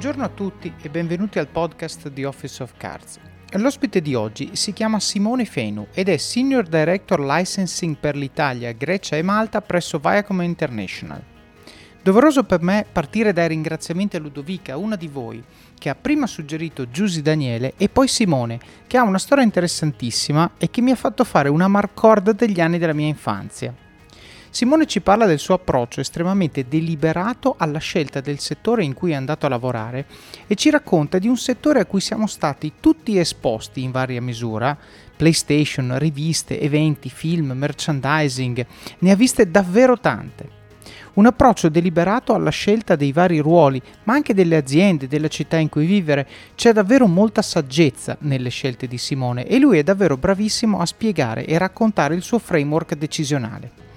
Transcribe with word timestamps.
Buongiorno 0.00 0.26
a 0.26 0.34
tutti 0.34 0.72
e 0.80 0.88
benvenuti 0.88 1.38
al 1.38 1.48
podcast 1.48 2.08
di 2.08 2.24
Office 2.24 2.62
of 2.62 2.72
Cards. 2.78 3.18
L'ospite 3.50 4.00
di 4.00 4.14
oggi 4.14 4.56
si 4.56 4.72
chiama 4.72 4.98
Simone 4.98 5.44
Fenu 5.44 5.88
ed 5.92 6.08
è 6.08 6.16
Senior 6.16 6.66
Director 6.66 7.20
Licensing 7.20 7.98
per 7.98 8.16
l'Italia, 8.16 8.72
Grecia 8.72 9.16
e 9.16 9.22
Malta 9.22 9.60
presso 9.60 9.98
Viacom 9.98 10.40
International. 10.40 11.22
Doveroso 12.02 12.44
per 12.44 12.62
me 12.62 12.86
partire 12.90 13.34
dai 13.34 13.48
ringraziamenti 13.48 14.16
a 14.16 14.20
Ludovica, 14.20 14.78
una 14.78 14.96
di 14.96 15.06
voi, 15.06 15.44
che 15.78 15.90
ha 15.90 15.94
prima 15.94 16.26
suggerito 16.26 16.88
Giusy 16.88 17.20
Daniele 17.20 17.74
e 17.76 17.90
poi 17.90 18.08
Simone, 18.08 18.58
che 18.86 18.96
ha 18.96 19.02
una 19.02 19.18
storia 19.18 19.44
interessantissima 19.44 20.52
e 20.56 20.70
che 20.70 20.80
mi 20.80 20.92
ha 20.92 20.96
fatto 20.96 21.24
fare 21.24 21.50
una 21.50 21.68
marcord 21.68 22.30
degli 22.30 22.62
anni 22.62 22.78
della 22.78 22.94
mia 22.94 23.08
infanzia. 23.08 23.74
Simone 24.52 24.86
ci 24.86 25.00
parla 25.00 25.26
del 25.26 25.38
suo 25.38 25.54
approccio 25.54 26.00
estremamente 26.00 26.66
deliberato 26.66 27.54
alla 27.56 27.78
scelta 27.78 28.20
del 28.20 28.40
settore 28.40 28.82
in 28.82 28.94
cui 28.94 29.12
è 29.12 29.14
andato 29.14 29.46
a 29.46 29.48
lavorare 29.48 30.06
e 30.48 30.56
ci 30.56 30.70
racconta 30.70 31.20
di 31.20 31.28
un 31.28 31.36
settore 31.36 31.78
a 31.78 31.86
cui 31.86 32.00
siamo 32.00 32.26
stati 32.26 32.72
tutti 32.80 33.16
esposti 33.16 33.84
in 33.84 33.92
varia 33.92 34.20
misura, 34.20 34.76
PlayStation, 35.16 35.96
riviste, 35.98 36.60
eventi, 36.60 37.10
film, 37.10 37.52
merchandising, 37.52 38.66
ne 38.98 39.10
ha 39.12 39.14
viste 39.14 39.48
davvero 39.48 40.00
tante. 40.00 40.58
Un 41.12 41.26
approccio 41.26 41.68
deliberato 41.68 42.34
alla 42.34 42.50
scelta 42.50 42.96
dei 42.96 43.12
vari 43.12 43.38
ruoli, 43.38 43.80
ma 44.04 44.14
anche 44.14 44.34
delle 44.34 44.56
aziende, 44.56 45.06
della 45.06 45.28
città 45.28 45.58
in 45.58 45.68
cui 45.68 45.86
vivere. 45.86 46.26
C'è 46.56 46.72
davvero 46.72 47.06
molta 47.06 47.42
saggezza 47.42 48.16
nelle 48.20 48.48
scelte 48.48 48.88
di 48.88 48.98
Simone 48.98 49.46
e 49.46 49.60
lui 49.60 49.78
è 49.78 49.84
davvero 49.84 50.16
bravissimo 50.16 50.80
a 50.80 50.86
spiegare 50.86 51.46
e 51.46 51.56
raccontare 51.56 52.16
il 52.16 52.22
suo 52.22 52.40
framework 52.40 52.94
decisionale. 52.94 53.89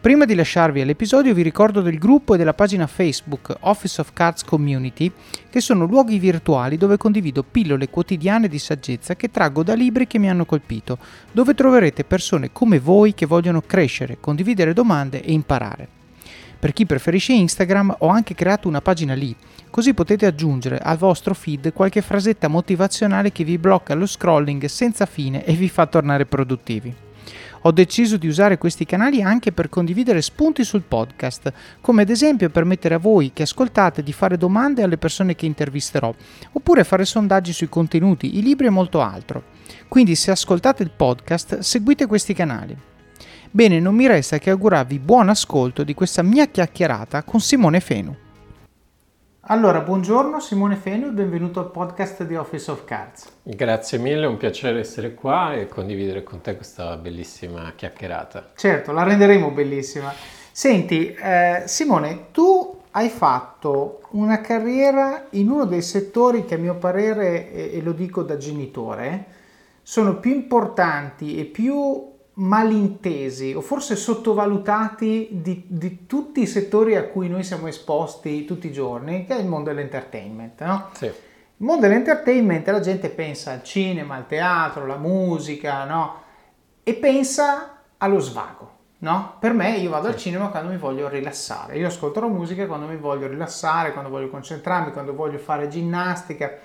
Prima 0.00 0.24
di 0.24 0.34
lasciarvi 0.34 0.80
all'episodio 0.80 1.34
vi 1.34 1.42
ricordo 1.42 1.82
del 1.82 1.98
gruppo 1.98 2.32
e 2.32 2.38
della 2.38 2.54
pagina 2.54 2.86
Facebook 2.86 3.54
Office 3.60 4.00
of 4.00 4.14
Cards 4.14 4.44
Community, 4.44 5.12
che 5.50 5.60
sono 5.60 5.84
luoghi 5.84 6.18
virtuali 6.18 6.78
dove 6.78 6.96
condivido 6.96 7.42
pillole 7.42 7.90
quotidiane 7.90 8.48
di 8.48 8.58
saggezza 8.58 9.14
che 9.14 9.30
traggo 9.30 9.62
da 9.62 9.74
libri 9.74 10.06
che 10.06 10.18
mi 10.18 10.30
hanno 10.30 10.46
colpito, 10.46 10.96
dove 11.32 11.52
troverete 11.52 12.04
persone 12.04 12.50
come 12.50 12.78
voi 12.80 13.12
che 13.12 13.26
vogliono 13.26 13.60
crescere, 13.60 14.16
condividere 14.18 14.72
domande 14.72 15.22
e 15.22 15.32
imparare. 15.32 15.86
Per 16.58 16.72
chi 16.72 16.86
preferisce 16.86 17.34
Instagram 17.34 17.96
ho 17.98 18.08
anche 18.08 18.34
creato 18.34 18.68
una 18.68 18.80
pagina 18.80 19.12
lì, 19.12 19.36
così 19.68 19.92
potete 19.92 20.24
aggiungere 20.24 20.78
al 20.78 20.96
vostro 20.96 21.34
feed 21.34 21.74
qualche 21.74 22.00
frasetta 22.00 22.48
motivazionale 22.48 23.32
che 23.32 23.44
vi 23.44 23.58
blocca 23.58 23.92
lo 23.92 24.06
scrolling 24.06 24.64
senza 24.64 25.04
fine 25.04 25.44
e 25.44 25.52
vi 25.52 25.68
fa 25.68 25.84
tornare 25.84 26.24
produttivi. 26.24 27.08
Ho 27.62 27.72
deciso 27.72 28.16
di 28.16 28.26
usare 28.26 28.56
questi 28.56 28.86
canali 28.86 29.20
anche 29.20 29.52
per 29.52 29.68
condividere 29.68 30.22
spunti 30.22 30.64
sul 30.64 30.80
podcast, 30.80 31.52
come 31.82 32.02
ad 32.02 32.08
esempio 32.08 32.48
permettere 32.48 32.94
a 32.94 32.98
voi 32.98 33.32
che 33.34 33.42
ascoltate 33.42 34.02
di 34.02 34.14
fare 34.14 34.38
domande 34.38 34.82
alle 34.82 34.96
persone 34.96 35.34
che 35.34 35.44
intervisterò, 35.44 36.14
oppure 36.52 36.84
fare 36.84 37.04
sondaggi 37.04 37.52
sui 37.52 37.68
contenuti, 37.68 38.38
i 38.38 38.42
libri 38.42 38.66
e 38.66 38.70
molto 38.70 39.02
altro. 39.02 39.44
Quindi 39.88 40.14
se 40.14 40.30
ascoltate 40.30 40.82
il 40.82 40.90
podcast, 40.90 41.58
seguite 41.58 42.06
questi 42.06 42.32
canali. 42.32 42.74
Bene, 43.50 43.78
non 43.78 43.94
mi 43.94 44.06
resta 44.06 44.38
che 44.38 44.48
augurarvi 44.48 44.98
buon 44.98 45.28
ascolto 45.28 45.82
di 45.82 45.92
questa 45.92 46.22
mia 46.22 46.46
chiacchierata 46.46 47.24
con 47.24 47.40
Simone 47.40 47.80
Fenu. 47.80 48.16
Allora, 49.50 49.80
buongiorno 49.80 50.38
Simone 50.38 50.76
Fenu, 50.76 51.10
benvenuto 51.10 51.58
al 51.58 51.72
podcast 51.72 52.22
di 52.22 52.36
Office 52.36 52.70
of 52.70 52.84
Cards. 52.84 53.26
Grazie 53.42 53.98
mille, 53.98 54.22
è 54.22 54.28
un 54.28 54.36
piacere 54.36 54.78
essere 54.78 55.12
qua 55.12 55.54
e 55.54 55.66
condividere 55.66 56.22
con 56.22 56.40
te 56.40 56.54
questa 56.54 56.96
bellissima 56.96 57.72
chiacchierata. 57.74 58.52
Certo, 58.54 58.92
la 58.92 59.02
renderemo 59.02 59.50
bellissima. 59.50 60.12
Senti, 60.52 61.12
eh, 61.12 61.64
Simone, 61.66 62.26
tu 62.30 62.80
hai 62.92 63.08
fatto 63.08 64.02
una 64.10 64.40
carriera 64.40 65.26
in 65.30 65.50
uno 65.50 65.64
dei 65.64 65.82
settori 65.82 66.44
che 66.44 66.54
a 66.54 66.58
mio 66.58 66.76
parere, 66.76 67.72
e 67.72 67.82
lo 67.82 67.90
dico 67.90 68.22
da 68.22 68.36
genitore, 68.36 69.24
sono 69.82 70.20
più 70.20 70.30
importanti 70.30 71.40
e 71.40 71.44
più 71.44 72.08
malintesi 72.34 73.52
o 73.54 73.60
forse 73.60 73.96
sottovalutati 73.96 75.28
di, 75.32 75.64
di, 75.66 76.06
tutti 76.06 76.40
i 76.40 76.46
settori 76.46 76.96
a 76.96 77.04
cui 77.04 77.28
noi 77.28 77.42
siamo 77.42 77.66
esposti 77.66 78.44
tutti 78.44 78.68
i 78.68 78.72
giorni, 78.72 79.26
che 79.26 79.36
è 79.36 79.40
il 79.40 79.46
mondo 79.46 79.70
dell'entertainment. 79.70 80.62
No? 80.62 80.88
Sì. 80.92 81.06
Il 81.06 81.66
mondo 81.66 81.86
dell'entertainment 81.86 82.66
la 82.68 82.80
gente 82.80 83.10
pensa 83.10 83.52
al 83.52 83.62
cinema, 83.62 84.14
al 84.14 84.26
teatro, 84.26 84.84
alla 84.84 84.96
musica, 84.96 85.84
no? 85.84 86.22
E 86.82 86.94
pensa 86.94 87.82
allo 87.98 88.18
svago. 88.18 88.68
No? 88.98 89.36
Per 89.38 89.52
me 89.52 89.76
io 89.76 89.90
vado 89.90 90.08
sì. 90.08 90.12
al 90.12 90.18
cinema 90.18 90.48
quando 90.48 90.70
mi 90.70 90.76
voglio 90.76 91.08
rilassare, 91.08 91.78
io 91.78 91.86
ascolto 91.86 92.20
la 92.20 92.28
musica 92.28 92.66
quando 92.66 92.86
mi 92.86 92.96
voglio 92.96 93.26
rilassare, 93.28 93.92
quando 93.92 94.10
voglio 94.10 94.28
concentrarmi, 94.28 94.92
quando 94.92 95.14
voglio 95.14 95.38
fare 95.38 95.68
ginnastica. 95.68 96.58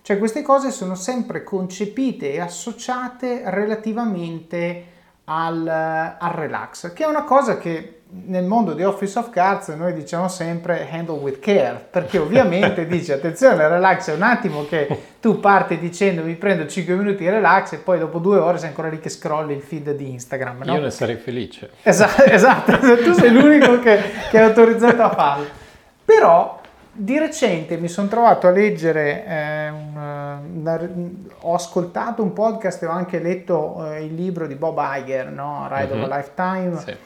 Cioè 0.00 0.18
queste 0.18 0.42
cose 0.42 0.70
sono 0.72 0.94
sempre 0.96 1.44
concepite 1.44 2.32
e 2.32 2.40
associate 2.40 3.42
relativamente 3.46 4.91
al, 5.24 5.66
al, 5.66 6.32
relax, 6.32 6.92
che 6.92 7.04
è 7.04 7.06
una 7.06 7.24
cosa 7.24 7.58
che 7.58 7.98
nel 8.26 8.44
mondo 8.44 8.74
di 8.74 8.82
Office 8.82 9.18
of 9.18 9.30
Cards 9.30 9.68
noi 9.68 9.94
diciamo 9.94 10.28
sempre 10.28 10.88
handle 10.90 11.18
with 11.18 11.38
care, 11.38 11.86
perché 11.90 12.18
ovviamente 12.18 12.86
dice 12.86 13.14
attenzione, 13.14 13.68
relax 13.68 14.10
è 14.10 14.14
un 14.14 14.22
attimo 14.22 14.66
che 14.66 14.86
tu 15.20 15.40
parti 15.40 15.78
dicendo 15.78 16.22
mi 16.22 16.34
prendo 16.34 16.66
5 16.66 16.94
minuti 16.94 17.18
di 17.18 17.30
relax 17.30 17.72
e 17.72 17.78
poi 17.78 17.98
dopo 17.98 18.18
due 18.18 18.38
ore 18.38 18.58
sei 18.58 18.68
ancora 18.68 18.88
lì 18.88 18.98
che 18.98 19.08
scrolli 19.08 19.54
il 19.54 19.62
feed 19.62 19.92
di 19.92 20.10
Instagram. 20.10 20.64
No? 20.64 20.74
Io 20.74 20.80
ne 20.80 20.90
sarei 20.90 21.16
felice. 21.16 21.70
Esatto, 21.82 22.24
esatto. 22.24 22.78
tu 23.02 23.12
sei 23.12 23.30
l'unico 23.30 23.78
che, 23.78 24.00
che 24.30 24.38
è 24.38 24.42
autorizzato 24.42 25.02
a 25.02 25.10
farlo. 25.10 25.46
Però 26.04 26.60
di 26.94 27.18
recente 27.18 27.78
mi 27.78 27.88
sono 27.88 28.08
trovato 28.08 28.46
a 28.46 28.50
leggere, 28.50 29.24
eh, 29.24 29.68
una, 29.70 30.42
una, 30.44 30.90
ho 31.40 31.54
ascoltato 31.54 32.22
un 32.22 32.34
podcast 32.34 32.82
e 32.82 32.86
ho 32.86 32.90
anche 32.90 33.18
letto 33.18 33.92
eh, 33.92 34.04
il 34.04 34.14
libro 34.14 34.46
di 34.46 34.54
Bob 34.54 34.78
Iger, 34.78 35.30
no? 35.30 35.66
Ride 35.70 35.94
mm-hmm. 35.94 36.02
of 36.02 36.10
a 36.10 36.16
Lifetime, 36.16 36.78
sì. 36.78 36.96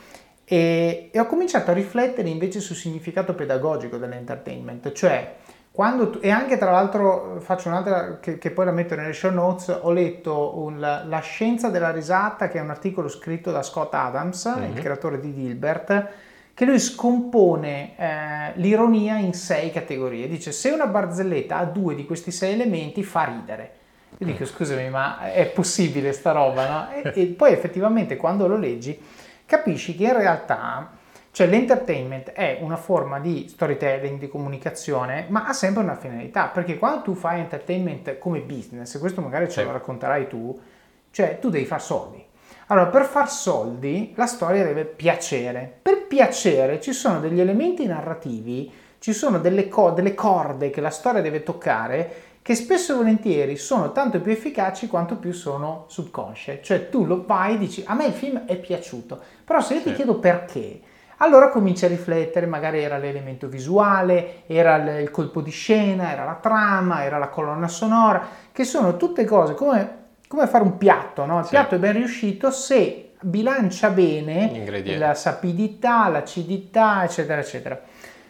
e, 0.44 1.10
e, 1.12 1.20
ho 1.20 1.26
cominciato 1.26 1.70
a 1.70 1.74
riflettere 1.74 2.28
invece 2.28 2.58
sul 2.58 2.74
significato 2.74 3.34
pedagogico 3.34 3.96
dell'entertainment, 3.96 4.90
cioè 4.92 5.34
quando 5.70 6.08
tu, 6.08 6.20
e 6.22 6.30
anche 6.30 6.56
tra 6.56 6.70
l'altro 6.70 7.36
faccio 7.40 7.68
un'altra 7.68 8.18
che, 8.18 8.38
che, 8.38 8.50
poi 8.50 8.64
la 8.64 8.72
metto 8.72 8.94
nelle 8.94 9.12
show 9.12 9.30
notes, 9.30 9.78
ho 9.82 9.92
letto 9.92 10.58
un, 10.58 10.80
La 10.80 11.20
scienza 11.20 11.68
della 11.68 11.90
risata, 11.90 12.48
che 12.48 12.58
è 12.58 12.62
un 12.62 12.70
articolo 12.70 13.08
scritto 13.08 13.52
da 13.52 13.62
Scott 13.62 13.92
Adams, 13.92 14.48
mm-hmm. 14.48 14.62
il 14.64 14.70
mhm. 14.70 14.80
creatore 14.80 15.20
di 15.20 15.34
Dilbert, 15.34 16.08
che 16.56 16.64
lui 16.64 16.78
scompone 16.78 17.98
eh, 17.98 18.52
l'ironia 18.54 19.18
in 19.18 19.34
sei 19.34 19.70
categorie. 19.70 20.26
Dice 20.26 20.52
se 20.52 20.70
una 20.70 20.86
barzelletta 20.86 21.58
ha 21.58 21.64
due 21.66 21.94
di 21.94 22.06
questi 22.06 22.30
sei 22.30 22.54
elementi 22.54 23.02
fa 23.02 23.24
ridere. 23.24 23.72
Io 24.16 24.26
dico 24.26 24.46
scusami 24.46 24.88
ma 24.88 25.30
è 25.30 25.44
possibile 25.48 26.14
sta 26.14 26.32
roba, 26.32 26.66
no? 26.66 26.92
E, 26.92 27.12
e 27.14 27.26
poi 27.26 27.52
effettivamente 27.52 28.16
quando 28.16 28.46
lo 28.46 28.56
leggi 28.56 28.98
capisci 29.44 29.94
che 29.94 30.04
in 30.04 30.16
realtà 30.16 30.92
cioè 31.30 31.46
l'entertainment 31.46 32.30
è 32.30 32.56
una 32.62 32.78
forma 32.78 33.20
di 33.20 33.48
storytelling, 33.50 34.18
di 34.18 34.28
comunicazione, 34.28 35.26
ma 35.28 35.44
ha 35.44 35.52
sempre 35.52 35.82
una 35.82 35.96
finalità, 35.96 36.46
perché 36.46 36.78
quando 36.78 37.02
tu 37.02 37.14
fai 37.14 37.40
entertainment 37.40 38.16
come 38.16 38.40
business, 38.40 38.98
questo 38.98 39.20
magari 39.20 39.50
ce 39.50 39.62
lo 39.62 39.72
racconterai 39.72 40.26
tu, 40.26 40.58
cioè 41.10 41.38
tu 41.38 41.50
devi 41.50 41.66
fare 41.66 41.82
soldi. 41.82 42.25
Allora, 42.68 42.86
per 42.86 43.04
far 43.04 43.30
soldi 43.30 44.12
la 44.16 44.26
storia 44.26 44.64
deve 44.64 44.84
piacere. 44.84 45.78
Per 45.82 46.06
piacere 46.06 46.80
ci 46.80 46.92
sono 46.92 47.20
degli 47.20 47.38
elementi 47.38 47.86
narrativi, 47.86 48.72
ci 48.98 49.12
sono 49.12 49.38
delle, 49.38 49.68
co- 49.68 49.92
delle 49.92 50.14
corde 50.14 50.70
che 50.70 50.80
la 50.80 50.90
storia 50.90 51.20
deve 51.20 51.44
toccare 51.44 52.22
che 52.42 52.54
spesso 52.56 52.92
e 52.92 52.96
volentieri 52.96 53.56
sono 53.56 53.92
tanto 53.92 54.20
più 54.20 54.32
efficaci 54.32 54.88
quanto 54.88 55.16
più 55.16 55.32
sono 55.32 55.84
subconsce. 55.88 56.60
Cioè 56.60 56.88
tu 56.88 57.04
lo 57.04 57.24
vai 57.24 57.54
e 57.54 57.58
dici 57.58 57.84
a 57.86 57.94
me 57.94 58.06
il 58.06 58.12
film 58.12 58.46
è 58.46 58.56
piaciuto, 58.56 59.20
però 59.44 59.60
se 59.60 59.74
io 59.74 59.80
sì. 59.80 59.88
ti 59.88 59.94
chiedo 59.94 60.18
perché, 60.18 60.80
allora 61.18 61.50
cominci 61.50 61.84
a 61.84 61.88
riflettere, 61.88 62.46
magari 62.46 62.82
era 62.82 62.98
l'elemento 62.98 63.46
visuale, 63.46 64.42
era 64.46 64.76
il 64.98 65.10
colpo 65.10 65.40
di 65.40 65.50
scena, 65.50 66.10
era 66.10 66.24
la 66.24 66.38
trama, 66.40 67.04
era 67.04 67.18
la 67.18 67.28
colonna 67.28 67.68
sonora, 67.68 68.26
che 68.50 68.64
sono 68.64 68.96
tutte 68.96 69.24
cose 69.24 69.54
come 69.54 70.04
come 70.26 70.46
fare 70.46 70.64
un 70.64 70.76
piatto, 70.76 71.24
no? 71.24 71.38
Il 71.38 71.44
sì. 71.44 71.50
piatto 71.50 71.74
è 71.74 71.78
ben 71.78 71.92
riuscito 71.92 72.50
se 72.50 73.12
bilancia 73.20 73.90
bene 73.90 74.96
la 74.96 75.14
sapidità, 75.14 76.08
l'acidità, 76.08 77.04
eccetera, 77.04 77.40
eccetera. 77.40 77.80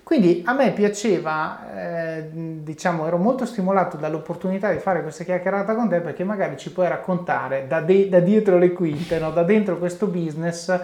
Quindi 0.03 0.43
a 0.47 0.53
me 0.53 0.71
piaceva, 0.71 1.75
eh, 1.75 2.29
diciamo, 2.31 3.09
ero 3.09 3.17
molto 3.17 3.45
stimolato 3.45 3.97
dall'opportunità 3.97 4.71
di 4.71 4.79
fare 4.79 5.03
questa 5.03 5.25
chiacchierata 5.25 5.75
con 5.75 5.89
te 5.89 6.01
perché 6.01 6.23
magari 6.23 6.57
ci 6.57 6.71
puoi 6.71 6.87
raccontare 6.87 7.67
da, 7.67 7.81
de- 7.81 8.09
da 8.09 8.21
dietro 8.21 8.57
le 8.57 8.73
quinte, 8.73 9.19
no? 9.19 9.33
da 9.33 9.43
dentro 9.43 9.79
questo 9.79 10.07
business, 10.07 10.81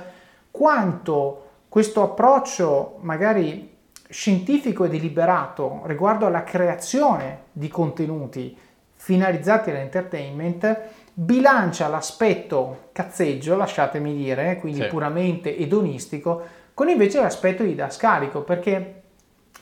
quanto 0.51 1.51
questo 1.69 2.03
approccio 2.03 2.99
magari 3.03 3.71
scientifico 4.09 4.85
e 4.85 4.89
deliberato 4.89 5.83
riguardo 5.85 6.27
alla 6.27 6.43
creazione 6.43 7.45
di 7.53 7.69
contenuti 7.69 8.59
finalizzati 8.97 9.71
all'entertainment 9.71 10.81
bilancia 11.15 11.89
l'aspetto 11.89 12.89
cazzeggio, 12.93 13.57
lasciatemi 13.57 14.15
dire, 14.15 14.59
quindi 14.59 14.83
sì. 14.83 14.89
puramente 14.89 15.57
edonistico, 15.57 16.43
con 16.75 16.89
invece 16.89 17.21
l'aspetto 17.21 17.63
didascalico, 17.63 18.43
perché 18.43 19.03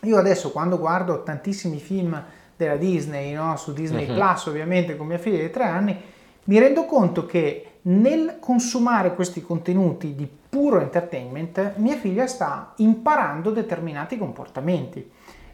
io 0.03 0.17
adesso 0.17 0.51
quando 0.53 0.79
guardo 0.79 1.23
tantissimi 1.23 1.79
film 1.79 2.23
della 2.57 2.77
Disney, 2.77 3.33
no? 3.33 3.57
su 3.57 3.73
Disney 3.73 4.09
uh-huh. 4.09 4.15
Plus 4.15 4.47
ovviamente 4.47 4.97
con 4.97 5.07
mia 5.07 5.19
figlia 5.19 5.39
di 5.39 5.51
tre 5.51 5.65
anni, 5.65 5.97
mi 6.45 6.59
rendo 6.59 6.85
conto 6.85 7.27
che 7.27 7.65
nel 7.83 8.37
consumare 8.41 9.15
questi 9.15 9.43
contenuti 9.43 10.15
di 10.15 10.29
puro 10.51 10.81
entertainment, 10.81 11.75
mia 11.77 11.97
figlia 11.97 12.27
sta 12.27 12.75
imparando 12.77 13.51
determinati 13.51 14.19
comportamenti 14.19 15.11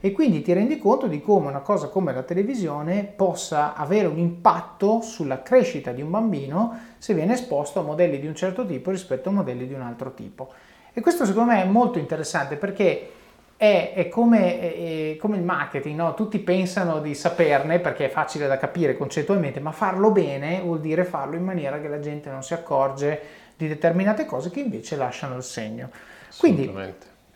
e 0.06 0.12
quindi 0.12 0.40
ti 0.40 0.52
rendi 0.52 0.78
conto 0.78 1.08
di 1.08 1.20
come 1.20 1.48
una 1.48 1.58
cosa 1.58 1.88
come 1.88 2.12
la 2.12 2.22
televisione 2.22 3.02
possa 3.02 3.74
avere 3.74 4.06
un 4.06 4.18
impatto 4.18 5.00
sulla 5.00 5.42
crescita 5.42 5.90
di 5.90 6.00
un 6.00 6.10
bambino 6.10 6.78
se 6.98 7.12
viene 7.12 7.32
esposto 7.32 7.80
a 7.80 7.82
modelli 7.82 8.20
di 8.20 8.28
un 8.28 8.36
certo 8.36 8.64
tipo 8.64 8.92
rispetto 8.92 9.30
a 9.30 9.32
modelli 9.32 9.66
di 9.66 9.74
un 9.74 9.80
altro 9.80 10.14
tipo. 10.14 10.52
E 10.92 11.00
questo 11.00 11.24
secondo 11.24 11.50
me 11.50 11.62
è 11.62 11.66
molto 11.66 11.98
interessante 11.98 12.54
perché 12.54 13.10
è, 13.56 13.94
è, 13.96 14.08
come, 14.08 14.60
è, 14.60 15.16
come, 15.16 15.38
il 15.38 15.42
marketing, 15.42 15.96
no? 15.96 16.14
tutti 16.14 16.38
pensano 16.38 17.00
di 17.00 17.14
saperne 17.16 17.80
perché 17.80 18.04
è 18.04 18.08
facile 18.08 18.46
da 18.46 18.58
capire 18.58 18.96
concettualmente, 18.96 19.58
ma 19.58 19.72
farlo 19.72 20.12
bene 20.12 20.60
vuol 20.60 20.80
dire 20.80 21.04
farlo 21.04 21.34
in 21.34 21.42
maniera 21.42 21.80
che 21.80 21.88
la 21.88 21.98
gente 21.98 22.30
non 22.30 22.44
si 22.44 22.54
accorge 22.54 23.20
di 23.56 23.66
determinate 23.66 24.24
cose 24.24 24.50
che 24.50 24.60
invece 24.60 24.94
lasciano 24.94 25.36
il 25.36 25.42
segno. 25.42 25.90
Quindi, 26.38 26.70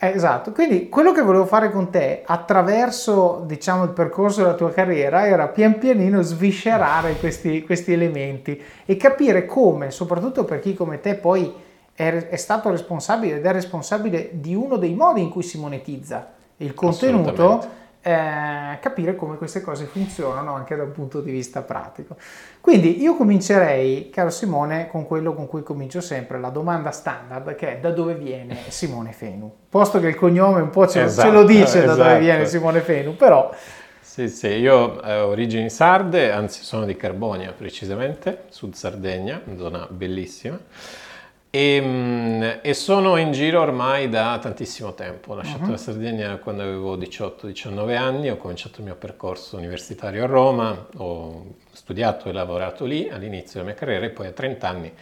esatto, 0.09 0.51
quindi 0.51 0.89
quello 0.89 1.11
che 1.11 1.21
volevo 1.21 1.45
fare 1.45 1.71
con 1.71 1.91
te 1.91 2.23
attraverso 2.25 3.43
diciamo, 3.45 3.83
il 3.83 3.91
percorso 3.91 4.41
della 4.41 4.55
tua 4.55 4.71
carriera 4.71 5.27
era 5.27 5.47
pian 5.47 5.77
pianino 5.77 6.21
sviscerare 6.23 7.17
questi, 7.17 7.61
questi 7.61 7.93
elementi 7.93 8.59
e 8.83 8.97
capire 8.97 9.45
come, 9.45 9.91
soprattutto 9.91 10.43
per 10.43 10.59
chi 10.59 10.73
come 10.73 10.99
te 10.99 11.13
poi 11.13 11.53
è, 11.93 12.29
è 12.29 12.35
stato 12.35 12.71
responsabile 12.71 13.37
ed 13.37 13.45
è 13.45 13.51
responsabile 13.51 14.29
di 14.33 14.55
uno 14.55 14.77
dei 14.77 14.95
modi 14.95 15.21
in 15.21 15.29
cui 15.29 15.43
si 15.43 15.59
monetizza 15.59 16.31
il 16.57 16.73
contenuto, 16.73 17.79
eh, 18.01 18.79
capire 18.79 19.15
come 19.15 19.37
queste 19.37 19.61
cose 19.61 19.85
funzionano 19.85 20.53
anche 20.53 20.75
da 20.75 20.83
un 20.83 20.91
punto 20.91 21.21
di 21.21 21.31
vista 21.31 21.61
pratico. 21.61 22.15
Quindi 22.59 23.01
io 23.01 23.15
comincerei, 23.15 24.09
caro 24.09 24.29
Simone, 24.29 24.87
con 24.87 25.05
quello 25.05 25.33
con 25.33 25.47
cui 25.47 25.63
comincio 25.63 26.01
sempre, 26.01 26.39
la 26.39 26.49
domanda 26.49 26.91
standard, 26.91 27.55
che 27.55 27.77
è 27.77 27.79
da 27.79 27.91
dove 27.91 28.15
viene 28.15 28.57
Simone 28.69 29.11
Fenu? 29.11 29.53
Posto 29.69 29.99
che 29.99 30.07
il 30.07 30.15
cognome 30.15 30.61
un 30.61 30.69
po' 30.69 30.87
ce, 30.87 31.03
esatto, 31.03 31.27
ce 31.27 31.33
lo 31.33 31.43
dice 31.43 31.63
esatto. 31.63 31.85
da 31.85 31.93
dove 31.93 32.07
esatto. 32.07 32.19
viene 32.23 32.45
Simone 32.45 32.79
Fenu, 32.81 33.15
però... 33.15 33.53
Sì, 33.99 34.27
sì, 34.27 34.47
io 34.47 34.75
ho 34.75 35.27
origini 35.27 35.69
sarde, 35.69 36.31
anzi 36.31 36.63
sono 36.63 36.83
di 36.85 36.97
Carbonia 36.97 37.53
precisamente, 37.53 38.43
sud 38.49 38.73
Sardegna, 38.73 39.41
zona 39.55 39.87
bellissima. 39.89 40.59
E, 41.53 41.75
ehm, 41.75 42.59
e, 42.61 42.73
sono 42.73 43.17
in 43.17 43.33
giro 43.33 43.59
ormai 43.59 44.07
da 44.07 44.39
tantissimo 44.41 44.93
tempo. 44.93 45.33
Ho 45.33 45.35
lasciato 45.35 45.65
uh-huh. 45.65 45.71
la 45.71 45.77
Sardegna 45.77 46.37
quando 46.37 46.63
avevo 46.63 46.95
18-19 46.95 47.97
anni, 47.97 48.29
ho 48.29 48.37
cominciato 48.37 48.79
il 48.79 48.85
mio 48.85 48.95
percorso 48.95 49.57
universitario 49.57 50.23
a 50.23 50.27
Roma, 50.27 50.87
ho 50.95 51.55
studiato 51.73 52.29
e 52.29 52.31
lavorato 52.31 52.85
lì 52.85 53.09
all'inizio 53.09 53.59
della 53.59 53.65
mia 53.65 53.75
carriera 53.75 54.05
e 54.05 54.11
poi 54.11 54.27
a 54.27 54.31
30 54.31 54.67
anni 54.67 54.93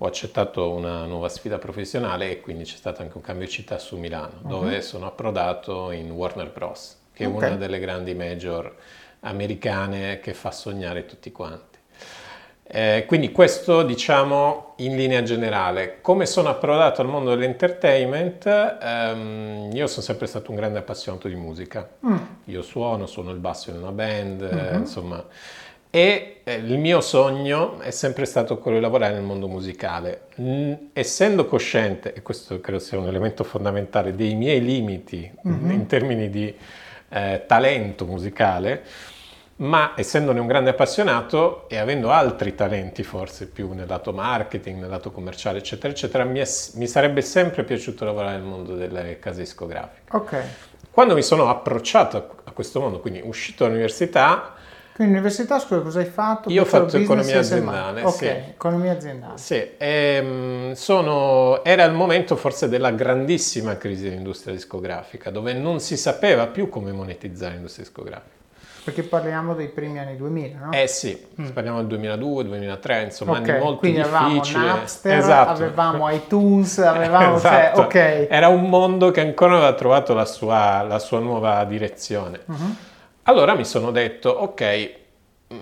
ho 0.00 0.06
accettato 0.06 0.70
una 0.70 1.04
nuova 1.04 1.28
sfida 1.28 1.58
professionale 1.58 2.30
e 2.30 2.40
quindi 2.40 2.62
c'è 2.62 2.76
stato 2.76 3.02
anche 3.02 3.16
un 3.16 3.22
cambio 3.22 3.48
città 3.48 3.78
su 3.78 3.96
Milano, 3.96 4.38
uh-huh. 4.42 4.48
dove 4.48 4.80
sono 4.82 5.06
approdato 5.06 5.90
in 5.90 6.12
Warner 6.12 6.52
Bros., 6.52 6.96
che 7.12 7.24
è 7.24 7.26
okay. 7.26 7.48
una 7.48 7.56
delle 7.56 7.80
grandi 7.80 8.14
major 8.14 8.72
americane 9.20 10.20
che 10.20 10.32
fa 10.32 10.52
sognare 10.52 11.04
tutti 11.06 11.32
quanti. 11.32 11.67
Eh, 12.70 13.04
quindi 13.06 13.32
questo 13.32 13.82
diciamo 13.82 14.74
in 14.76 14.94
linea 14.94 15.22
generale. 15.22 15.98
Come 16.02 16.26
sono 16.26 16.50
approdato 16.50 17.00
al 17.00 17.08
mondo 17.08 17.30
dell'entertainment? 17.30 18.46
Ehm, 18.46 19.70
io 19.72 19.86
sono 19.86 20.02
sempre 20.02 20.26
stato 20.26 20.50
un 20.50 20.56
grande 20.56 20.78
appassionato 20.78 21.28
di 21.28 21.34
musica. 21.34 21.88
Mm. 22.06 22.16
Io 22.44 22.60
suono, 22.60 23.06
suono 23.06 23.30
il 23.30 23.38
basso 23.38 23.70
in 23.70 23.76
una 23.78 23.92
band, 23.92 24.42
mm-hmm. 24.42 24.78
insomma. 24.80 25.24
E 25.90 26.40
eh, 26.44 26.54
il 26.56 26.78
mio 26.78 27.00
sogno 27.00 27.80
è 27.80 27.90
sempre 27.90 28.26
stato 28.26 28.58
quello 28.58 28.76
di 28.76 28.82
lavorare 28.82 29.14
nel 29.14 29.22
mondo 29.22 29.48
musicale. 29.48 30.26
Mm, 30.38 30.72
essendo 30.92 31.46
cosciente, 31.46 32.12
e 32.12 32.20
questo 32.20 32.60
credo 32.60 32.80
sia 32.80 32.98
un 32.98 33.06
elemento 33.06 33.44
fondamentale, 33.44 34.14
dei 34.14 34.34
miei 34.34 34.62
limiti 34.62 35.30
mm-hmm. 35.48 35.70
in 35.70 35.86
termini 35.86 36.28
di 36.28 36.54
eh, 37.08 37.44
talento 37.46 38.04
musicale, 38.04 38.82
ma 39.58 39.94
essendone 39.96 40.38
un 40.38 40.46
grande 40.46 40.70
appassionato 40.70 41.68
e 41.68 41.78
avendo 41.78 42.10
altri 42.10 42.54
talenti 42.54 43.02
forse 43.02 43.46
più 43.46 43.72
nel 43.72 43.88
lato 43.88 44.12
marketing, 44.12 44.78
nel 44.78 44.90
lato 44.90 45.10
commerciale, 45.10 45.58
eccetera, 45.58 45.92
eccetera, 45.92 46.24
mi, 46.24 46.38
è, 46.38 46.46
mi 46.74 46.86
sarebbe 46.86 47.22
sempre 47.22 47.64
piaciuto 47.64 48.04
lavorare 48.04 48.36
nel 48.36 48.46
mondo 48.46 48.74
delle 48.74 49.18
case 49.18 49.40
discografiche. 49.40 50.16
Ok. 50.16 50.42
Quando 50.90 51.14
mi 51.14 51.22
sono 51.22 51.48
approcciato 51.48 52.36
a 52.44 52.50
questo 52.52 52.80
mondo, 52.80 53.00
quindi 53.00 53.20
uscito 53.24 53.64
dall'università... 53.64 54.54
Quindi 54.94 55.14
all'università, 55.14 55.60
scusa, 55.60 55.80
cosa 55.80 56.00
hai 56.00 56.06
fatto? 56.06 56.50
Io 56.50 56.62
ho 56.62 56.64
fatto 56.64 56.96
economia 56.96 57.38
aziendale. 57.38 58.02
Ok, 58.02 58.14
sì. 58.14 58.26
economia 58.26 58.92
aziendale. 58.92 59.38
Sì, 59.38 59.54
e, 59.54 59.76
ehm, 59.78 60.72
sono, 60.72 61.62
era 61.62 61.84
il 61.84 61.92
momento 61.92 62.34
forse 62.34 62.68
della 62.68 62.90
grandissima 62.90 63.76
crisi 63.76 64.04
dell'industria 64.04 64.54
discografica, 64.54 65.30
dove 65.30 65.52
non 65.52 65.78
si 65.78 65.96
sapeva 65.96 66.48
più 66.48 66.68
come 66.68 66.90
monetizzare 66.90 67.52
l'industria 67.52 67.84
discografica. 67.84 68.37
Perché 68.88 69.02
parliamo 69.02 69.52
dei 69.52 69.68
primi 69.68 69.98
anni 69.98 70.16
2000, 70.16 70.58
no? 70.58 70.72
Eh 70.72 70.86
sì, 70.86 71.26
mm. 71.38 71.48
parliamo 71.48 71.76
del 71.78 71.88
2002, 71.88 72.44
2003, 72.44 73.02
insomma, 73.02 73.32
okay, 73.32 73.50
anni 73.50 73.62
molto 73.62 73.78
quindi 73.80 74.00
difficili. 74.00 74.58
avevamo 74.60 74.66
Napster, 74.78 75.18
esatto. 75.18 75.50
avevamo 75.50 76.10
iTunes, 76.10 76.78
avevamo... 76.78 77.36
Cioè, 77.38 77.72
esatto. 77.72 77.90
Cioè, 77.90 78.22
ok. 78.22 78.26
Era 78.30 78.48
un 78.48 78.62
mondo 78.70 79.10
che 79.10 79.20
ancora 79.20 79.50
non 79.50 79.60
aveva 79.60 79.76
trovato 79.76 80.14
la 80.14 80.24
sua, 80.24 80.80
la 80.80 80.98
sua 80.98 81.18
nuova 81.18 81.62
direzione. 81.64 82.40
Uh-huh. 82.46 82.74
Allora 83.24 83.54
mi 83.54 83.66
sono 83.66 83.90
detto, 83.90 84.30
ok, 84.30 84.90
mm, 85.52 85.58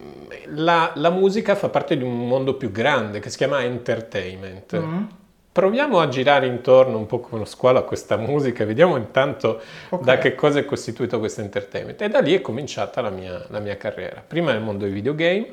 la, 0.55 0.93
la, 0.95 1.11
musica 1.11 1.57
fa 1.57 1.69
parte 1.69 1.97
di 1.97 2.05
un 2.05 2.29
mondo 2.29 2.55
più 2.55 2.71
grande 2.71 3.19
che 3.19 3.29
si 3.29 3.39
chiama 3.39 3.65
entertainment. 3.65 4.73
Uh-huh 4.73 5.07
proviamo 5.57 6.01
a 6.01 6.09
girare 6.09 6.47
intorno 6.47 6.99
un 6.99 7.07
po' 7.07 7.19
come 7.19 7.37
uno 7.37 7.45
squalo 7.47 7.79
a 7.79 7.83
questa 7.83 8.19
musica, 8.19 8.67
vediamo 8.67 8.97
intanto 8.97 9.63
okay. 9.89 10.05
da 10.05 10.19
che 10.19 10.35
cosa 10.35 10.59
è 10.59 10.67
costituito 10.67 11.19
questo 11.19 11.41
entertainment. 11.41 11.99
E 12.03 12.11
da 12.11 12.21
lì 12.21 12.35
è 12.35 12.43
cominciata 12.43 13.01
la 13.01 13.09
mia, 13.09 13.43
la 13.49 13.59
mia 13.59 13.79
carriera. 13.79 14.23
Prima 14.27 14.53
nel 14.53 14.61
mondo 14.61 14.85
dei 14.85 14.93
videogame, 14.93 15.47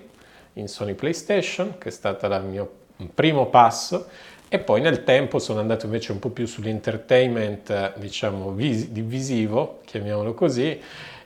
in 0.55 0.67
Sony 0.67 0.93
PlayStation, 0.93 1.77
che 1.77 1.87
è 1.87 1.91
stato 1.93 2.25
il 2.25 2.43
mio 2.43 2.69
primo 3.15 3.45
passo, 3.45 4.07
e 4.49 4.59
poi 4.59 4.81
nel 4.81 5.05
tempo 5.05 5.39
sono 5.39 5.61
andato 5.61 5.85
invece 5.85 6.11
un 6.11 6.19
po' 6.19 6.31
più 6.31 6.47
sull'entertainment, 6.47 7.97
diciamo, 7.97 8.51
vis- 8.51 8.89
visivo, 8.89 9.79
chiamiamolo 9.85 10.33
così, 10.33 10.81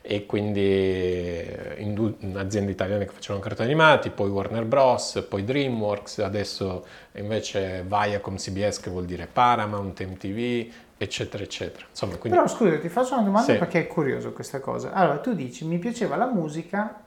e 0.09 0.25
quindi 0.25 0.61
eh, 0.61 2.15
aziende 2.35 2.71
italiane 2.71 3.03
che 3.05 3.11
facevano 3.11 3.43
cartoni 3.43 3.67
animati, 3.67 4.09
poi 4.09 4.29
Warner 4.29 4.63
Bros., 4.63 5.25
poi 5.27 5.43
DreamWorks, 5.43 6.19
adesso 6.19 6.85
invece 7.15 7.83
Viacom 7.85 8.37
CBS 8.37 8.79
che 8.79 8.89
vuol 8.89 9.03
dire 9.03 9.27
Paramount, 9.27 10.01
MTV, 10.01 10.71
eccetera, 10.95 11.43
eccetera. 11.43 11.87
Insomma, 11.89 12.15
quindi... 12.15 12.37
Però 12.37 12.47
scusa, 12.47 12.79
ti 12.79 12.87
faccio 12.87 13.15
una 13.15 13.23
domanda 13.23 13.51
sì. 13.51 13.57
perché 13.57 13.81
è 13.81 13.87
curioso 13.87 14.31
questa 14.31 14.61
cosa. 14.61 14.93
Allora, 14.93 15.17
tu 15.17 15.33
dici, 15.33 15.65
mi 15.65 15.77
piaceva 15.77 16.15
la 16.15 16.27
musica 16.27 17.01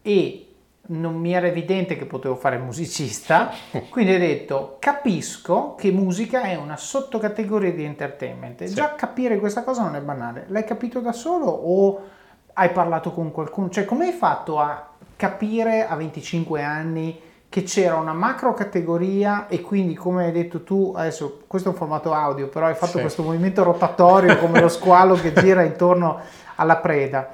e 0.00 0.46
non 0.84 1.16
mi 1.16 1.34
era 1.34 1.46
evidente 1.46 1.98
che 1.98 2.06
potevo 2.06 2.36
fare 2.36 2.56
musicista, 2.56 3.50
quindi 3.90 4.12
hai 4.12 4.18
detto 4.18 4.78
capisco 4.80 5.74
che 5.74 5.90
musica 5.90 6.44
è 6.44 6.54
una 6.56 6.78
sottocategoria 6.78 7.72
di 7.72 7.84
entertainment. 7.84 8.64
Sì. 8.64 8.72
Già 8.72 8.94
capire 8.94 9.38
questa 9.38 9.64
cosa 9.64 9.82
non 9.82 9.96
è 9.96 10.00
banale. 10.00 10.46
L'hai 10.48 10.64
capito 10.64 11.00
da 11.00 11.12
solo 11.12 11.44
o 11.44 12.20
hai 12.54 12.70
parlato 12.70 13.12
con 13.12 13.30
qualcuno? 13.30 13.70
Cioè, 13.70 13.84
come 13.84 14.06
hai 14.06 14.12
fatto 14.12 14.58
a 14.58 14.88
capire 15.16 15.86
a 15.86 15.94
25 15.94 16.62
anni 16.62 17.20
che 17.48 17.62
c'era 17.64 17.96
una 17.96 18.14
macro 18.14 18.54
categoria 18.54 19.46
e 19.46 19.60
quindi, 19.60 19.94
come 19.94 20.24
hai 20.24 20.32
detto 20.32 20.62
tu, 20.62 20.94
adesso 20.96 21.42
questo 21.46 21.68
è 21.68 21.72
un 21.72 21.78
formato 21.78 22.12
audio, 22.14 22.48
però 22.48 22.66
hai 22.66 22.74
fatto 22.74 22.92
sì. 22.92 23.00
questo 23.00 23.22
movimento 23.22 23.62
rotatorio 23.62 24.38
come 24.38 24.60
lo 24.60 24.68
squalo 24.68 25.14
che 25.16 25.34
gira 25.34 25.62
intorno 25.62 26.18
alla 26.56 26.76
preda, 26.76 27.28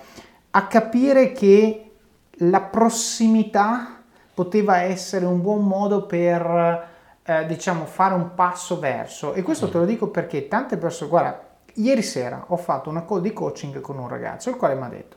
a 0.50 0.66
capire 0.66 1.30
che 1.32 1.92
la 2.38 2.60
prossimità 2.60 4.00
poteva 4.34 4.82
essere 4.82 5.24
un 5.24 5.40
buon 5.40 5.64
modo 5.64 6.06
per, 6.06 6.88
eh, 7.22 7.46
diciamo, 7.46 7.84
fare 7.86 8.14
un 8.14 8.34
passo 8.34 8.78
verso. 8.78 9.34
E 9.34 9.42
questo 9.42 9.68
te 9.68 9.78
lo 9.78 9.84
dico 9.84 10.08
perché 10.08 10.48
tante 10.48 10.76
persone, 10.76 11.10
guarda, 11.10 11.47
Ieri 11.80 12.02
sera 12.02 12.44
ho 12.48 12.56
fatto 12.56 12.90
una 12.90 13.04
call 13.04 13.20
di 13.20 13.32
coaching 13.32 13.80
con 13.80 13.98
un 13.98 14.08
ragazzo 14.08 14.50
il 14.50 14.56
quale 14.56 14.74
mi 14.74 14.84
ha 14.84 14.88
detto 14.88 15.16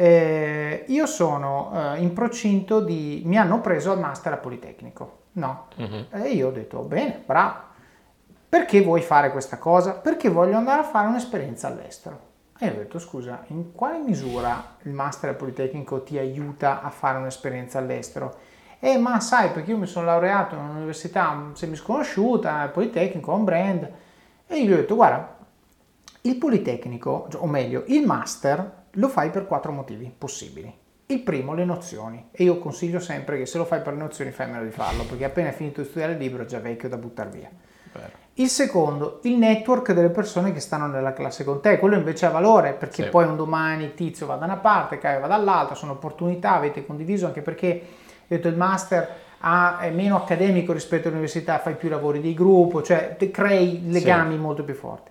eh, 0.00 0.84
io 0.86 1.06
sono 1.06 1.72
eh, 1.74 2.00
in 2.00 2.12
procinto 2.12 2.78
di... 2.78 3.22
mi 3.24 3.36
hanno 3.36 3.60
preso 3.60 3.90
al 3.90 3.98
master 3.98 4.34
a 4.34 4.36
Politecnico. 4.36 5.22
No. 5.32 5.66
Uh-huh. 5.76 6.06
E 6.12 6.28
io 6.28 6.48
ho 6.48 6.50
detto, 6.52 6.82
bene, 6.82 7.20
bravo. 7.26 7.56
Perché 8.48 8.80
vuoi 8.80 9.00
fare 9.00 9.32
questa 9.32 9.58
cosa? 9.58 9.94
Perché 9.94 10.28
voglio 10.28 10.56
andare 10.56 10.82
a 10.82 10.84
fare 10.84 11.08
un'esperienza 11.08 11.66
all'estero. 11.66 12.26
E 12.60 12.66
io 12.66 12.74
ho 12.74 12.76
detto, 12.76 13.00
scusa, 13.00 13.42
in 13.48 13.72
quale 13.72 13.98
misura 13.98 14.76
il 14.82 14.92
master 14.92 15.30
al 15.30 15.36
Politecnico 15.36 16.04
ti 16.04 16.16
aiuta 16.16 16.80
a 16.80 16.90
fare 16.90 17.18
un'esperienza 17.18 17.80
all'estero? 17.80 18.36
Eh, 18.78 18.98
ma 18.98 19.18
sai, 19.18 19.50
perché 19.50 19.72
io 19.72 19.78
mi 19.78 19.86
sono 19.86 20.06
laureato 20.06 20.54
in 20.54 20.60
un'università 20.60 21.50
semisconosciuta, 21.54 22.60
al 22.60 22.70
Politecnico, 22.70 23.32
un 23.32 23.42
brand. 23.42 23.90
E 24.46 24.58
io 24.58 24.68
gli 24.68 24.72
ho 24.72 24.76
detto, 24.76 24.94
guarda, 24.94 25.37
Il 26.22 26.36
Politecnico, 26.36 27.28
o 27.34 27.46
meglio, 27.46 27.84
il 27.86 28.04
master 28.04 28.72
lo 28.92 29.08
fai 29.08 29.30
per 29.30 29.46
quattro 29.46 29.72
motivi 29.72 30.12
possibili. 30.16 30.72
Il 31.06 31.20
primo, 31.20 31.54
le 31.54 31.64
nozioni. 31.64 32.28
E 32.32 32.44
io 32.44 32.58
consiglio 32.58 33.00
sempre 33.00 33.38
che 33.38 33.46
se 33.46 33.56
lo 33.56 33.64
fai 33.64 33.80
per 33.80 33.94
le 33.94 34.00
nozioni 34.00 34.30
fai 34.30 34.50
meno 34.50 34.64
di 34.64 34.70
farlo, 34.70 35.04
perché 35.04 35.24
appena 35.24 35.48
hai 35.48 35.54
finito 35.54 35.80
di 35.80 35.86
studiare 35.86 36.12
il 36.12 36.18
libro 36.18 36.42
è 36.42 36.46
già 36.46 36.58
vecchio 36.58 36.88
da 36.88 36.96
buttare 36.96 37.30
via. 37.30 37.50
Vero. 37.92 38.10
Il 38.34 38.48
secondo, 38.48 39.20
il 39.22 39.36
network 39.36 39.92
delle 39.92 40.10
persone 40.10 40.52
che 40.52 40.60
stanno 40.60 40.86
nella 40.86 41.12
classe 41.12 41.44
con 41.44 41.60
te, 41.60 41.78
quello 41.78 41.96
invece 41.96 42.26
ha 42.26 42.30
valore 42.30 42.72
perché 42.72 43.04
Sì. 43.04 43.08
poi 43.08 43.24
un 43.24 43.36
domani 43.36 43.94
Tizio 43.94 44.26
va 44.26 44.36
da 44.36 44.44
una 44.44 44.58
parte, 44.58 44.98
Caio 44.98 45.20
va 45.20 45.26
dall'altra, 45.26 45.74
sono 45.74 45.92
opportunità, 45.92 46.52
avete 46.52 46.84
condiviso 46.84 47.26
anche 47.26 47.40
perché 47.42 47.82
ho 47.82 48.24
detto 48.28 48.46
il 48.48 48.56
master 48.56 49.08
ha- 49.40 49.78
è 49.80 49.90
meno 49.90 50.16
accademico 50.16 50.72
rispetto 50.72 51.08
all'università, 51.08 51.58
fai 51.58 51.74
più 51.74 51.88
lavori 51.88 52.20
di 52.20 52.34
gruppo, 52.34 52.82
cioè 52.82 53.16
crei 53.32 53.90
legami 53.90 54.36
molto 54.36 54.62
più 54.62 54.74
forti. 54.74 55.10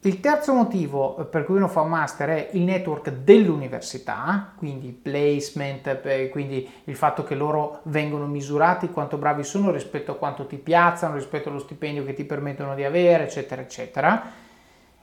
Il 0.00 0.20
terzo 0.20 0.52
motivo 0.52 1.18
eh, 1.18 1.24
per 1.24 1.44
cui 1.44 1.56
uno 1.56 1.66
fa 1.68 1.80
un 1.80 1.88
master 1.88 2.28
è 2.28 2.48
il 2.52 2.62
network 2.62 3.10
dell'università, 3.10 4.52
quindi 4.56 4.90
placement, 4.92 6.00
eh, 6.04 6.28
quindi 6.28 6.68
il 6.84 6.94
fatto 6.94 7.24
che 7.24 7.34
loro 7.34 7.80
vengono 7.84 8.26
misurati 8.26 8.90
quanto 8.90 9.16
bravi 9.16 9.42
sono 9.42 9.70
rispetto 9.72 10.12
a 10.12 10.16
quanto 10.16 10.46
ti 10.46 10.56
piazzano, 10.58 11.14
rispetto 11.14 11.48
allo 11.48 11.58
stipendio 11.58 12.04
che 12.04 12.12
ti 12.14 12.24
permettono 12.24 12.74
di 12.74 12.84
avere, 12.84 13.24
eccetera, 13.24 13.60
eccetera. 13.62 14.22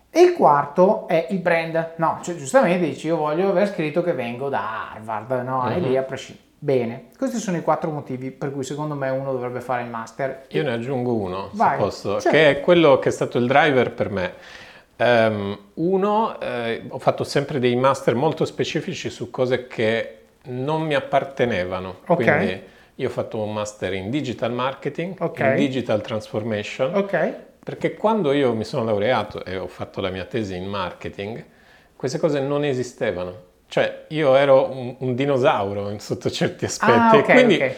E 0.09 0.21
il 0.21 0.33
quarto 0.33 1.07
è 1.07 1.27
il 1.31 1.39
brand. 1.39 1.93
No, 1.97 2.19
cioè 2.21 2.35
giustamente 2.35 2.85
dici 2.85 3.07
io 3.07 3.17
voglio 3.17 3.49
aver 3.49 3.67
scritto 3.67 4.03
che 4.03 4.13
vengo 4.13 4.47
da 4.47 4.91
Harvard, 4.93 5.31
no? 5.43 5.69
E 5.69 5.77
Mhm. 5.79 5.83
lì 5.87 5.97
a 5.97 6.03
prescindere. 6.03 6.47
Bene, 6.59 7.07
questi 7.17 7.39
sono 7.39 7.57
i 7.57 7.61
quattro 7.61 7.89
motivi 7.91 8.31
per 8.31 8.53
cui 8.53 8.63
secondo 8.63 8.95
me 8.95 9.09
uno 9.09 9.33
dovrebbe 9.33 9.59
fare 9.59 9.81
il 9.83 9.89
master. 9.89 10.45
Io 10.51 10.63
ne 10.63 10.71
aggiungo 10.71 11.13
uno, 11.13 11.49
Vai. 11.51 11.71
se 11.71 11.83
posso, 11.83 12.11
Certo. 12.21 12.29
che 12.29 12.49
è 12.51 12.59
quello 12.61 12.99
che 12.99 13.09
è 13.09 13.11
stato 13.11 13.37
il 13.37 13.47
driver 13.47 13.91
per 13.91 14.09
me. 14.09 14.33
Ehm, 14.97 15.57
uno, 15.75 16.39
eh, 16.39 16.83
ho 16.87 16.99
fatto 16.99 17.23
sempre 17.23 17.59
dei 17.59 17.75
master 17.75 18.15
molto 18.15 18.45
specifici 18.45 19.09
su 19.09 19.29
cose 19.29 19.67
che 19.67 20.17
non 20.45 20.81
mi 20.83 20.93
appartenevano. 20.93 21.99
Ok. 22.07 22.15
Quindi 22.15 22.61
io 22.95 23.07
ho 23.07 23.11
fatto 23.11 23.39
un 23.41 23.53
master 23.53 23.93
in 23.93 24.09
digital 24.09 24.51
marketing, 24.51 25.15
Ok. 25.19 25.39
in 25.39 25.55
digital 25.55 26.01
transformation, 26.01 26.93
Ok? 26.95 27.33
perché 27.63 27.95
quando 27.95 28.31
io 28.33 28.53
mi 28.53 28.63
sono 28.63 28.83
laureato 28.83 29.43
e 29.43 29.57
ho 29.57 29.67
fatto 29.67 29.99
la 30.01 30.09
mia 30.09 30.25
tesi 30.25 30.55
in 30.55 30.65
marketing, 30.65 31.43
queste 31.95 32.19
cose 32.19 32.39
non 32.39 32.63
esistevano. 32.63 33.51
Cioè, 33.67 34.05
io 34.09 34.35
ero 34.35 34.69
un, 34.71 34.95
un 34.99 35.15
dinosauro 35.15 35.89
in- 35.89 35.99
sotto 35.99 36.29
certi 36.29 36.65
aspetti. 36.65 37.15
Ah, 37.15 37.15
e 37.15 37.19
ok, 37.21 37.31
quindi 37.31 37.55
ok. 37.55 37.75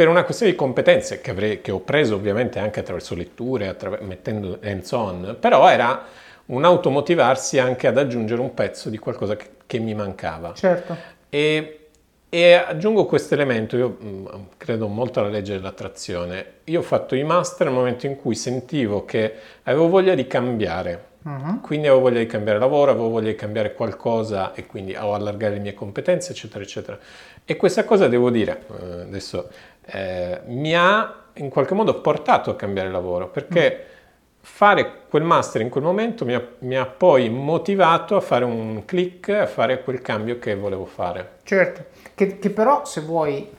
Per 0.00 0.08
una 0.08 0.24
questione 0.24 0.52
di 0.52 0.56
competenze 0.56 1.20
che, 1.20 1.30
avrei- 1.30 1.60
che 1.60 1.70
ho 1.70 1.80
preso 1.80 2.14
ovviamente 2.14 2.58
anche 2.58 2.80
attraverso 2.80 3.14
letture, 3.14 3.68
attraver- 3.68 4.00
mettendo 4.00 4.58
hands 4.62 4.90
on, 4.92 5.36
però 5.38 5.68
era 5.68 6.04
un 6.46 6.64
automotivarsi 6.64 7.58
anche 7.58 7.86
ad 7.86 7.98
aggiungere 7.98 8.40
un 8.40 8.54
pezzo 8.54 8.88
di 8.88 8.96
qualcosa 8.96 9.36
che, 9.36 9.48
che 9.66 9.78
mi 9.78 9.92
mancava. 9.92 10.54
Certo. 10.54 10.96
E, 11.28 11.88
e 12.30 12.52
aggiungo 12.54 13.04
questo 13.04 13.34
elemento, 13.34 13.76
io 13.76 13.88
mh, 14.00 14.46
credo 14.56 14.88
molto 14.88 15.20
alla 15.20 15.28
legge 15.28 15.52
dell'attrazione. 15.52 16.46
Io 16.64 16.78
ho 16.78 16.82
fatto 16.82 17.14
i 17.14 17.22
master 17.22 17.66
nel 17.66 17.76
momento 17.76 18.06
in 18.06 18.16
cui 18.16 18.34
sentivo 18.34 19.04
che 19.04 19.34
avevo 19.64 19.88
voglia 19.88 20.14
di 20.14 20.26
cambiare. 20.26 21.08
Mhm. 21.22 21.60
Quindi 21.60 21.86
avevo 21.86 22.02
voglia 22.04 22.20
di 22.20 22.26
cambiare 22.26 22.58
lavoro, 22.58 22.92
avevo 22.92 23.10
voglia 23.10 23.28
di 23.28 23.34
cambiare 23.34 23.74
qualcosa 23.74 24.54
e 24.54 24.64
quindi 24.64 24.94
o 24.96 25.12
allargare 25.12 25.56
le 25.56 25.60
mie 25.60 25.74
competenze, 25.74 26.32
eccetera, 26.32 26.64
eccetera. 26.64 26.98
E 27.44 27.56
questa 27.56 27.84
cosa 27.84 28.08
devo 28.08 28.30
dire, 28.30 28.62
eh, 28.70 29.00
adesso, 29.02 29.50
eh, 29.90 30.40
mi 30.46 30.74
ha 30.74 31.14
in 31.34 31.48
qualche 31.48 31.74
modo 31.74 32.00
portato 32.00 32.50
a 32.50 32.56
cambiare 32.56 32.90
lavoro 32.90 33.28
perché 33.28 33.86
fare 34.42 35.02
quel 35.08 35.22
master 35.22 35.60
in 35.60 35.68
quel 35.68 35.84
momento 35.84 36.24
mi 36.24 36.34
ha, 36.34 36.42
mi 36.60 36.76
ha 36.76 36.86
poi 36.86 37.28
motivato 37.28 38.16
a 38.16 38.20
fare 38.20 38.44
un 38.44 38.84
click, 38.84 39.28
a 39.28 39.46
fare 39.46 39.82
quel 39.82 40.00
cambio 40.00 40.38
che 40.38 40.54
volevo 40.54 40.86
fare. 40.86 41.38
Certo, 41.42 41.84
che, 42.14 42.38
che 42.38 42.50
però 42.50 42.84
se 42.84 43.02
vuoi, 43.02 43.50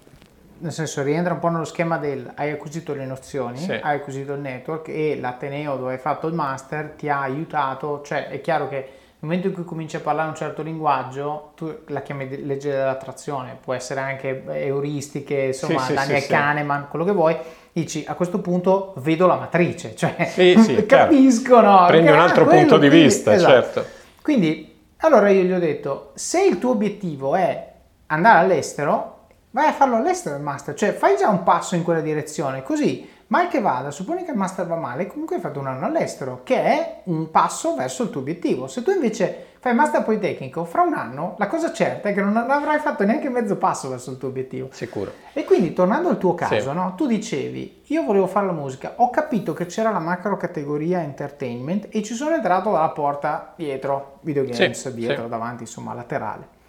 nel 0.60 0.72
senso 0.72 1.04
rientra 1.04 1.34
un 1.34 1.40
po' 1.40 1.50
nello 1.50 1.66
schema 1.66 1.98
del 1.98 2.32
hai 2.36 2.52
acquisito 2.52 2.94
le 2.94 3.06
nozioni, 3.06 3.58
Sì. 3.58 3.72
hai 3.72 3.98
acquisito 3.98 4.34
il 4.34 4.40
network 4.40 4.88
e 4.90 5.18
l'Ateneo 5.20 5.76
dove 5.78 5.94
hai 5.94 6.00
fatto 6.00 6.28
il 6.28 6.34
master 6.34 6.94
ti 6.98 7.10
ha 7.10 7.22
aiutato, 7.22 8.02
cioè 8.04 8.28
è 8.28 8.42
chiaro 8.42 8.68
che 8.68 8.90
nel 9.22 9.30
momento 9.30 9.48
in 9.48 9.54
cui 9.54 9.64
cominci 9.66 9.96
a 9.96 10.00
parlare 10.00 10.30
un 10.30 10.36
certo 10.36 10.64
linguaggio, 10.64 11.52
tu 11.56 11.72
la 11.88 12.02
chiami 12.02 12.44
legge 12.44 12.72
dell'attrazione, 12.72 13.56
può 13.64 13.74
essere 13.74 14.00
anche 14.00 14.44
euristiche, 14.48 15.36
insomma, 15.42 15.80
Sì, 15.82 15.94
Daniel 15.94 16.22
sì. 16.22 16.28
Kahneman, 16.28 16.88
quello 16.90 17.06
che 17.06 17.12
vuoi, 17.12 17.38
dici 17.72 18.04
a 18.08 18.16
questo 18.16 18.40
punto 18.40 18.94
vedo 18.98 19.28
la 19.28 19.36
matrice, 19.36 19.94
cioè 19.98 20.26
Sì, 20.26 20.56
sì, 20.60 20.86
chiaro. 20.88 21.06
capisco, 21.12 21.62
no? 21.62 21.86
Prendi 21.88 22.10
un 22.12 22.18
altro 22.20 22.46
punto 22.48 22.78
di 22.80 22.88
quindi- 22.88 23.06
vista, 23.06 23.34
esatto. 23.34 23.52
certo. 23.52 23.86
Quindi, 24.24 24.76
allora 24.98 25.30
io 25.30 25.44
gli 25.44 25.52
ho 25.54 25.60
detto, 25.60 26.12
se 26.16 26.44
il 26.44 26.58
tuo 26.58 26.72
obiettivo 26.72 27.36
è 27.36 27.68
andare 28.08 28.40
all'estero, 28.40 29.28
vai 29.52 29.68
a 29.68 29.74
farlo 29.74 29.98
all'estero 29.98 30.36
il 30.36 30.42
master, 30.42 30.74
cioè 30.74 30.94
fai 30.94 31.16
già 31.16 31.30
un 31.30 31.44
passo 31.44 31.76
in 31.76 31.84
quella 31.84 32.02
direzione, 32.02 32.64
così 32.64 33.08
mal 33.32 33.48
che 33.48 33.62
vada, 33.62 33.92
supponi 33.92 34.24
che 34.26 34.32
il 34.32 34.38
master 34.38 34.68
va 34.68 34.76
male, 34.76 35.08
comunque 35.08 35.36
hai 35.38 35.42
fatto 35.42 35.60
un 35.60 35.68
anno 35.68 35.86
all'estero, 35.86 36.42
che 36.44 36.62
è 36.62 37.02
un 37.06 37.32
passo 37.32 37.76
verso 37.76 38.04
il 38.04 38.10
tuo 38.10 38.20
obiettivo. 38.20 38.68
Se 38.68 38.84
tu 38.84 38.92
invece 38.92 39.46
fai 39.60 39.74
master 39.74 40.04
politecnico, 40.04 40.66
fra 40.66 40.82
un 40.82 40.94
anno 40.94 41.36
la 41.38 41.48
cosa 41.48 41.72
certa 41.72 42.10
è 42.10 42.14
che 42.14 42.22
non 42.22 42.36
avrai 42.36 42.80
fatto 42.80 43.06
neanche 43.06 43.30
mezzo 43.30 43.56
passo 43.56 43.88
verso 43.90 44.12
il 44.12 44.18
tuo 44.18 44.28
obiettivo. 44.28 44.68
Sicuro. 44.72 45.12
E 45.32 45.46
quindi 45.46 45.72
tornando 45.74 46.10
al 46.10 46.18
tuo 46.18 46.36
caso, 46.36 46.60
Sì. 46.72 46.74
no? 46.76 46.94
tu 46.98 47.08
dicevi, 47.08 47.84
io 47.86 48.04
volevo 48.04 48.28
fare 48.28 48.48
la 48.48 48.52
musica, 48.52 48.94
ho 48.98 49.10
capito 49.10 49.54
che 49.54 49.66
c'era 49.66 49.92
la 49.92 50.00
macro 50.00 50.36
categoria 50.36 51.02
entertainment 51.02 51.88
e 51.90 52.04
ci 52.04 52.14
sono 52.16 52.36
entrato 52.36 52.70
dalla 52.72 52.90
porta 52.90 53.54
dietro, 53.56 54.18
videogames, 54.22 54.78
Sì, 54.90 54.94
dietro, 54.94 55.24
sì. 55.24 55.30
davanti, 55.30 55.64
insomma, 55.64 55.94
laterale. 55.94 56.60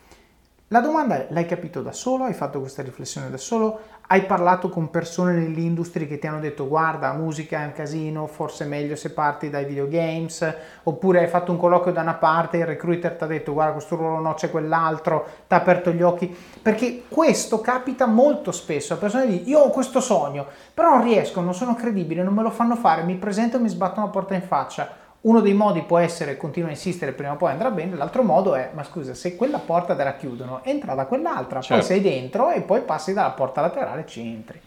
La 0.73 0.81
domanda 0.81 1.17
è, 1.17 1.27
l'hai 1.29 1.45
capito 1.45 1.83
da 1.83 1.93
solo? 1.93 2.25
Hai 2.25 2.33
fatto 2.33 2.59
questa 2.59 2.81
riflessione 2.81 3.29
da 3.29 3.37
solo? 3.37 3.79
Hai 4.07 4.25
parlato 4.25 4.71
con 4.71 4.89
persone 4.89 5.35
nell'industria 5.35 6.07
che 6.07 6.19
ti 6.19 6.27
hanno 6.27 6.41
detto 6.41 6.67
guarda, 6.67 7.13
musica 7.13 7.61
è 7.61 7.67
un 7.67 7.73
casino, 7.73 8.27
forse 8.27 8.65
è 8.65 8.67
meglio 8.67 8.97
se 8.97 9.11
parti 9.11 9.51
dai 9.51 9.67
videogames? 9.67 10.55
Oppure 10.85 11.21
hai 11.21 11.29
fatto 11.29 11.53
un 11.53 11.59
colloquio 11.59 11.93
da 11.93 12.01
una 12.01 12.15
parte 12.15 12.57
e 12.57 12.61
il 12.61 12.67
recruiter 12.67 13.13
ti 13.13 13.23
ha 13.23 13.27
detto 13.27 13.53
guarda 13.53 13.75
questo 13.75 13.97
ruolo 13.97 14.21
no, 14.21 14.33
c'è 14.33 14.51
quell'altro, 14.51 15.27
ti 15.47 15.53
ha 15.53 15.59
aperto 15.59 15.91
gli 15.91 16.01
occhi? 16.01 16.35
Perché 16.63 17.03
questo 17.07 17.61
capita 17.61 18.07
molto 18.07 18.51
spesso 18.51 18.95
a 18.95 18.97
persone 18.97 19.27
di 19.27 19.51
io 19.51 19.59
ho 19.59 19.69
questo 19.69 20.01
sogno, 20.01 20.47
però 20.73 20.89
non 20.89 21.03
riesco, 21.03 21.43
non 21.43 21.53
sono 21.53 21.75
credibile, 21.75 22.23
non 22.23 22.33
me 22.33 22.41
lo 22.41 22.51
fanno 22.51 22.77
fare, 22.77 23.03
mi 23.03 23.17
presento 23.17 23.59
e 23.59 23.61
mi 23.61 23.69
sbattono 23.69 24.07
la 24.07 24.13
porta 24.13 24.33
in 24.33 24.43
faccia. 24.43 25.02
Uno 25.23 25.41
dei 25.41 25.55
modi 25.55 25.83
può 25.83 25.99
essere 25.99 26.37
continua 26.37 26.69
a 26.69 26.73
insistere, 26.73 27.13
prima 27.13 27.33
o 27.33 27.37
poi 27.37 27.53
andrà 27.53 27.71
bene, 27.71 27.95
l'altro 27.95 28.25
modo 28.25 28.57
è, 28.57 28.71
ma 28.73 28.83
scusa, 28.83 29.15
se 29.15 29.37
quella 29.37 29.59
porta 29.59 29.95
te 29.95 30.03
la 30.03 30.17
chiudono, 30.17 30.65
entra 30.65 30.95
da 30.95 31.07
quell'altra, 31.07 31.61
Certo. 31.61 31.75
poi 31.75 31.85
sei 31.85 32.01
dentro 32.01 32.51
e 32.51 32.63
poi 32.63 32.81
passi 32.81 33.13
dalla 33.13 33.31
porta 33.31 33.61
laterale 33.61 34.01
e 34.01 34.07
ci 34.07 34.21
entri. 34.21 34.61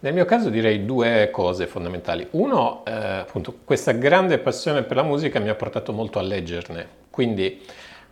Nel 0.00 0.12
mio 0.12 0.26
caso 0.26 0.50
direi 0.50 0.84
due 0.84 1.30
cose 1.32 1.66
fondamentali. 1.66 2.28
Uno, 2.32 2.84
eh, 2.84 2.92
appunto, 2.92 3.54
questa 3.64 3.92
grande 3.92 4.36
passione 4.36 4.82
per 4.82 4.98
la 4.98 5.02
musica 5.02 5.40
mi 5.40 5.48
ha 5.48 5.54
portato 5.54 5.94
molto 5.94 6.18
a 6.18 6.22
leggerne. 6.22 6.86
Quindi, 7.08 7.64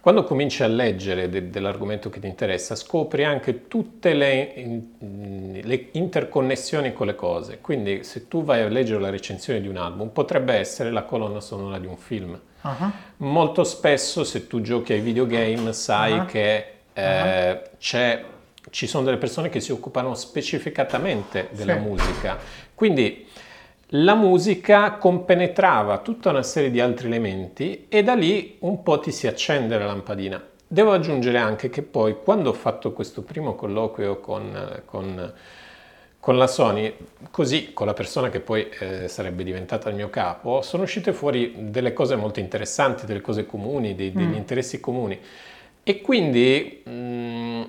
quando 0.05 0.25
cominci 0.25 0.63
a 0.63 0.67
leggere 0.67 1.31
de- 1.31 1.49
dell'argomento 1.49 2.11
che 2.11 2.21
ti 2.21 2.27
interessa, 2.27 2.75
scopri 2.75 3.25
anche 3.25 3.69
tutte 3.69 4.13
le, 4.13 4.53
in- 4.57 5.61
le 5.63 5.89
interconnessioni 5.93 6.93
con 6.93 7.07
le 7.07 7.15
cose. 7.15 7.57
Quindi, 7.63 8.05
se 8.05 8.29
tu 8.29 8.45
vai 8.45 8.61
a 8.61 8.69
leggere 8.69 9.01
la 9.01 9.09
recensione 9.09 9.63
di 9.63 9.67
un 9.67 9.79
album, 9.79 10.09
potrebbe 10.11 10.53
essere 10.57 10.91
la 10.91 11.05
colonna 11.05 11.41
sonora 11.41 11.79
di 11.79 11.87
un 11.87 11.97
film. 11.97 12.39
Ah, 12.61 12.93
Molto 13.17 13.65
spesso, 13.65 14.25
se 14.25 14.47
tu 14.47 14.61
giochi 14.61 14.93
ai 14.93 15.01
videogame, 15.01 15.73
sai 15.73 16.13
Ah. 16.19 16.25
che 16.27 16.67
eh, 16.93 17.61
c'è- 17.79 18.23
ci 18.69 18.87
sono 18.87 19.05
delle 19.05 19.17
persone 19.17 19.49
che 19.49 19.61
si 19.61 19.73
occupano 19.73 20.15
specificatamente 20.15 21.49
della 21.53 21.77
Sì. 21.77 21.81
musica. 21.81 22.37
Quindi 22.75 23.27
la 23.97 24.15
musica 24.15 24.93
compenetrava 24.95 25.99
tutta 25.99 26.31
una 26.31 26.43
serie 26.43 26.71
di 26.71 26.81
altri 26.81 27.07
elementi 27.07 27.87
e 27.89 28.03
da 28.03 28.15
lì 28.15 28.57
un 28.61 28.83
po' 28.83 28.99
ti 28.99 29.13
si 29.13 29.27
accende 29.29 29.79
la 29.79 29.87
lampadina. 29.87 30.43
Devo 30.67 30.93
aggiungere 30.93 31.39
anche 31.39 31.71
che 31.71 31.83
poi 31.83 32.17
quando 32.23 32.51
ho 32.51 32.55
fatto 32.55 32.93
questo 32.93 33.23
primo 33.23 33.55
colloquio 33.55 34.19
con, 34.19 34.83
con- 34.85 35.33
con 36.19 36.39
la 36.39 36.47
Sony, 36.47 36.93
così 37.31 37.73
con 37.75 37.87
la 37.87 37.93
persona 37.93 38.31
che 38.31 38.41
poi 38.41 38.67
eh, 38.81 39.07
sarebbe 39.09 39.45
diventata 39.45 39.91
il 39.91 39.95
mio 39.95 40.09
capo, 40.09 40.63
sono 40.63 40.83
uscite 40.85 41.13
fuori 41.13 41.55
delle 41.71 41.93
cose 41.93 42.17
molto 42.17 42.41
interessanti, 42.41 43.05
delle 43.07 43.21
cose 43.21 43.45
comuni, 43.47 43.95
dei- 43.95 44.11
degli 44.13 44.29
Mm. 44.29 44.35
interessi 44.35 44.81
comuni. 44.81 45.19
E 45.85 46.01
quindi 46.01 46.83
mh, 46.85 47.63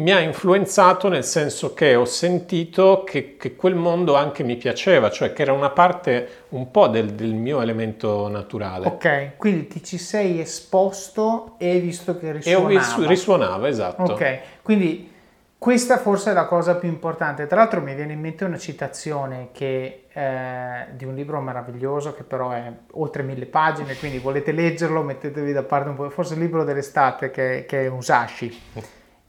mi 0.00 0.12
ha 0.12 0.20
influenzato 0.20 1.08
nel 1.08 1.24
senso 1.24 1.74
che 1.74 1.94
ho 1.94 2.06
sentito 2.06 3.04
che, 3.04 3.36
che 3.36 3.54
quel 3.54 3.74
mondo 3.74 4.14
anche 4.14 4.42
mi 4.42 4.56
piaceva, 4.56 5.10
cioè 5.10 5.32
che 5.34 5.42
era 5.42 5.52
una 5.52 5.70
parte 5.70 6.44
un 6.50 6.70
po' 6.70 6.88
del, 6.88 7.12
del 7.12 7.34
mio 7.34 7.60
elemento 7.60 8.28
naturale. 8.28 8.86
Ok, 8.86 9.36
quindi 9.36 9.66
ti 9.66 9.84
ci 9.84 9.98
sei 9.98 10.40
esposto 10.40 11.54
e 11.58 11.70
hai 11.70 11.80
visto 11.80 12.18
che 12.18 12.28
E 12.42 12.54
ho 12.54 12.66
risuonava. 12.66 13.06
risuonava, 13.06 13.68
esatto. 13.68 14.02
Ok, 14.12 14.38
quindi 14.62 15.12
questa 15.58 15.98
forse 15.98 16.30
è 16.30 16.32
la 16.32 16.46
cosa 16.46 16.76
più 16.76 16.88
importante. 16.88 17.46
Tra 17.46 17.56
l'altro 17.58 17.82
mi 17.82 17.94
viene 17.94 18.14
in 18.14 18.20
mente 18.20 18.46
una 18.46 18.56
citazione 18.56 19.48
che, 19.52 20.04
eh, 20.10 20.86
di 20.92 21.04
un 21.04 21.14
libro 21.14 21.38
meraviglioso 21.42 22.14
che 22.14 22.22
però 22.22 22.52
è 22.52 22.72
oltre 22.92 23.22
mille 23.22 23.44
pagine, 23.44 23.94
quindi 23.96 24.16
volete 24.16 24.52
leggerlo, 24.52 25.02
mettetevi 25.02 25.52
da 25.52 25.62
parte 25.62 25.90
un 25.90 25.96
po', 25.96 26.08
forse 26.08 26.32
il 26.32 26.40
libro 26.40 26.64
dell'estate 26.64 27.30
che, 27.30 27.66
che 27.68 27.84
è 27.84 27.90
Musashi, 27.90 28.58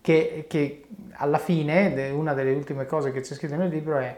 che, 0.01 0.45
che 0.47 0.85
alla 1.13 1.37
fine, 1.37 2.09
una 2.09 2.33
delle 2.33 2.53
ultime 2.53 2.85
cose 2.85 3.11
che 3.11 3.21
c'è 3.21 3.35
scritto 3.35 3.55
nel 3.55 3.69
libro 3.69 3.97
è 3.97 4.17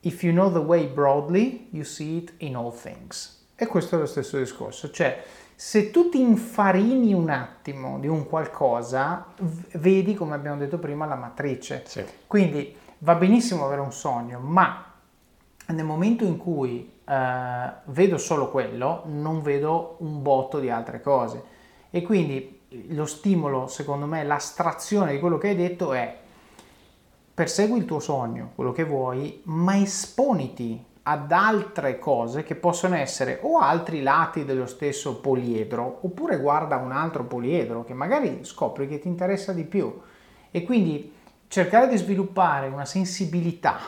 If 0.00 0.22
you 0.22 0.32
know 0.32 0.52
the 0.52 0.58
way 0.58 0.86
broadly, 0.86 1.68
you 1.70 1.84
see 1.84 2.18
it 2.18 2.34
in 2.38 2.56
all 2.56 2.72
things. 2.72 3.48
E 3.56 3.66
questo 3.66 3.96
è 3.96 3.98
lo 3.98 4.06
stesso 4.06 4.38
discorso, 4.38 4.90
cioè 4.90 5.22
se 5.54 5.90
tu 5.90 6.10
ti 6.10 6.20
infarini 6.20 7.14
un 7.14 7.30
attimo 7.30 7.98
di 7.98 8.06
un 8.06 8.26
qualcosa, 8.26 9.28
vedi, 9.72 10.14
come 10.14 10.34
abbiamo 10.34 10.58
detto 10.58 10.78
prima, 10.78 11.06
la 11.06 11.14
matrice. 11.14 11.82
Sì. 11.86 12.04
Quindi 12.26 12.76
va 12.98 13.14
benissimo 13.14 13.64
avere 13.64 13.80
un 13.80 13.92
sogno, 13.92 14.38
ma 14.38 14.92
nel 15.68 15.84
momento 15.84 16.24
in 16.24 16.36
cui 16.36 17.00
eh, 17.02 17.72
vedo 17.86 18.18
solo 18.18 18.50
quello, 18.50 19.04
non 19.06 19.40
vedo 19.40 19.96
un 20.00 20.20
botto 20.20 20.60
di 20.60 20.68
altre 20.68 21.00
cose. 21.00 21.42
E 21.90 22.02
quindi 22.02 22.55
lo 22.68 23.06
stimolo, 23.06 23.66
secondo 23.66 24.06
me, 24.06 24.24
l'astrazione 24.24 25.12
di 25.12 25.20
quello 25.20 25.38
che 25.38 25.48
hai 25.48 25.56
detto 25.56 25.92
è 25.92 26.18
persegui 27.32 27.78
il 27.78 27.84
tuo 27.84 28.00
sogno, 28.00 28.52
quello 28.54 28.72
che 28.72 28.84
vuoi, 28.84 29.40
ma 29.44 29.78
esponiti 29.78 30.82
ad 31.08 31.30
altre 31.30 31.98
cose 31.98 32.42
che 32.42 32.56
possono 32.56 32.96
essere 32.96 33.38
o 33.42 33.58
altri 33.58 34.02
lati 34.02 34.44
dello 34.44 34.66
stesso 34.66 35.20
poliedro, 35.20 36.00
oppure 36.02 36.38
guarda 36.38 36.76
un 36.76 36.92
altro 36.92 37.24
poliedro 37.24 37.84
che 37.84 37.94
magari 37.94 38.40
scopri 38.42 38.88
che 38.88 38.98
ti 38.98 39.06
interessa 39.06 39.52
di 39.52 39.64
più. 39.64 40.00
E 40.50 40.62
quindi 40.64 41.12
cercare 41.48 41.86
di 41.88 41.96
sviluppare 41.96 42.66
una 42.66 42.84
sensibilità 42.84 43.78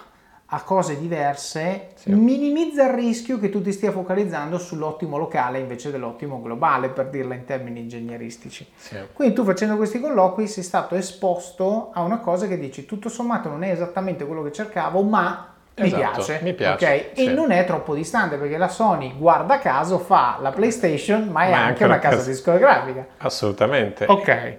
a 0.51 0.63
cose 0.63 0.99
diverse 0.99 1.89
sì. 1.95 2.11
minimizza 2.13 2.85
il 2.85 2.95
rischio 2.95 3.39
che 3.39 3.51
tu 3.51 3.61
ti 3.61 3.71
stia 3.71 3.93
focalizzando 3.93 4.57
sull'ottimo 4.59 5.19
locale 5.19 5.59
invece 5.59 5.91
dell'ottimo 5.91 6.41
globale, 6.41 6.89
per 6.89 7.11
dirla 7.11 7.35
in 7.35 7.45
termini 7.45 7.81
ingegneristici. 7.81 8.67
Sì. 8.75 8.97
Quindi 9.13 9.35
tu 9.35 9.45
facendo 9.45 9.77
questi 9.77 10.01
colloqui 10.01 10.47
sei 10.47 10.63
stato 10.63 10.95
esposto 10.95 11.91
a 11.93 12.01
una 12.01 12.19
cosa 12.21 12.47
che 12.47 12.59
dici 12.59 12.87
tutto 12.87 13.11
sommato 13.11 13.51
non 13.51 13.63
è 13.63 13.71
esattamente 13.71 14.25
quello 14.25 14.43
che 14.43 14.53
cercavo, 14.53 15.03
ma 15.03 15.53
mi 15.77 15.87
esatto, 15.87 16.25
piace, 16.25 16.41
mi 16.43 16.55
piace 16.55 16.85
okay? 16.85 17.11
sì. 17.15 17.25
e 17.27 17.33
non 17.33 17.51
è 17.51 17.65
troppo 17.65 17.95
distante 17.95 18.37
perché 18.37 18.57
la 18.57 18.69
Sony, 18.69 19.15
guarda 19.17 19.59
caso, 19.59 19.99
fa 19.99 20.39
la 20.41 20.51
PlayStation, 20.51 21.29
ma 21.29 21.45
è 21.45 21.51
Ma 21.51 21.57
anche 21.59 21.69
anche 21.69 21.85
una 21.85 21.99
casa- 21.99 22.29
discografica. 22.29 23.07
Assolutamente. 23.19 24.07
Ok. 24.09 24.59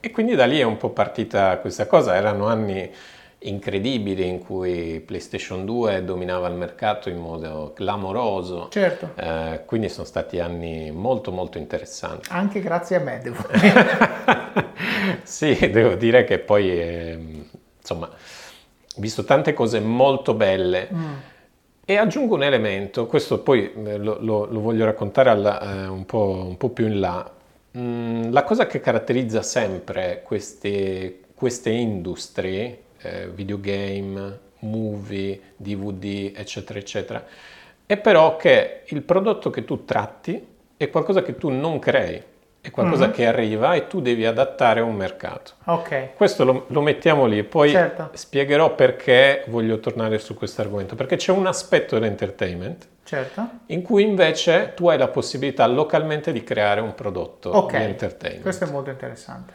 E 0.00 0.10
quindi 0.10 0.34
da 0.34 0.44
lì 0.46 0.58
è 0.60 0.62
un 0.64 0.76
po' 0.76 0.90
partita 0.90 1.58
questa 1.58 1.86
cosa, 1.86 2.14
erano 2.14 2.46
anni 2.46 2.88
incredibili 3.40 4.26
in 4.26 4.40
cui 4.40 5.00
PlayStation 5.04 5.64
2 5.64 6.04
dominava 6.04 6.48
il 6.48 6.54
mercato 6.54 7.08
in 7.08 7.18
modo 7.18 7.72
clamoroso, 7.74 8.68
Certo. 8.70 9.10
Eh, 9.16 9.62
quindi 9.64 9.88
sono 9.88 10.06
stati 10.06 10.38
anni 10.40 10.90
molto 10.90 11.30
molto 11.30 11.58
interessanti. 11.58 12.28
Anche 12.32 12.60
grazie 12.60 12.96
a 12.96 13.00
me, 13.00 13.20
devo 13.22 13.44
dire. 13.60 13.86
sì, 15.22 15.70
devo 15.70 15.94
dire 15.94 16.24
che 16.24 16.38
poi, 16.38 16.80
ehm, 16.80 17.44
insomma, 17.80 18.06
ho 18.06 19.00
visto 19.00 19.24
tante 19.24 19.52
cose 19.52 19.80
molto 19.80 20.34
belle. 20.34 20.88
Mm. 20.92 21.12
E 21.84 21.96
aggiungo 21.96 22.34
un 22.34 22.42
elemento, 22.42 23.06
questo 23.06 23.38
poi 23.40 23.72
eh, 23.72 23.96
lo, 23.98 24.18
lo- 24.20 24.44
lo 24.46 24.60
voglio 24.60 24.84
raccontare 24.84 25.30
alla- 25.30 25.60
eh, 25.60 25.86
un, 25.86 26.04
po', 26.04 26.44
un 26.46 26.56
po' 26.56 26.68
più 26.70 26.86
in 26.86 27.00
là. 27.00 27.30
Mm, 27.78 28.32
la 28.32 28.42
cosa 28.42 28.66
che 28.66 28.80
caratterizza 28.80 29.42
sempre 29.42 30.22
queste, 30.24 31.20
queste 31.34 31.70
industrie, 31.70 32.82
eh, 32.98 33.28
videogame, 33.28 34.38
movie, 34.60 35.40
DVD, 35.56 36.32
eccetera, 36.34 36.78
eccetera, 36.78 37.24
è 37.86 37.96
però 37.98 38.36
che 38.36 38.82
il 38.86 39.02
prodotto 39.02 39.50
che 39.50 39.64
tu 39.64 39.84
tratti 39.84 40.44
è 40.76 40.90
qualcosa 40.90 41.22
che 41.22 41.36
tu 41.36 41.50
non 41.50 41.78
crei, 41.78 42.20
è 42.68 42.70
qualcosa 42.72 43.06
Mhm. 43.06 43.12
che 43.12 43.26
arriva 43.26 43.74
e 43.74 43.86
tu 43.86 44.00
devi 44.00 44.24
adattare 44.26 44.80
a 44.80 44.84
un 44.84 44.94
mercato. 44.94 45.52
Ok. 45.64 46.14
Questo 46.14 46.44
lo, 46.44 46.64
lo 46.68 46.80
mettiamo 46.80 47.26
lì 47.26 47.38
e 47.38 47.44
poi 47.44 47.70
Certo. 47.70 48.10
spiegherò 48.12 48.74
perché 48.74 49.44
voglio 49.48 49.78
tornare 49.80 50.18
su 50.18 50.34
questo 50.34 50.60
argomento, 50.62 50.94
perché 50.94 51.16
c'è 51.16 51.32
un 51.32 51.46
aspetto 51.46 51.98
dell'entertainment 51.98 52.86
Certo. 53.04 53.48
in 53.66 53.82
cui 53.82 54.02
invece 54.02 54.72
tu 54.74 54.88
hai 54.88 54.98
la 54.98 55.08
possibilità 55.08 55.66
localmente 55.66 56.30
di 56.32 56.44
creare 56.44 56.80
un 56.80 56.94
prodotto 56.94 57.50
Ok. 57.50 57.76
di 57.76 57.82
entertainment. 57.84 58.42
Questo 58.42 58.64
è 58.64 58.70
molto 58.70 58.90
interessante. 58.90 59.52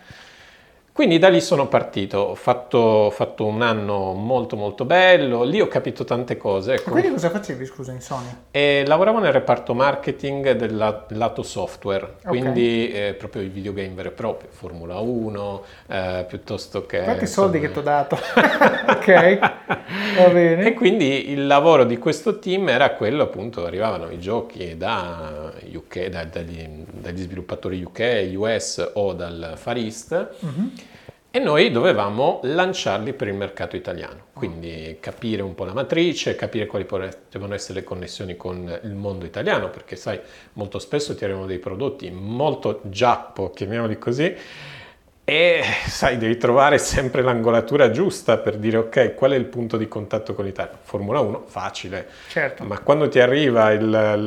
Quindi 0.94 1.18
da 1.18 1.28
lì 1.30 1.42
sono 1.42 1.68
partito, 1.68 2.20
ho 2.20 2.36
fatto, 2.36 2.78
ho 2.78 3.10
fatto 3.10 3.48
un 3.48 3.64
anno 3.64 4.14
molto 4.14 4.56
molto 4.56 4.86
bello, 4.86 5.42
lì 5.42 5.60
ho 5.60 5.68
capito 5.68 6.04
tante 6.04 6.38
cose. 6.38 6.74
ecco. 6.76 6.92
Quindi 6.92 7.10
cosa 7.10 7.32
facevi, 7.32 7.66
scusa, 7.66 7.92
in 7.94 8.00
Sony? 8.00 8.28
E 8.52 8.84
lavoravo 8.86 9.18
nel 9.18 9.32
reparto 9.34 9.74
marketing 9.74 10.52
del 10.52 10.78
la- 10.78 11.04
lato 11.10 11.42
software, 11.42 12.18
quindi 12.24 12.92
eh, 12.92 13.16
proprio 13.18 13.42
i 13.42 13.48
videogame 13.48 13.90
veri 13.96 14.10
e 14.10 14.12
propri, 14.12 14.48
Formula 14.52 15.00
1, 15.00 15.64
eh, 15.88 16.26
piuttosto 16.28 16.86
che... 16.86 17.00
Quanti 17.02 17.22
insomma- 17.24 17.48
soldi 17.52 17.60
che 17.66 17.72
ti 17.72 17.80
ho 17.80 17.82
dato? 17.82 18.16
ok, 18.88 19.38
va 19.40 20.30
bene. 20.32 20.66
E 20.68 20.74
quindi 20.74 21.32
il 21.32 21.48
lavoro 21.48 21.86
di 21.86 21.98
questo 21.98 22.38
team 22.38 22.70
era 22.70 22.92
quello 22.92 23.24
appunto, 23.24 23.66
arrivavano 23.66 24.12
i 24.12 24.20
giochi 24.20 24.78
da 24.78 25.52
UK, 25.74 26.06
da- 26.10 26.26
dagli, 26.26 26.86
dagli 26.92 27.22
sviluppatori 27.22 27.82
UK, 27.82 28.30
US 28.36 28.92
o 28.94 29.14
dal 29.14 29.54
Far 29.56 29.78
East 29.78 30.30
Mhm. 30.42 30.72
E 31.36 31.40
noi 31.40 31.72
dovevamo 31.72 32.42
lanciarli 32.44 33.12
per 33.14 33.28
il 33.28 33.34
mercato 33.34 33.76
italiano, 33.76 34.26
quindi 34.34 34.98
capire 35.00 35.42
un 35.42 35.56
po' 35.56 35.66
la 35.66 35.74
matrice, 35.74 36.36
capire 36.36 36.68
quali 36.68 36.86
potevano 36.86 37.56
essere 37.56 37.80
le 37.80 37.84
connessioni 37.84 38.38
con 38.38 38.80
il 38.84 38.94
mondo 38.94 39.26
italiano, 39.26 39.72
perché 39.72 39.96
sai, 39.96 40.20
molto 40.54 40.78
spesso 40.78 41.16
ti 41.16 41.24
arrivano 41.24 41.48
dei 41.48 41.58
prodotti 41.58 42.12
molto 42.12 42.82
giappo, 42.84 43.50
chiamiamoli 43.50 43.98
così, 43.98 44.32
e 45.26 45.64
sai, 45.88 46.18
devi 46.18 46.36
trovare 46.36 46.78
sempre 46.78 47.22
l'angolatura 47.22 47.92
giusta 47.92 48.38
per 48.38 48.58
dire 48.58 48.76
ok, 48.76 49.14
qual 49.16 49.32
è 49.32 49.36
il 49.36 49.46
punto 49.46 49.78
di 49.78 49.88
contatto 49.88 50.34
con 50.34 50.44
l'Italia? 50.44 50.78
Formula 50.82 51.22
1, 51.22 51.44
facile, 51.48 52.08
Certo. 52.28 52.66
ma 52.66 52.80
quando 52.80 53.08
ti 53.08 53.20
arriva 53.22 53.72
il, 53.72 53.82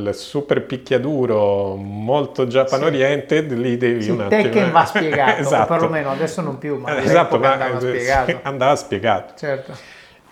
il 0.06 0.14
super 0.14 0.64
picchiaduro 0.64 1.74
molto 1.76 2.46
Japan 2.46 2.84
Oriente, 2.84 3.42
lì 3.42 3.76
devi 3.76 4.02
Sì, 4.04 4.10
un 4.10 4.22
attimo... 4.22 4.42
Tekken 4.42 4.70
va 4.72 4.84
spiegato, 4.86 5.40
esatto. 5.42 5.72
o 5.72 5.76
perlomeno 5.76 6.10
adesso 6.12 6.40
non 6.40 6.56
più, 6.56 6.78
ma 6.78 7.02
esatto, 7.02 7.38
ma 7.38 7.52
andava 7.52 7.76
eh, 7.76 7.80
spiegato. 7.80 8.30
sì, 8.30 8.36
andava 8.42 8.76
spiegato. 8.76 9.34
Certo. 9.36 9.72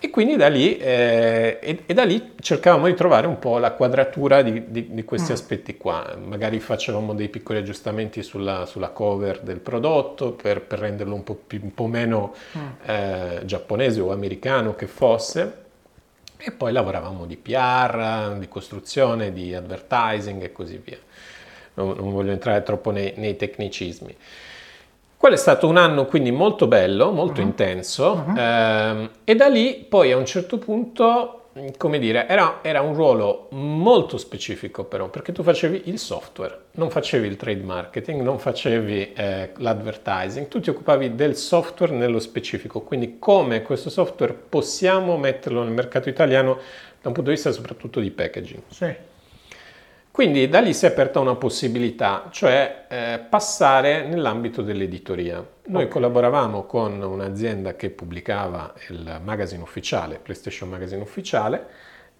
E 0.05 0.11
quindi 0.11 0.35
da 0.35 0.49
lì, 0.49 0.77
eh, 0.77 1.57
e, 1.59 1.79
e 1.83 1.93
da 1.95 2.03
lì, 2.03 2.33
cercavamo 2.39 2.85
di 2.85 2.93
trovare 2.93 3.25
un 3.25 3.39
po' 3.39 3.57
la 3.57 3.71
quadratura 3.71 4.43
di, 4.43 4.69
di, 4.69 4.93
di 4.93 5.03
questi 5.03 5.31
mm. 5.31 5.33
aspetti 5.33 5.77
qua. 5.77 6.15
Magari 6.23 6.59
facevamo 6.59 7.15
dei 7.15 7.27
piccoli 7.27 7.57
aggiustamenti 7.57 8.21
sulla, 8.21 8.67
sulla 8.67 8.89
cover 8.89 9.39
del 9.39 9.57
prodotto 9.57 10.33
per, 10.33 10.61
per 10.61 10.77
renderlo 10.77 11.15
un 11.15 11.23
po, 11.23 11.33
più, 11.33 11.59
un 11.63 11.73
po' 11.73 11.87
meno 11.87 12.35
mm. 12.55 12.61
eh, 12.85 13.41
giapponese 13.45 13.99
o 13.99 14.11
americano 14.11 14.75
che 14.75 14.85
fosse. 14.85 15.63
E 16.37 16.51
poi 16.51 16.71
lavoravamo 16.71 17.25
di 17.25 17.37
PR, 17.37 18.35
di 18.37 18.47
costruzione, 18.47 19.33
di 19.33 19.55
advertising 19.55 20.43
e 20.43 20.51
così 20.51 20.79
via. 20.83 20.99
Non, 21.73 21.95
non 21.97 22.11
voglio 22.11 22.31
entrare 22.31 22.61
troppo 22.61 22.91
nei, 22.91 23.13
nei 23.15 23.35
tecnicismi. 23.35 24.15
Quello 25.25 25.39
è 25.39 25.43
stato 25.43 25.67
un 25.67 25.77
anno 25.77 26.05
quindi 26.05 26.29
molto 26.29 26.67
bello, 26.67 27.09
molto 27.09 27.41
uh-huh. 27.41 27.47
intenso 27.47 28.25
uh-huh. 28.27 28.37
Ehm, 28.37 29.09
e 29.23 29.33
da 29.33 29.47
lì 29.47 29.83
poi 29.89 30.11
a 30.11 30.17
un 30.17 30.25
certo 30.27 30.59
punto, 30.59 31.45
come 31.77 31.97
dire, 31.97 32.27
era, 32.27 32.59
era, 32.61 32.81
un 32.81 32.93
ruolo 32.93 33.47
molto 33.53 34.19
specifico 34.19 34.83
però, 34.83 35.09
perché 35.09 35.31
tu 35.31 35.41
facevi 35.41 35.81
il 35.85 35.97
software, 35.97 36.65
non 36.73 36.91
facevi 36.91 37.25
il 37.25 37.37
trade 37.37 37.63
marketing, 37.63 38.21
non 38.21 38.37
facevi 38.37 39.13
eh, 39.13 39.49
l'advertising, 39.57 40.47
tu 40.47 40.59
ti 40.59 40.69
occupavi 40.69 41.15
del 41.15 41.35
software 41.35 41.91
nello 41.91 42.19
specifico, 42.19 42.81
quindi 42.81 43.17
come 43.17 43.63
questo 43.63 43.89
software 43.89 44.31
possiamo 44.31 45.17
metterlo 45.17 45.63
nel 45.63 45.73
mercato 45.73 46.07
italiano 46.07 46.59
da 47.01 47.07
un 47.07 47.13
punto 47.13 47.31
di 47.31 47.31
vista 47.31 47.51
soprattutto 47.51 47.99
di 47.99 48.11
packaging. 48.11 48.61
Sì. 48.67 49.13
Quindi 50.15 50.47
da 50.47 50.61
lì 50.61 50.73
si 50.73 50.85
è 50.85 50.87
aperta 50.87 51.19
una 51.19 51.35
possibilità, 51.35 52.29
cioè 52.31 52.85
eh, 52.87 53.19
passare 53.29 54.07
nell'ambito 54.07 54.61
dell'editoria. 54.61 55.45
Noi 55.65 55.81
okay. 55.81 55.89
collaboravamo 55.89 56.63
con 56.63 57.01
un'azienda 57.01 57.75
che 57.75 57.89
pubblicava 57.89 58.73
il 58.87 59.19
magazine 59.21 59.61
ufficiale, 59.61 60.19
PlayStation 60.19 60.69
Magazine 60.69 61.01
ufficiale, 61.01 61.67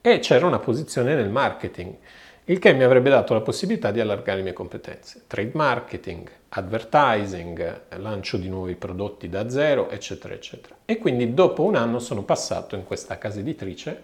e 0.01 0.19
c'era 0.19 0.45
una 0.45 0.60
posizione 0.60 1.15
nel 1.15 1.29
marketing, 1.29 1.95
il 2.43 2.60
che 2.60 2.73
mi 2.73 2.84
avrebbe 2.84 3.10
dato 3.10 3.34
la 3.34 3.39
possibilità 3.39 3.91
di 3.91 4.01
allargare 4.01 4.39
le 4.39 4.43
mie 4.43 4.51
competenze. 4.51 5.21
Trade 5.25 5.51
marketing, 5.53 6.29
advertising, 6.49 7.81
lancio 7.95 8.36
di 8.36 8.49
nuovi 8.49 8.75
prodotti 8.75 9.29
da 9.29 9.49
zero, 9.49 9.89
eccetera, 9.89 10.34
eccetera. 10.34 10.75
E 10.84 10.97
quindi 10.97 11.34
dopo 11.34 11.63
un 11.63 11.75
anno 11.75 11.99
sono 11.99 12.23
passato 12.23 12.75
in 12.75 12.84
questa 12.84 13.17
casa 13.17 13.39
editrice 13.39 14.03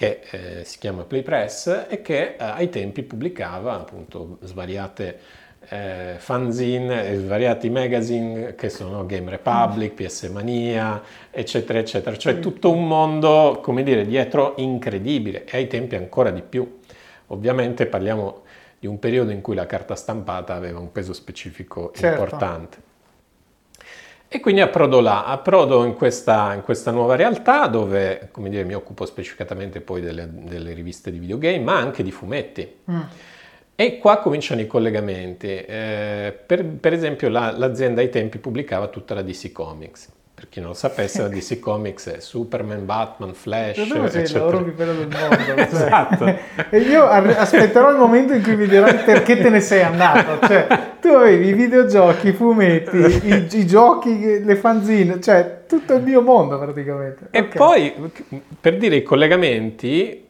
che 0.00 0.20
eh, 0.30 0.64
si 0.64 0.78
chiama 0.78 1.02
Playpress 1.02 1.84
e 1.90 2.00
che 2.00 2.36
eh, 2.36 2.36
ai 2.38 2.70
tempi 2.70 3.02
pubblicava 3.02 3.74
appunto 3.74 4.38
svariate 4.40 5.18
eh, 5.68 6.14
fanzine 6.16 7.06
e 7.06 7.16
svariati 7.18 7.68
magazine 7.68 8.54
che 8.54 8.70
sono 8.70 9.04
Game 9.04 9.28
Republic, 9.28 9.92
PS 9.92 10.22
Mania, 10.32 11.02
eccetera, 11.30 11.80
eccetera. 11.80 12.16
Cioè 12.16 12.38
tutto 12.38 12.70
un 12.70 12.88
mondo, 12.88 13.60
come 13.62 13.82
dire, 13.82 14.06
dietro 14.06 14.54
incredibile 14.56 15.44
e 15.44 15.58
ai 15.58 15.66
tempi 15.66 15.96
ancora 15.96 16.30
di 16.30 16.40
più. 16.40 16.78
Ovviamente 17.26 17.84
parliamo 17.84 18.44
di 18.78 18.86
un 18.86 18.98
periodo 18.98 19.32
in 19.32 19.42
cui 19.42 19.54
la 19.54 19.66
carta 19.66 19.96
stampata 19.96 20.54
aveva 20.54 20.78
un 20.78 20.92
peso 20.92 21.12
specifico 21.12 21.92
certo. 21.94 22.22
importante. 22.22 22.78
E 24.32 24.38
quindi 24.38 24.60
approdo 24.60 25.00
là, 25.00 25.24
approdo 25.24 25.82
in 25.84 25.94
questa, 25.94 26.54
in 26.54 26.62
questa 26.62 26.92
nuova 26.92 27.16
realtà 27.16 27.66
dove, 27.66 28.28
come 28.30 28.48
dire, 28.48 28.62
mi 28.62 28.74
occupo 28.74 29.04
specificatamente 29.04 29.80
poi 29.80 30.00
delle, 30.00 30.28
delle 30.32 30.72
riviste 30.72 31.10
di 31.10 31.18
videogame, 31.18 31.58
ma 31.58 31.76
anche 31.76 32.04
di 32.04 32.12
fumetti. 32.12 32.76
Mm. 32.88 33.00
E 33.74 33.98
qua 33.98 34.18
cominciano 34.18 34.60
i 34.60 34.68
collegamenti. 34.68 35.48
Eh, 35.48 36.38
per, 36.46 36.64
per, 36.64 36.92
esempio 36.92 37.28
la, 37.28 37.50
l'azienda 37.50 38.02
ai 38.02 38.08
tempi 38.08 38.38
pubblicava 38.38 38.86
tutta 38.86 39.14
la 39.14 39.22
DC 39.22 39.50
Comics 39.50 40.18
per 40.40 40.48
chi 40.48 40.60
non 40.60 40.70
lo 40.70 40.74
sapesse, 40.74 41.20
la 41.22 41.28
DC 41.28 41.58
Comics 41.58 42.08
è 42.08 42.20
Superman, 42.20 42.86
Batman, 42.86 43.34
Flash. 43.34 43.86
Dove 43.86 44.08
sei 44.08 44.22
il 44.22 44.32
lavoro 44.32 44.62
più 44.62 44.74
bello 44.74 44.94
del 44.94 45.08
mondo? 45.08 45.38
Cioè. 45.50 45.60
esatto. 45.60 46.38
e 46.70 46.78
io 46.78 47.04
aspetterò 47.04 47.90
il 47.90 47.96
momento 47.96 48.32
in 48.32 48.42
cui 48.42 48.56
mi 48.56 48.66
dirai 48.66 48.96
perché 49.04 49.36
te 49.36 49.50
ne 49.50 49.60
sei 49.60 49.82
andato. 49.82 50.46
Cioè, 50.46 50.66
tu 51.00 51.08
avevi 51.08 51.48
i 51.48 51.52
videogiochi, 51.52 52.28
i 52.28 52.32
fumetti, 52.32 52.96
i, 52.96 53.48
i 53.52 53.66
giochi, 53.66 54.42
le 54.42 54.56
fanzine, 54.56 55.20
cioè 55.20 55.64
tutto 55.66 55.94
il 55.94 56.02
mio 56.02 56.22
mondo 56.22 56.58
praticamente. 56.58 57.28
E 57.30 57.40
okay. 57.40 57.56
poi, 57.56 58.12
per 58.58 58.78
dire 58.78 58.96
i 58.96 59.02
collegamenti, 59.02 60.29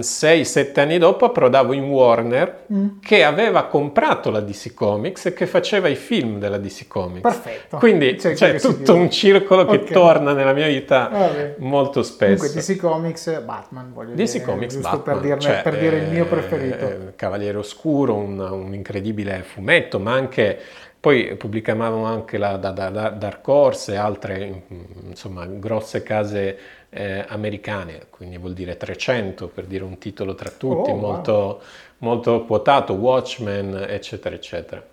6-7 0.00 0.70
mm, 0.70 0.80
anni 0.80 0.98
dopo 0.98 1.24
approdavo 1.24 1.72
in 1.72 1.84
Warner 1.84 2.66
mm. 2.72 2.88
che 3.00 3.24
aveva 3.24 3.64
comprato 3.64 4.30
la 4.30 4.40
DC 4.40 4.74
Comics 4.74 5.26
e 5.26 5.32
che 5.32 5.46
faceva 5.46 5.88
i 5.88 5.94
film 5.94 6.38
della 6.38 6.58
DC 6.58 6.86
Comics. 6.88 7.20
Perfetto. 7.20 7.76
Quindi 7.78 8.14
c'è, 8.16 8.34
c'è 8.34 8.58
tutto 8.58 8.94
un 8.94 9.10
circolo 9.10 9.62
okay. 9.62 9.84
che 9.84 9.92
torna 9.92 10.32
nella 10.32 10.52
mia 10.52 10.66
vita 10.66 11.08
Vabbè. 11.08 11.54
molto 11.58 12.02
spesso. 12.02 12.44
Comunque 12.44 12.60
DC 12.60 12.76
Comics, 12.76 13.42
Batman, 13.42 13.92
voglio 13.92 14.14
DC 14.14 14.32
dire. 14.32 14.44
Comics, 14.44 14.74
giusto 14.74 14.96
Batman, 14.96 15.14
per, 15.14 15.24
dirne, 15.24 15.40
cioè, 15.40 15.62
per 15.62 15.78
dire 15.78 15.96
il 15.98 16.10
mio 16.10 16.26
preferito. 16.26 16.84
Eh, 16.88 16.98
Cavaliere 17.16 17.58
Oscuro, 17.58 18.14
un, 18.14 18.38
un, 18.38 18.74
incredibile 18.74 19.42
fumetto, 19.42 19.98
ma 19.98 20.12
anche... 20.12 20.58
Poi 21.00 21.34
pubblicavamo 21.34 22.04
anche 22.04 22.36
la 22.36 22.58
da, 22.58 22.72
da, 22.72 22.90
da 22.90 23.08
Dark 23.08 23.48
Horse 23.48 23.92
e 23.94 23.96
altre 23.96 24.64
insomma, 25.08 25.46
grosse 25.46 26.02
case 26.02 26.58
eh, 26.90 27.24
americane, 27.28 28.06
quindi 28.10 28.36
vuol 28.36 28.52
dire 28.52 28.76
300 28.76 29.48
per 29.48 29.64
dire 29.64 29.84
un 29.84 29.98
titolo 29.98 30.34
tra 30.34 30.50
tutti, 30.50 30.90
oh, 30.90 30.96
molto, 30.96 31.32
wow. 31.32 31.60
molto 31.98 32.44
quotato, 32.44 32.94
Watchmen, 32.94 33.86
eccetera, 33.88 34.34
eccetera. 34.34 34.84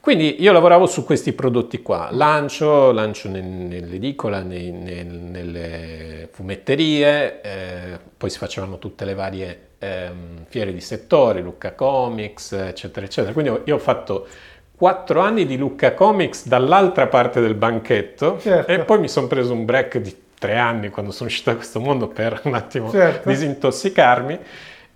Quindi 0.00 0.40
io 0.40 0.52
lavoravo 0.52 0.86
su 0.86 1.04
questi 1.04 1.32
prodotti 1.32 1.82
qua, 1.82 2.10
lancio, 2.12 2.92
lancio 2.92 3.28
nell'edicola, 3.28 4.40
nei, 4.40 4.70
nel, 4.70 5.06
nelle 5.08 6.28
fumetterie, 6.30 7.40
eh, 7.40 7.98
poi 8.16 8.30
si 8.30 8.38
facevano 8.38 8.78
tutte 8.78 9.04
le 9.04 9.14
varie 9.14 9.60
eh, 9.78 10.10
fiere 10.46 10.72
di 10.72 10.80
settore, 10.80 11.40
Lucca 11.40 11.74
Comics, 11.74 12.52
eccetera, 12.52 13.04
eccetera. 13.04 13.32
Quindi 13.32 13.62
io 13.64 13.74
ho 13.74 13.80
fatto 13.80 14.28
quattro 14.76 15.20
anni 15.20 15.44
di 15.44 15.56
Lucca 15.56 15.92
Comics 15.94 16.46
dall'altra 16.46 17.08
parte 17.08 17.40
del 17.40 17.54
banchetto 17.54 18.38
certo. 18.38 18.70
e 18.70 18.78
poi 18.84 19.00
mi 19.00 19.08
sono 19.08 19.26
preso 19.26 19.52
un 19.52 19.64
break 19.64 19.98
di 19.98 20.14
tre 20.38 20.56
anni 20.56 20.90
quando 20.90 21.12
sono 21.12 21.28
uscito 21.28 21.50
da 21.50 21.56
questo 21.56 21.80
mondo 21.80 22.08
per 22.08 22.40
un 22.44 22.54
attimo 22.54 22.90
certo. 22.90 23.28
disintossicarmi 23.28 24.38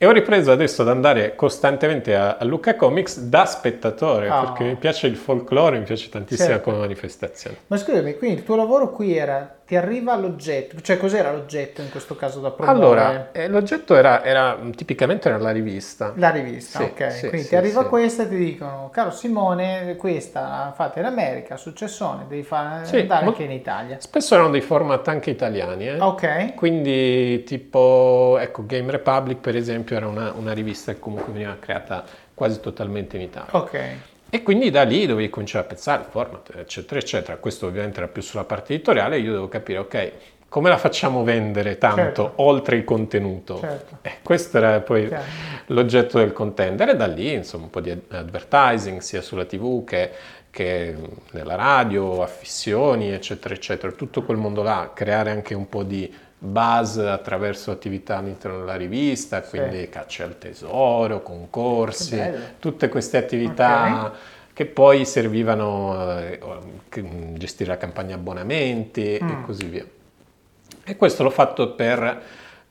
e 0.03 0.07
ho 0.07 0.13
ripreso 0.13 0.51
adesso 0.51 0.81
ad 0.81 0.89
andare 0.89 1.35
costantemente 1.35 2.17
a, 2.17 2.39
a 2.39 2.45
Luca 2.45 2.75
Comics 2.75 3.21
da 3.21 3.45
spettatore, 3.45 4.31
oh. 4.31 4.41
perché 4.41 4.65
mi 4.65 4.77
piace 4.77 5.07
il 5.07 5.17
folklore, 5.17 5.79
mi 5.79 5.85
piace 5.85 6.09
tantissimo 6.09 6.49
certo. 6.49 6.63
come 6.63 6.79
manifestazione. 6.79 7.59
Ma 7.67 7.77
scusami, 7.77 8.17
quindi 8.17 8.39
il 8.39 8.45
tuo 8.45 8.57
lavoro 8.57 8.93
qui 8.93 9.15
era, 9.15 9.60
ti 9.71 9.77
arriva 9.77 10.17
l'oggetto, 10.17 10.81
cioè 10.81 10.99
cos'era 10.99 11.31
l'oggetto 11.31 11.81
in 11.81 11.91
questo 11.91 12.17
caso 12.17 12.41
da 12.41 12.51
promuovere? 12.51 13.01
Allora, 13.01 13.33
eh, 13.33 13.49
l'oggetto 13.49 13.95
era, 13.95 14.25
era, 14.25 14.59
tipicamente 14.75 15.29
era 15.29 15.39
la 15.39 15.53
rivista. 15.53 16.13
La 16.17 16.31
rivista, 16.31 16.81
sì, 16.81 16.85
ok. 16.85 17.13
Sì, 17.13 17.21
quindi 17.29 17.43
sì, 17.43 17.49
ti 17.49 17.57
arriva 17.57 17.87
questa 17.87 18.25
e 18.25 18.29
ti 18.29 18.37
dicono, 18.37 18.91
caro 18.93 19.11
Simone, 19.11 19.97
questa 19.97 20.73
fate 20.75 20.99
in 20.99 21.07
America, 21.07 21.57
successone, 21.57 22.27
devi 22.29 22.43
fare, 22.43 22.89
andare 23.01 23.27
anche 23.27 23.45
in 23.45 23.53
Italia. 23.53 23.97
Spesso 24.01 24.35
erano 24.35 24.51
dei 24.51 24.61
format 24.61 25.07
anche 25.09 25.31
italiani, 25.31 25.89
eh? 25.89 26.01
Ok. 26.01 26.55
Quindi 26.55 27.45
tipo, 27.45 28.39
ecco, 28.41 28.67
Game 28.67 28.91
Republic 28.91 29.39
per 29.39 29.57
esempio, 29.57 29.71
esempio 29.71 29.97
era 29.97 30.07
una, 30.07 30.33
una 30.33 30.53
rivista 30.53 30.93
che 30.93 30.99
comunque 30.99 31.33
veniva 31.33 31.57
creata 31.59 32.05
quasi 32.35 32.61
totalmente 32.61 33.17
in 33.17 33.23
Italia. 33.23 33.51
Ok. 33.53 33.81
E 34.31 34.43
quindi 34.43 34.71
da 34.71 34.85
lì 34.85 35.07
dovevi 35.07 35.29
cominciare 35.29 35.65
a 35.65 35.69
pensare 35.69 36.03
il 36.03 36.09
format, 36.09 36.53
eccetera, 36.57 37.01
eccetera. 37.01 37.37
Questo 37.39 37.67
ovviamente 37.67 37.99
era 37.99 38.09
più 38.09 38.23
sulla 38.23 38.45
parte 38.45 38.75
editoriale, 38.75 39.19
io 39.19 39.33
devo 39.33 39.49
capire, 39.49 39.79
ok, 39.79 40.13
come 40.49 40.69
la 40.69 40.79
facciamo 40.79 41.23
vendere 41.25 41.79
tanto 41.79 42.03
certo. 42.03 42.33
oltre 42.37 42.77
il 42.77 42.85
contenuto? 42.85 43.59
Certo. 43.59 43.99
Eh, 44.03 44.19
questo 44.23 44.57
era 44.59 44.81
poi 44.81 45.07
Chiaro. 45.07 45.25
l'oggetto 45.67 46.19
del 46.19 46.33
contendere, 46.33 46.93
e 46.93 46.97
da 46.97 47.07
lì 47.07 47.33
insomma 47.33 47.65
un 47.65 47.71
po' 47.71 47.81
di 47.81 47.91
advertising 47.91 49.01
sia 49.01 49.21
sulla 49.21 49.45
tv 49.45 49.85
che, 49.85 50.11
che 50.51 50.95
nella 51.33 51.57
radio, 51.57 52.23
affissioni, 52.23 53.11
eccetera, 53.11 53.55
eccetera. 53.55 53.93
Tutto 53.93 54.23
quel 54.23 54.39
mondo 54.39 54.63
là, 54.63 54.93
creare 54.95 55.31
anche 55.31 55.55
un 55.55 55.69
po' 55.69 55.83
di 55.83 56.13
buzz 56.43 56.97
attraverso 56.97 57.71
attività 57.71 58.17
all'interno 58.17 58.61
della 58.61 58.77
rivista, 58.77 59.43
quindi 59.43 59.81
sì. 59.81 59.89
caccia 59.91 60.25
al 60.25 60.39
tesoro, 60.39 61.23
concorsi, 61.23 62.19
tutte 62.59 62.89
queste 62.89 63.19
attività 63.19 64.07
okay. 64.07 64.19
che 64.55 64.65
poi 64.65 65.05
servivano 65.05 66.19
eh, 66.19 66.41
a 66.43 66.59
gestire 67.35 67.71
la 67.71 67.77
campagna 67.77 68.15
abbonamenti 68.15 69.19
mm. 69.23 69.29
e 69.29 69.43
così 69.45 69.65
via. 69.67 69.85
E 70.83 70.97
questo 70.97 71.23
l'ho 71.23 71.31
fatto 71.31 71.75
per 71.75 72.23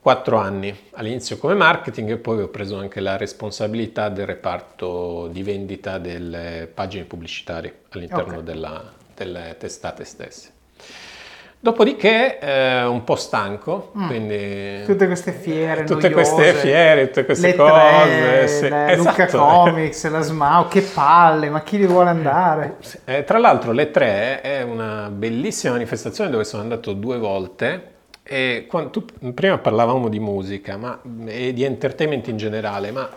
quattro 0.01 0.37
anni, 0.37 0.75
all'inizio 0.93 1.37
come 1.37 1.53
marketing 1.53 2.09
e 2.09 2.17
poi 2.17 2.41
ho 2.41 2.47
preso 2.47 2.77
anche 2.77 2.99
la 2.99 3.17
responsabilità 3.17 4.09
del 4.09 4.25
reparto 4.25 5.27
di 5.27 5.43
vendita 5.43 5.99
delle 5.99 6.67
pagine 6.73 7.03
pubblicitarie 7.03 7.81
all'interno 7.89 8.39
okay. 8.39 8.43
della, 8.43 8.91
delle 9.13 9.55
testate 9.59 10.05
stesse. 10.05 10.57
Dopodiché 11.61 12.39
eh, 12.39 12.85
un 12.85 13.03
po' 13.03 13.17
stanco, 13.17 13.91
mm. 13.97 14.07
quindi... 14.07 14.83
Tutte 14.85 15.07
queste 15.07 15.33
fiere 15.33 15.83
Tutte 15.83 16.07
noiose, 16.07 16.13
queste 16.13 16.53
fiere, 16.53 17.07
tutte 17.07 17.25
queste 17.25 17.47
le 17.47 17.55
cose. 17.55 17.73
Tre, 17.73 18.47
sì, 18.47 18.69
la 18.69 18.91
esatto. 18.91 19.09
Luca 19.09 19.25
Comics, 19.27 20.09
la 20.09 20.21
Smau, 20.21 20.69
che 20.69 20.81
palle, 20.81 21.49
ma 21.49 21.61
chi 21.61 21.77
li 21.77 21.85
vuole 21.85 22.11
andare? 22.11 22.77
Eh, 23.03 23.25
tra 23.25 23.39
l'altro 23.39 23.73
le 23.73 23.91
tre 23.91 24.39
è 24.39 24.61
una 24.61 25.09
bellissima 25.09 25.73
manifestazione 25.73 26.29
dove 26.29 26.45
sono 26.45 26.61
andato 26.61 26.93
due 26.93 27.17
volte 27.17 27.83
e 28.23 28.65
quando, 28.65 28.91
tu, 28.91 29.05
prima 29.33 29.57
parlavamo 29.57 30.07
di 30.07 30.19
musica 30.19 30.77
ma, 30.77 30.97
e 31.25 31.51
di 31.51 31.65
entertainment 31.65 32.25
in 32.29 32.37
generale, 32.37 32.91
ma 32.91 33.09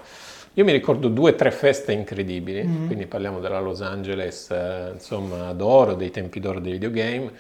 io 0.55 0.65
mi 0.65 0.73
ricordo 0.73 1.07
due 1.07 1.31
o 1.31 1.35
tre 1.37 1.53
feste 1.53 1.93
incredibili, 1.93 2.65
mm-hmm. 2.65 2.87
quindi 2.87 3.07
parliamo 3.07 3.39
della 3.39 3.61
Los 3.61 3.83
Angeles, 3.83 4.51
eh, 4.51 4.91
insomma, 4.95 5.53
d'oro, 5.53 5.95
dei 5.95 6.11
tempi 6.11 6.41
d'oro 6.41 6.59
dei 6.59 6.73
videogame. 6.73 7.31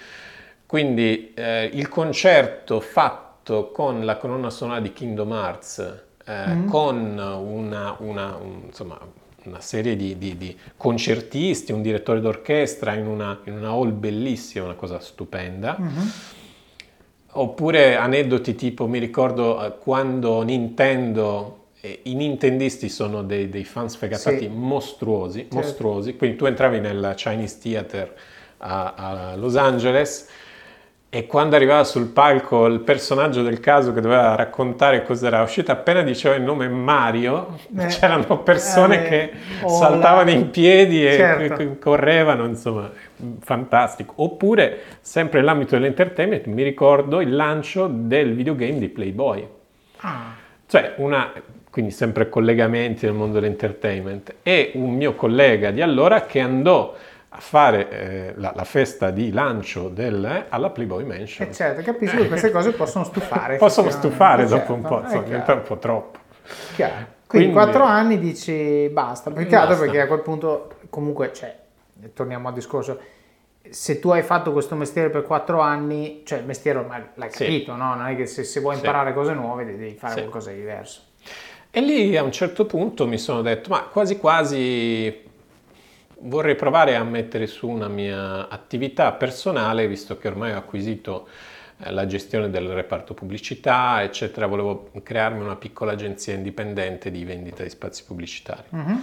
Quindi 0.73 1.35
eh, 1.35 1.69
il 1.75 1.87
concerto 1.91 2.81
fatto 2.81 3.73
con 3.73 4.07
la 4.07 4.17
colonna 4.17 4.49
sonora 4.49 4.81
di 4.81 4.95
Kingdom 4.95 5.31
Hearts, 5.31 6.05
eh, 6.25 6.33
mm-hmm. 6.33 6.67
con 6.67 6.97
una, 6.97 7.95
una, 7.99 8.39
un, 8.41 8.63
insomma, 8.69 8.99
una 9.45 9.61
serie 9.61 9.97
di, 9.97 10.17
di, 10.17 10.39
di, 10.39 10.57
concertisti, 10.79 11.73
un 11.73 11.83
direttore 11.83 12.23
d'orchestra 12.23 12.95
in 12.95 13.07
una, 13.07 13.41
in 13.45 13.59
una 13.59 13.69
hall 13.69 13.93
bellissima, 13.93 14.65
una 14.65 14.75
cosa 14.75 14.99
stupenda. 14.99 15.77
Mm-hmm. 15.79 16.07
Oppure 17.33 17.97
aneddoti 17.97 18.55
tipo, 18.55 18.87
mi 18.87 18.99
ricordo 18.99 19.63
eh, 19.63 19.77
quando 19.77 20.41
Nintendo 20.41 21.67
i 21.83 22.15
nintendisti 22.15 22.89
sono 22.89 23.23
dei, 23.23 23.51
dei 23.51 23.65
fan 23.65 23.91
sfegatati 23.91 24.39
sì. 24.39 24.49
mostruosi, 24.49 25.41
certo. 25.41 25.55
mostruosi, 25.55 26.17
quindi 26.17 26.37
tu 26.39 26.47
entravi 26.47 26.81
nel 26.81 27.13
Chinese 27.15 27.59
Theater 27.61 28.15
a, 28.57 28.95
a, 28.95 29.37
Los 29.37 29.57
Angeles 29.57 30.29
e 31.15 31.27
quando 31.27 31.57
arrivava 31.57 31.85
sul 31.85 32.07
palco 32.07 32.65
il 32.65 32.81
personaggio 32.81 33.43
del 33.43 33.61
caso 33.61 33.93
che 33.93 34.01
doveva 34.01 34.35
raccontare 34.35 35.03
cos'era 35.03 35.43
uscito, 35.43 35.71
appena 35.71 36.01
diceva 36.01 36.37
il 36.37 36.43
nome 36.43 36.71
Mario, 36.71 37.59
eh, 37.77 37.85
c'erano 37.93 38.39
persone 38.39 39.05
eh, 39.05 39.09
che 39.11 39.33
oh, 39.61 39.69
saltavano 39.69 40.31
in 40.31 40.49
piedi 40.49 41.07
e 41.07 41.13
certo. 41.13 41.77
correvano, 41.79 42.47
insomma, 42.47 42.91
fantastico. 43.41 44.15
Oppure, 44.17 44.79
sempre 45.03 45.41
nell'ambito 45.41 45.75
dell'entertainment, 45.75 46.47
mi 46.47 46.63
ricordo 46.63 47.21
il 47.21 47.37
lancio 47.37 47.89
del 47.93 48.35
videogame 48.35 48.79
di 48.79 48.89
Playboy. 48.89 49.47
Ah. 49.99 50.35
Cioè, 50.67 50.95
una, 50.97 51.31
quindi 51.71 51.91
sempre 51.91 52.31
collegamenti 52.31 53.05
nel 53.05 53.15
mondo 53.15 53.39
dell'entertainment, 53.39 54.37
e 54.43 54.71
un 54.77 54.95
mio 54.95 55.15
collega 55.15 55.73
di 55.73 55.83
allora 55.83 56.23
che 56.23 56.41
andò 56.41 56.95
a 57.35 57.41
fare 57.41 57.89
eh, 57.89 58.35
la, 58.37 58.53
la, 58.55 58.65
festa 58.65 59.11
di 59.11 59.33
lancio 59.33 59.89
del, 59.89 60.23
eh, 60.23 60.47
alla 60.51 60.69
Playboy 60.69 61.05
Mansion. 61.05 61.49
Eh 61.49 61.53
certo, 61.53 61.81
capisco 61.83 62.19
che 62.19 62.29
queste 62.29 62.51
cose 62.51 62.73
possono 62.73 63.05
stufare. 63.05 63.57
possono 63.57 63.89
stufare 63.89 64.45
dopo 64.45 64.57
certo, 64.57 64.75
un 64.75 64.83
po', 64.83 65.01
insomma, 65.01 65.23
diventa 65.23 65.55
un 65.55 65.63
po' 65.63 65.79
troppo. 65.79 66.19
Chiaro. 66.75 67.21
Quindi, 67.27 67.51
Quindi 67.51 67.53
quattro 67.53 67.85
anni 67.85 68.19
dici 68.19 68.89
basta, 68.93 69.31
peccato 69.31 69.79
perché 69.79 70.01
a 70.03 70.07
quel 70.07 70.21
punto 70.21 70.75
comunque, 70.91 71.33
cioè, 71.33 71.57
torniamo 72.13 72.49
al 72.49 72.55
discorso, 72.55 73.01
se 73.71 73.99
tu 73.99 74.11
hai 74.11 74.23
fatto 74.23 74.53
questo 74.53 74.75
mestiere 74.75 75.09
per 75.09 75.23
quattro 75.23 75.61
anni, 75.61 76.21
cioè 76.27 76.41
il 76.41 76.45
mestiere 76.45 76.81
ormai 76.81 77.03
l'hai 77.15 77.31
capito, 77.31 77.73
sì. 77.73 77.79
no? 77.79 77.95
Non 77.95 78.09
è 78.09 78.17
che 78.17 78.27
se, 78.27 78.45
se 78.45 78.61
vuoi 78.61 78.75
imparare 78.75 79.11
sì. 79.11 79.17
cose 79.17 79.33
nuove 79.33 79.65
devi 79.65 79.95
fare 79.95 80.13
sì. 80.13 80.19
qualcosa 80.21 80.51
di 80.51 80.57
diverso. 80.57 81.01
E 81.71 81.81
lì 81.81 82.15
a 82.19 82.23
un 82.23 82.33
certo 82.33 82.67
punto 82.67 83.07
mi 83.07 83.17
sono 83.17 83.41
detto, 83.41 83.71
ma 83.71 83.85
quasi 83.85 84.19
quasi 84.19 85.22
vorrei 86.23 86.55
provare 86.55 86.97
a 86.97 87.05
mettere 87.05 87.47
su 87.47 87.69
una 87.69 87.89
mia 87.89 88.49
attività 88.49 89.13
personale, 89.13 89.87
visto 89.87 90.19
che 90.19 90.29
ormai 90.29 90.53
ho 90.53 90.59
acquisito 90.59 91.29
eh, 91.79 91.91
la 91.91 92.07
gestione 92.07 92.51
del 92.51 92.69
reparto 92.69 93.15
pubblicità, 93.15 94.03
eccetera, 94.03 94.47
volevo 94.47 94.91
crearmi 95.03 95.43
una 95.43 95.57
piccola 95.57 95.93
agenzia 95.93 96.35
indipendente 96.35 97.11
di 97.11 97.25
vendita 97.25 97.63
di 97.63 97.71
spazi 97.71 98.05
pubblicitari. 98.05 98.69
Uh-huh. 98.71 99.01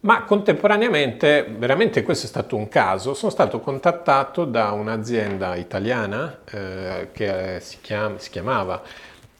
Ma 0.00 0.22
contemporaneamente, 0.22 1.46
veramente 1.58 2.02
questo 2.02 2.26
è 2.26 2.28
stato 2.28 2.54
un 2.54 2.68
caso, 2.68 3.14
sono 3.14 3.32
stato 3.32 3.58
contattato 3.58 4.44
da 4.44 4.70
un'azienda 4.70 5.56
italiana 5.56 6.40
eh, 6.44 7.08
che 7.12 7.58
si, 7.60 7.78
chiam- 7.80 8.18
si 8.18 8.30
chiamava 8.30 8.82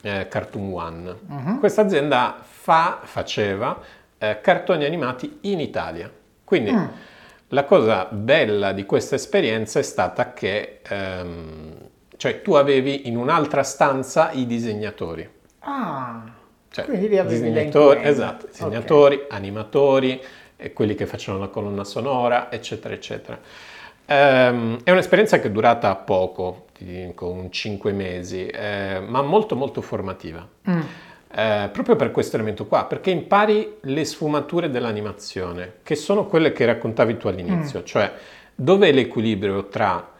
eh, 0.01 0.27
Cartoon 0.29 0.73
One. 0.73 1.17
Uh-huh. 1.29 1.59
Questa 1.61 1.83
azienda 1.83 2.39
fa, 2.43 3.01
faceva 3.03 3.81
eh, 4.19 4.41
cartoni 4.41 4.85
animati 4.85 5.39
in 5.43 5.61
Italia. 5.61 6.11
Quindi 6.47 6.71
uh 6.71 7.15
la 7.51 7.65
cosa 7.65 8.09
bella 8.11 8.73
di 8.73 8.85
questa 8.85 9.15
esperienza 9.15 9.79
è 9.79 9.83
stata 9.83 10.33
che 10.33 10.81
ehm, 10.83 11.75
cioè, 12.17 12.43
tu 12.43 12.55
avevi 12.55 13.07
in 13.09 13.17
un'altra 13.17 13.63
stanza 13.63 14.33
i 14.33 14.47
disegnatori. 14.47 15.29
Ah, 15.61 16.25
cioè, 16.71 16.87
quindi 16.87 17.09
li 17.09 17.19
avevi 17.19 17.51
disegnatori, 17.51 18.01
esatto, 18.03 18.47
disegnatori, 18.47 19.15
okay. 19.15 19.27
animatori, 19.31 20.21
quelli 20.73 20.95
che 20.95 21.07
facevano 21.07 21.45
la 21.45 21.51
colonna 21.51 21.85
sonora, 21.85 22.51
eccetera, 22.51 22.95
eccetera. 22.95 23.39
Um, 24.09 24.79
è 24.83 24.91
un'esperienza 24.91 25.39
che 25.39 25.49
è 25.49 25.51
durata 25.51 25.95
poco, 25.97 26.67
ti 26.73 26.85
dico, 26.85 27.29
un 27.29 27.51
5 27.51 27.93
mesi, 27.93 28.47
eh, 28.47 29.01
ma 29.07 29.23
molto 29.23 29.55
molto 29.57 29.83
formativa. 29.83 30.47
Mm. 30.69 30.81
Eh, 31.35 31.69
proprio 31.73 31.97
per 31.97 32.11
questo 32.13 32.37
elemento 32.37 32.67
qua, 32.67 32.85
perché 32.85 33.11
impari 33.11 33.77
le 33.81 34.05
sfumature 34.05 34.71
dell'animazione, 34.71 35.75
che 35.83 35.95
sono 35.95 36.27
quelle 36.27 36.53
che 36.53 36.65
raccontavi 36.65 37.17
tu 37.17 37.29
all'inizio, 37.29 37.81
mm. 37.81 37.85
cioè 37.85 38.13
dove 38.55 38.89
è 38.89 38.93
l'equilibrio 38.93 39.69
tra 39.69 40.13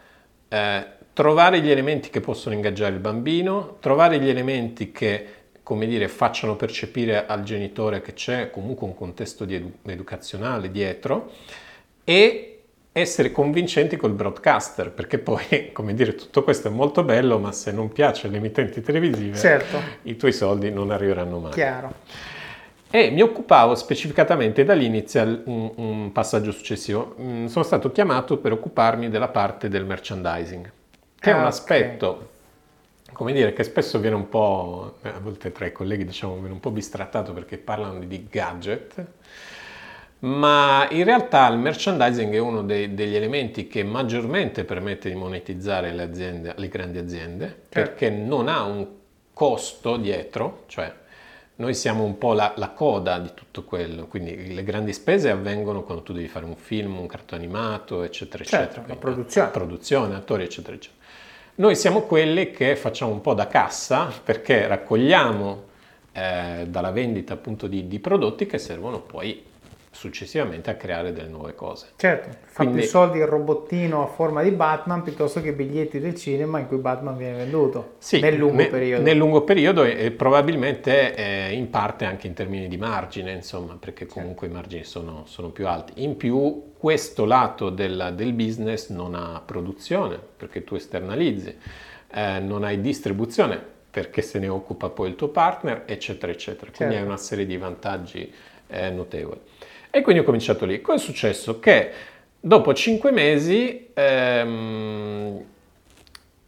eh, 0.47 0.85
trovare 1.13 1.61
gli 1.61 1.71
elementi 1.71 2.09
che 2.09 2.21
possono 2.21 2.53
ingaggiare 2.53 2.93
il 2.93 2.99
bambino, 2.99 3.77
trovare 3.79 4.19
gli 4.19 4.29
elementi 4.29 4.91
che, 4.91 5.25
come 5.63 5.87
dire, 5.87 6.07
facciano 6.07 6.55
percepire 6.55 7.25
al 7.25 7.41
genitore 7.41 8.01
che 8.01 8.13
c'è 8.13 8.51
comunque 8.51 8.85
un 8.85 8.93
contesto 8.93 9.43
di 9.43 9.55
edu- 9.55 9.87
educazionale 9.87 10.69
dietro 10.69 11.31
e 12.03 12.56
essere 12.99 13.31
convincenti 13.31 13.95
col 13.95 14.11
broadcaster, 14.11 14.91
perché 14.91 15.19
poi, 15.19 15.71
come 15.73 15.93
dire, 15.93 16.15
tutto 16.15 16.43
questo 16.43 16.67
è 16.67 16.71
molto 16.71 17.03
bello, 17.03 17.39
ma 17.39 17.51
se 17.51 17.71
non 17.71 17.91
piace 17.91 18.27
alle 18.27 18.37
emittenti 18.37 18.81
televisive, 18.81 19.37
certo. 19.37 19.79
i 20.03 20.15
tuoi 20.15 20.33
soldi 20.33 20.71
non 20.71 20.91
arriveranno 20.91 21.39
mai. 21.39 21.51
Chiaro. 21.51 21.93
E 22.89 23.09
mi 23.09 23.21
occupavo 23.21 23.75
specificatamente, 23.75 24.63
da 24.63 24.73
lì 24.73 24.85
inizia 24.85 25.23
un, 25.23 25.71
un 25.75 26.11
passaggio 26.13 26.51
successivo, 26.51 27.15
mm, 27.19 27.45
sono 27.47 27.65
stato 27.65 27.91
chiamato 27.91 28.37
per 28.37 28.53
occuparmi 28.53 29.09
della 29.09 29.27
parte 29.27 29.67
del 29.67 29.83
merchandising, 29.83 30.71
che 31.19 31.29
ah, 31.29 31.33
è 31.33 31.35
un 31.35 31.39
okay. 31.39 31.51
aspetto, 31.51 32.29
come 33.11 33.33
dire, 33.33 33.51
che 33.51 33.63
spesso 33.63 33.99
viene 33.99 34.15
un 34.15 34.29
po', 34.29 34.99
a 35.01 35.19
volte 35.19 35.51
tra 35.51 35.65
i 35.65 35.73
colleghi 35.73 36.05
diciamo, 36.05 36.35
viene 36.35 36.53
un 36.53 36.61
po' 36.61 36.71
bistrattato 36.71 37.33
perché 37.33 37.57
parlano 37.57 37.99
di 37.99 38.27
gadget, 38.29 39.05
ma 40.19 40.87
in 40.89 41.03
realtà 41.03 41.47
il 41.47 41.57
merchandising 41.59 42.33
è 42.33 42.39
uno 42.39 42.63
dei, 42.63 42.93
degli 42.93 43.15
elementi 43.15 43.67
che 43.67 43.83
maggiormente 43.83 44.63
permette 44.63 45.09
di 45.09 45.15
monetizzare 45.15 45.91
le, 45.91 46.03
aziende, 46.03 46.53
le 46.57 46.67
grandi 46.67 46.97
aziende 46.97 47.45
certo. 47.45 47.67
perché 47.69 48.09
non 48.09 48.47
ha 48.47 48.63
un 48.63 48.87
costo 49.33 49.97
dietro, 49.97 50.63
cioè 50.65 50.91
noi 51.57 51.73
siamo 51.73 52.03
un 52.03 52.17
po' 52.17 52.33
la, 52.33 52.53
la, 52.57 52.69
coda 52.69 53.19
di 53.19 53.31
tutto 53.33 53.63
quello, 53.63 54.07
quindi 54.07 54.53
le 54.53 54.63
grandi 54.63 54.93
spese 54.93 55.29
avvengono 55.29 55.83
quando 55.83 56.03
tu 56.03 56.13
devi 56.13 56.27
fare 56.27 56.45
un 56.45 56.55
film, 56.55 56.99
un 56.99 57.07
cartone 57.07 57.43
animato, 57.43 58.03
eccetera, 58.03 58.43
certo, 58.43 58.63
eccetera. 58.63 58.87
La 58.87 58.99
produzione. 58.99 59.49
Produzione, 59.49 60.15
attori, 60.15 60.43
eccetera, 60.43 60.75
eccetera. 60.75 61.01
Noi 61.55 61.75
siamo 61.75 62.01
quelli 62.01 62.51
che 62.51 62.75
facciamo 62.75 63.11
un 63.11 63.21
po' 63.21 63.33
da 63.33 63.47
cassa 63.47 64.11
perché 64.23 64.67
raccogliamo 64.67 65.63
eh, 66.11 66.65
dalla 66.67 66.91
vendita 66.91 67.33
appunto 67.33 67.65
di, 67.67 67.87
di 67.87 67.99
prodotti 67.99 68.45
che 68.45 68.59
servono 68.59 68.99
poi 68.99 69.43
successivamente 69.97 70.69
a 70.69 70.75
creare 70.75 71.11
delle 71.11 71.27
nuove 71.27 71.55
cose. 71.55 71.87
Certo, 71.95 72.29
fa 72.45 72.63
Quindi, 72.63 72.81
più 72.81 72.87
soldi 72.87 73.17
il 73.17 73.25
robottino 73.25 74.03
a 74.03 74.05
forma 74.05 74.43
di 74.43 74.51
Batman 74.51 75.01
piuttosto 75.01 75.41
che 75.41 75.53
biglietti 75.53 75.99
del 75.99 76.13
cinema 76.13 76.59
in 76.59 76.67
cui 76.67 76.77
Batman 76.77 77.17
viene 77.17 77.37
venduto 77.37 77.95
sì, 77.97 78.19
nel 78.19 78.35
lungo 78.35 78.57
ne, 78.57 78.67
periodo. 78.67 79.03
Nel 79.03 79.17
lungo 79.17 79.41
periodo 79.41 79.83
e, 79.83 80.05
e 80.05 80.11
probabilmente 80.11 81.15
eh, 81.15 81.51
in 81.53 81.71
parte 81.71 82.05
anche 82.05 82.27
in 82.27 82.33
termini 82.33 82.67
di 82.67 82.77
margine, 82.77 83.31
insomma, 83.31 83.75
perché 83.79 84.05
comunque 84.05 84.47
certo. 84.47 84.53
i 84.53 84.61
margini 84.61 84.83
sono, 84.83 85.23
sono, 85.25 85.49
più 85.49 85.67
alti. 85.67 86.03
In 86.03 86.15
più 86.15 86.73
questo 86.77 87.25
lato 87.25 87.71
del, 87.71 88.13
del, 88.15 88.33
business 88.33 88.89
non 88.89 89.15
ha 89.15 89.41
produzione 89.43 90.19
perché 90.37 90.63
tu 90.63 90.75
esternalizzi, 90.75 91.57
eh, 92.13 92.39
non 92.39 92.63
hai 92.63 92.79
distribuzione 92.81 93.59
perché 93.89 94.21
se 94.21 94.37
ne 94.37 94.47
occupa 94.47 94.89
poi 94.89 95.09
il 95.09 95.15
tuo 95.15 95.29
partner, 95.29 95.85
eccetera, 95.87 96.31
eccetera. 96.31 96.69
Quindi 96.69 96.93
certo. 96.93 96.97
hai 96.97 97.03
una 97.03 97.17
serie 97.17 97.47
di 97.47 97.57
vantaggi 97.57 98.31
eh, 98.67 98.91
notevoli. 98.91 99.39
E 99.97 100.01
quindi 100.03 100.21
ho 100.21 100.25
cominciato 100.25 100.65
lì. 100.65 100.79
Cosa 100.79 100.97
è 100.97 100.99
successo? 101.03 101.59
Che 101.59 101.89
dopo 102.39 102.71
cinque 102.75 103.09
mesi 103.11 103.89
ehm, 103.95 105.43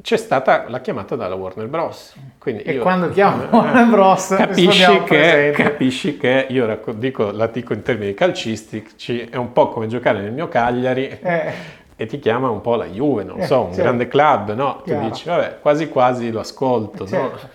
c'è 0.04 0.18
stata 0.18 0.66
la 0.68 0.80
chiamata 0.82 1.16
dalla 1.16 1.34
Warner 1.34 1.66
Bros. 1.68 2.14
Quindi 2.38 2.62
e 2.62 2.74
io, 2.74 2.82
quando 2.84 3.10
chiamo 3.12 3.46
Warner 3.50 3.88
Bros. 3.88 4.36
Capisci 4.38 5.04
che, 5.04 5.52
capisci 5.56 6.18
che, 6.18 6.46
io 6.50 6.68
racco- 6.68 6.94
dico, 6.94 7.32
la 7.32 7.48
dico 7.48 7.74
in 7.74 7.82
termini 7.82 8.14
calcistici, 8.14 9.22
è 9.22 9.36
un 9.36 9.52
po' 9.52 9.70
come 9.70 9.88
giocare 9.88 10.22
nel 10.22 10.32
mio 10.32 10.48
Cagliari. 10.48 11.08
Eh. 11.20 11.52
e 11.96 12.06
ti 12.06 12.20
chiama 12.20 12.50
un 12.52 12.62
po' 12.62 12.76
la 12.76 12.86
Juve, 12.86 13.24
non 13.24 13.40
Eh, 13.40 13.46
so, 13.48 13.62
un 13.62 13.68
certo. 13.70 13.82
grande 13.82 14.08
club, 14.08 14.54
no? 14.54 14.78
Tu 14.78 14.92
Chiaro. 14.92 15.08
dici, 15.08 15.28
vabbè, 15.28 15.58
quasi 15.60 15.90
quasi 15.90 16.30
lo 16.32 16.40
ascolto, 16.42 17.04
no? 17.06 17.08
Certo. 17.10 17.50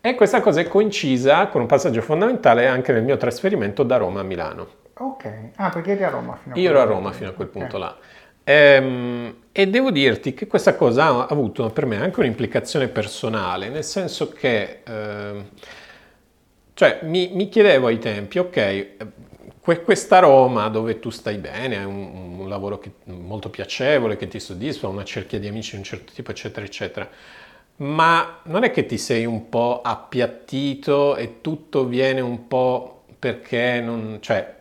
E 0.00 0.14
questa 0.16 0.40
cosa 0.40 0.60
è 0.60 0.66
coincisa 0.66 1.46
con 1.46 1.60
un 1.60 1.66
passaggio 1.68 2.00
fondamentale 2.02 2.66
anche 2.66 2.92
nel 2.92 3.04
mio 3.04 3.16
trasferimento 3.16 3.84
da 3.84 3.96
Roma 3.98 4.20
a 4.20 4.24
Milano. 4.24 4.66
Ok. 4.98 5.52
Ah, 5.56 5.70
perché 5.70 5.92
eri 5.92 6.04
a 6.04 6.10
Roma 6.10 6.36
fino 6.36 6.54
a 6.56 6.58
Io 6.60 6.70
ero 6.70 6.80
a. 6.80 6.84
Roma 6.84 7.12
fino 7.12 7.30
a 7.30 7.32
quel 7.32 7.48
punto 7.48 7.76
là. 7.78 7.96
Ehm, 8.44 9.36
e 9.52 9.66
devo 9.68 9.90
dirti 9.90 10.32
che 10.34 10.46
questa 10.46 10.74
cosa 10.76 11.06
ha 11.06 11.26
avuto 11.26 11.70
per 11.70 11.86
me 11.86 12.00
anche 12.00 12.20
un'implicazione 12.20 12.88
personale, 12.88 13.68
nel 13.68 13.84
senso 13.84 14.28
che 14.30 14.82
ehm, 14.84 15.48
cioè, 16.74 17.00
mi, 17.02 17.30
mi 17.32 17.48
chiedevo 17.48 17.86
ai 17.86 17.98
tempi, 17.98 18.38
ok, 18.38 18.56
eh, 18.56 18.96
que- 19.60 19.82
questa 19.82 20.18
Roma 20.18 20.68
dove 20.68 20.98
tu 20.98 21.08
stai 21.10 21.38
bene, 21.38 21.78
hai 21.78 21.84
un, 21.84 22.38
un 22.40 22.48
lavoro 22.48 22.78
che- 22.78 22.92
molto 23.04 23.48
piacevole, 23.48 24.16
che 24.16 24.28
ti 24.28 24.38
soddisfa, 24.38 24.86
una 24.88 25.04
cerchia 25.04 25.38
di 25.38 25.48
amici 25.48 25.72
di 25.72 25.78
un 25.78 25.84
certo 25.84 26.12
tipo, 26.12 26.30
eccetera, 26.32 26.66
eccetera. 26.66 27.08
Ma 27.78 28.40
non 28.44 28.62
è 28.64 28.70
che 28.70 28.84
ti 28.86 28.98
sei 28.98 29.24
un 29.26 29.48
po' 29.48 29.80
appiattito 29.82 31.16
e 31.16 31.40
tutto 31.40 31.86
viene 31.86 32.20
un 32.20 32.46
po' 32.46 33.04
perché 33.18 33.80
non, 33.80 34.18
cioè, 34.20 34.54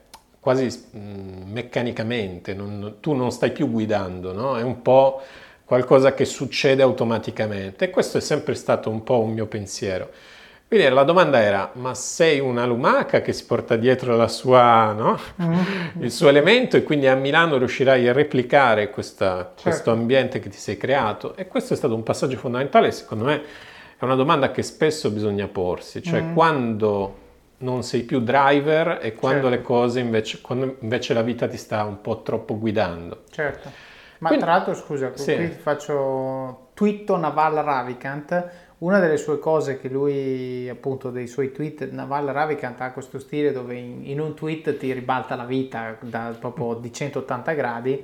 quasi 0.45 0.67
mm, 0.95 1.51
meccanicamente, 1.51 2.53
non- 2.53 2.97
tu 2.99 3.13
non 3.13 3.31
stai 3.31 3.51
più 3.51 3.67
guidando, 3.71 4.31
no? 4.31 4.55
È 4.59 4.61
un 4.61 4.83
po' 4.83 5.19
qualcosa 5.65 6.13
che 6.13 6.23
succede 6.25 6.83
automaticamente 6.83 7.85
e 7.85 7.89
questo 7.89 8.19
è 8.19 8.21
sempre 8.21 8.53
stato 8.53 8.91
un 8.91 9.01
po' 9.01 9.21
un 9.21 9.33
mio 9.33 9.47
pensiero. 9.47 10.07
Quindi 10.67 10.87
la 10.93 11.01
domanda 11.03 11.41
era, 11.41 11.71
ma 11.73 11.95
sei 11.95 12.39
una 12.39 12.67
lumaca 12.67 13.21
che 13.21 13.33
si 13.33 13.45
porta 13.45 13.75
dietro 13.75 14.15
la 14.15 14.27
sua, 14.27 14.91
no? 14.91 15.17
Mm. 15.41 16.03
il 16.03 16.11
suo 16.11 16.29
elemento 16.29 16.77
e 16.77 16.83
quindi 16.83 17.07
a 17.07 17.15
Milano 17.15 17.57
riuscirai 17.57 18.07
a 18.07 18.13
replicare 18.13 18.91
questa- 18.91 19.35
Certo. 19.55 19.61
questo 19.63 19.89
ambiente 19.91 20.37
che 20.39 20.49
ti 20.49 20.57
sei 20.57 20.77
creato? 20.77 21.35
E 21.35 21.47
questo 21.47 21.73
è 21.73 21.75
stato 21.75 21.95
un 21.95 22.03
passaggio 22.03 22.37
fondamentale, 22.37 22.91
secondo 22.91 23.23
me 23.23 23.41
è 23.97 24.03
una 24.03 24.13
domanda 24.15 24.51
che 24.51 24.61
spesso 24.61 25.09
bisogna 25.09 25.47
porsi, 25.47 26.03
cioè 26.03 26.21
Mm. 26.21 26.33
quando 26.35 27.23
non 27.57 27.83
sei 27.83 28.01
più 28.03 28.19
driver 28.19 28.99
e 29.01 29.13
quando 29.13 29.43
Certo. 29.49 29.55
le 29.55 29.61
cose 29.61 29.99
invece, 29.99 30.41
quando 30.41 30.75
invece 30.79 31.13
la 31.13 31.21
vita 31.21 31.47
ti 31.47 31.57
sta 31.57 31.83
un 31.83 32.01
po' 32.01 32.21
troppo 32.21 32.57
guidando. 32.57 33.23
Certo. 33.29 33.69
Ma 34.19 34.27
Quindi- 34.29 34.45
tra 34.45 34.53
l'altro, 34.55 34.73
scusa, 34.75 35.11
Sì. 35.15 35.35
qui 35.35 35.49
ti 35.49 35.57
faccio 35.57 36.69
twitto 36.73 37.15
Naval 37.17 37.53
Ravikant. 37.55 38.49
Una 38.79 38.99
delle 38.99 39.17
sue 39.17 39.39
cose 39.39 39.79
che 39.79 39.87
lui, 39.87 40.67
appunto, 40.69 41.09
dei 41.09 41.27
suoi 41.27 41.51
tweet, 41.51 41.89
Naval 41.91 42.25
Ravikant 42.27 42.81
ha 42.81 42.91
questo 42.91 43.19
stile 43.19 43.51
dove 43.53 43.75
in, 43.75 44.01
in 44.05 44.19
un 44.19 44.33
tweet 44.35 44.77
ti 44.77 44.91
ribalta 44.91 45.35
la 45.35 45.45
vita 45.45 45.97
da, 46.01 46.35
proprio 46.37 46.73
di 46.75 46.91
180 46.91 47.53
gradi, 47.53 48.03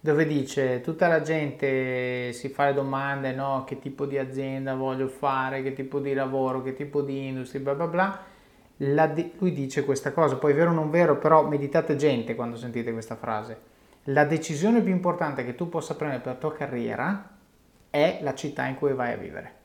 dove 0.00 0.26
dice 0.26 0.80
tutta 0.80 1.06
la 1.08 1.22
gente 1.22 2.32
si 2.32 2.48
fa 2.48 2.66
le 2.66 2.74
domande, 2.74 3.32
no? 3.32 3.64
Che 3.66 3.78
tipo 3.78 4.06
di 4.06 4.18
azienda 4.18 4.74
voglio 4.74 5.06
fare, 5.08 5.62
che 5.62 5.72
tipo 5.72 5.98
di 6.00 6.14
lavoro, 6.14 6.62
che 6.62 6.74
tipo 6.74 7.00
di 7.02 7.26
industria, 7.28 7.60
bla 7.62 7.74
bla 7.74 7.86
bla. 7.86 8.20
De- 8.78 9.32
lui 9.38 9.52
dice 9.52 9.84
questa 9.84 10.12
cosa, 10.12 10.36
poi 10.36 10.52
vero 10.52 10.70
o 10.70 10.74
non 10.74 10.88
vero, 10.88 11.18
però 11.18 11.46
meditate 11.46 11.96
gente 11.96 12.36
quando 12.36 12.56
sentite 12.56 12.92
questa 12.92 13.16
frase. 13.16 13.60
La 14.04 14.24
decisione 14.24 14.80
più 14.80 14.92
importante 14.92 15.44
che 15.44 15.56
tu 15.56 15.68
possa 15.68 15.96
prendere 15.96 16.22
per 16.22 16.34
la 16.34 16.38
tua 16.38 16.54
carriera 16.54 17.36
è 17.90 18.20
la 18.22 18.34
città 18.34 18.66
in 18.66 18.76
cui 18.76 18.94
vai 18.94 19.12
a 19.12 19.16
vivere. 19.16 19.56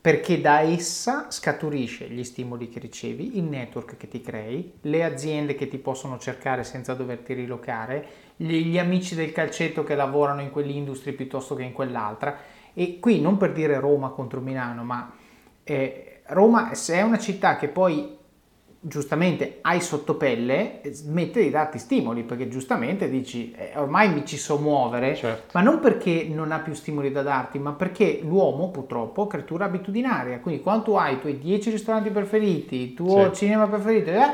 Perché 0.00 0.40
da 0.40 0.60
essa 0.60 1.30
scaturisce 1.30 2.08
gli 2.08 2.22
stimoli 2.22 2.68
che 2.68 2.78
ricevi, 2.78 3.38
il 3.38 3.44
network 3.44 3.96
che 3.96 4.06
ti 4.06 4.20
crei, 4.20 4.74
le 4.82 5.02
aziende 5.02 5.56
che 5.56 5.66
ti 5.66 5.78
possono 5.78 6.18
cercare 6.18 6.62
senza 6.62 6.94
doverti 6.94 7.32
rilocare, 7.32 8.06
gli, 8.36 8.78
amici 8.78 9.16
del 9.16 9.32
calcetto 9.32 9.82
che 9.82 9.96
lavorano 9.96 10.42
in 10.42 10.50
quell'industria 10.50 11.14
piuttosto 11.14 11.56
che 11.56 11.64
in 11.64 11.72
quell'altra. 11.72 12.36
E 12.72 13.00
qui 13.00 13.20
non 13.20 13.36
per 13.38 13.52
dire 13.52 13.80
Roma 13.80 14.10
contro 14.10 14.40
Milano, 14.40 14.84
ma 14.84 15.12
eh, 15.64 16.20
Roma, 16.26 16.70
è 16.70 17.02
una 17.02 17.18
città 17.18 17.56
che 17.56 17.66
poi 17.66 18.16
giustamente 18.80 19.58
hai 19.62 19.80
sottopelle, 19.80 20.80
eh, 20.82 20.92
smette 20.92 21.42
di 21.42 21.50
darti 21.50 21.78
stimoli 21.78 22.22
perché 22.22 22.48
giustamente 22.48 23.08
dici 23.10 23.52
eh, 23.56 23.72
ormai 23.76 24.12
mi 24.12 24.24
ci 24.26 24.36
so 24.36 24.58
muovere, 24.58 25.14
Certo. 25.16 25.50
ma 25.54 25.60
non 25.60 25.80
perché 25.80 26.28
non 26.30 26.52
ha 26.52 26.58
più 26.60 26.72
stimoli 26.74 27.10
da 27.10 27.22
darti, 27.22 27.58
ma 27.58 27.72
perché 27.72 28.20
l'uomo 28.22 28.70
purtroppo 28.70 29.24
è 29.24 29.28
creatura 29.28 29.64
abitudinaria. 29.64 30.38
Quindi 30.40 30.62
quando 30.62 30.84
tu 30.84 30.92
hai 30.92 31.14
i 31.14 31.20
tuoi 31.20 31.38
10 31.38 31.70
ristoranti 31.70 32.10
preferiti, 32.10 32.76
il 32.76 32.94
tuo 32.94 33.32
Sì. 33.34 33.44
cinema 33.46 33.66
preferito, 33.66 34.10
eh, 34.10 34.30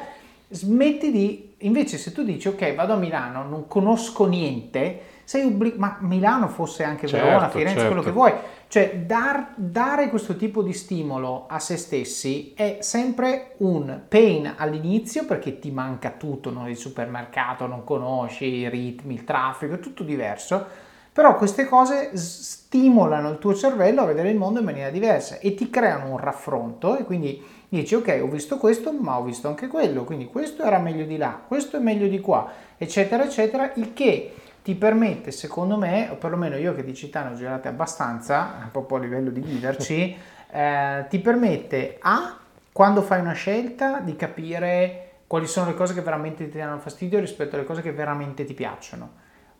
smetti 0.48 1.11
di... 1.11 1.50
Invece 1.59 1.96
se 1.96 2.12
tu 2.12 2.22
dici 2.24 2.48
ok 2.48 2.74
vado 2.74 2.94
a 2.94 2.96
Milano, 2.96 3.44
non 3.48 3.68
conosco 3.68 4.26
niente, 4.26 5.00
sei 5.24 5.44
obbligato... 5.44 5.80
Ma 5.80 5.96
Milano 6.00 6.48
fosse 6.48 6.85
anche 6.85 7.06
Certo, 7.06 7.26
Verona, 7.26 7.48
Firenze, 7.48 7.74
certo. 7.74 7.87
quello 7.87 8.02
che 8.02 8.11
vuoi. 8.11 8.32
Cioè 8.68 9.00
dar- 9.04 9.52
dare 9.56 10.08
questo 10.08 10.37
tipo 10.37 10.62
di 10.62 10.72
stimolo 10.72 11.46
a 11.46 11.58
se 11.58 11.76
stessi 11.76 12.52
è 12.56 12.78
sempre 12.80 13.54
un 13.58 14.02
pain 14.08 14.54
all'inizio 14.56 15.24
perché 15.26 15.58
ti 15.58 15.70
manca 15.70 16.11
tutto, 16.11 16.50
no? 16.50 16.68
il 16.68 16.76
supermercato, 16.76 17.66
non 17.66 17.85
conosci 17.85 18.46
i 18.46 18.68
ritmi, 18.68 19.14
il 19.14 19.24
traffico, 19.24 19.74
è 19.74 19.78
tutto 19.78 20.02
diverso. 20.02 20.90
Però 21.12 21.37
queste 21.37 21.66
cose 21.66 22.16
stimolano 22.16 23.28
il 23.28 23.38
tuo 23.38 23.54
cervello 23.54 24.00
a 24.00 24.06
vedere 24.06 24.30
il 24.30 24.38
mondo 24.38 24.61
in 24.61 24.64
maniera 24.64 24.88
diversa 24.88 25.38
e 25.40 25.52
ti 25.52 25.68
creano 25.68 26.11
un 26.11 26.16
raffronto 26.16 26.96
e 26.96 27.04
quindi 27.04 27.44
dici 27.68 27.94
ok 27.94 28.20
ho 28.22 28.28
visto 28.28 28.56
questo 28.56 28.92
ma 28.92 29.18
ho 29.18 29.22
visto 29.22 29.46
anche 29.46 29.66
quello, 29.66 30.04
quindi 30.04 30.24
questo 30.26 30.62
era 30.62 30.78
meglio 30.78 31.04
di 31.04 31.18
là, 31.18 31.38
questo 31.46 31.76
è 31.76 31.80
meglio 31.80 32.06
di 32.06 32.18
qua, 32.20 32.50
eccetera 32.78 33.24
eccetera, 33.24 33.72
il 33.76 33.92
che 33.92 34.35
ti 34.62 34.75
permette 34.75 35.31
secondo 35.31 35.77
me, 35.77 36.09
o 36.11 36.16
perlomeno 36.16 36.57
io 36.57 36.75
che 36.75 36.85
di 36.85 36.94
città 36.94 37.25
ne 37.25 37.33
ho 37.33 37.37
girate 37.37 37.68
abbastanza, 37.68 38.68
proprio 38.70 38.98
a 38.98 39.01
livello 39.01 39.31
di 39.31 39.40
viverci, 39.40 40.16
eh, 40.51 41.07
ti 41.09 41.18
permette 41.18 41.98
a 42.01 42.38
quando 42.72 43.03
fai 43.03 43.20
una 43.20 43.33
scelta 43.33 44.01
di 44.01 44.16
capire 44.16 45.11
quali 45.27 45.46
sono 45.46 45.68
le 45.68 45.75
cose 45.75 45.94
che 45.94 46.01
veramente 46.01 46.48
ti 46.48 46.59
danno 46.59 46.79
fastidio 46.79 47.18
rispetto 47.18 47.57
alle 47.57 47.64
cose 47.64 47.83
che 47.83 47.92
veramente 47.92 48.44
ti 48.44 48.55
piacciono. 48.55 49.11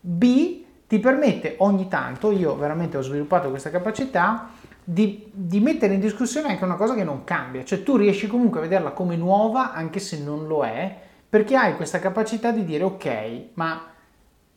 B 0.01 0.65
ti 0.87 0.99
permette 0.99 1.55
ogni 1.59 1.89
tanto, 1.89 2.31
io 2.31 2.57
veramente 2.57 2.97
ho 2.97 3.03
sviluppato 3.03 3.49
questa 3.49 3.71
capacità, 3.71 4.51
di, 4.85 5.31
di 5.33 5.61
mettere 5.61 5.95
in 5.95 6.01
discussione 6.01 6.49
anche 6.49 6.65
una 6.65 6.75
cosa 6.75 6.95
che 6.95 7.05
non 7.05 7.25
cambia, 7.25 7.65
cioè 7.65 7.83
tu 7.83 7.97
riesci 7.97 8.27
comunque 8.27 8.61
a 8.61 8.63
vederla 8.63 8.91
come 8.91 9.17
nuova 9.17 9.73
anche 9.73 10.01
se 10.01 10.23
non 10.23 10.47
lo 10.47 10.65
è, 10.65 10.95
perché 11.29 11.57
hai 11.57 11.77
questa 11.77 11.99
capacità 11.99 12.51
di 12.51 12.65
dire 12.65 12.85
ok, 12.85 13.43
ma 13.55 13.92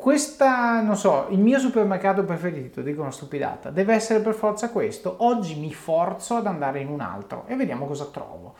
questa, 0.05 0.81
non 0.81 0.95
so, 0.95 1.25
il 1.31 1.39
mio 1.39 1.57
supermercato 1.57 2.23
preferito, 2.23 2.81
dico 2.81 3.01
una 3.01 3.09
stupidata, 3.09 3.71
deve 3.71 3.95
essere 3.95 4.19
per 4.19 4.35
forza 4.35 4.69
questo, 4.69 5.15
oggi 5.21 5.55
mi 5.55 5.73
forzo 5.73 6.35
ad 6.35 6.45
andare 6.45 6.79
in 6.79 6.89
un 6.89 6.99
altro 6.99 7.45
e 7.47 7.55
vediamo 7.55 7.87
cosa 7.87 8.05
trovo. 8.11 8.53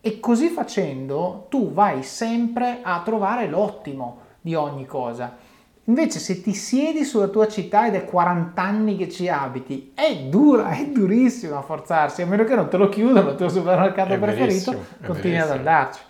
E 0.00 0.18
così 0.18 0.48
facendo 0.48 1.46
tu 1.50 1.72
vai 1.72 2.02
sempre 2.02 2.80
a 2.82 3.00
trovare 3.04 3.46
l'ottimo 3.46 4.22
di 4.40 4.56
ogni 4.56 4.86
cosa. 4.86 5.36
Invece 5.84 6.18
se 6.18 6.42
ti 6.42 6.52
siedi 6.52 7.04
sulla 7.04 7.28
tua 7.28 7.46
città 7.46 7.86
ed 7.86 7.94
è 7.94 8.04
40 8.04 8.60
anni 8.60 8.96
che 8.96 9.08
ci 9.08 9.28
abiti, 9.28 9.92
è 9.94 10.12
dura, 10.28 10.70
è 10.70 10.84
durissimo 10.84 11.56
a 11.56 11.62
forzarsi, 11.62 12.22
a 12.22 12.26
meno 12.26 12.42
che 12.42 12.56
non 12.56 12.68
te 12.68 12.76
lo 12.76 12.88
chiudono 12.88 13.30
il 13.30 13.36
tuo 13.36 13.48
supermercato 13.48 14.14
È 14.14 14.18
preferito, 14.18 14.74
continui 15.06 15.38
ad 15.38 15.50
andarci. 15.50 16.00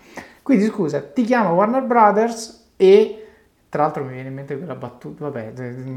Quindi 0.43 0.65
scusa, 0.65 1.03
ti 1.03 1.25
chiama 1.25 1.51
Warner 1.51 1.83
Brothers 1.83 2.71
e 2.79 3.28
tra 3.69 3.83
l'altro 3.83 4.05
mi 4.05 4.13
viene 4.15 4.29
in 4.29 4.35
mente 4.35 4.57
quella 4.57 4.75
battuta, 4.75 5.29
vabbè, 5.29 5.53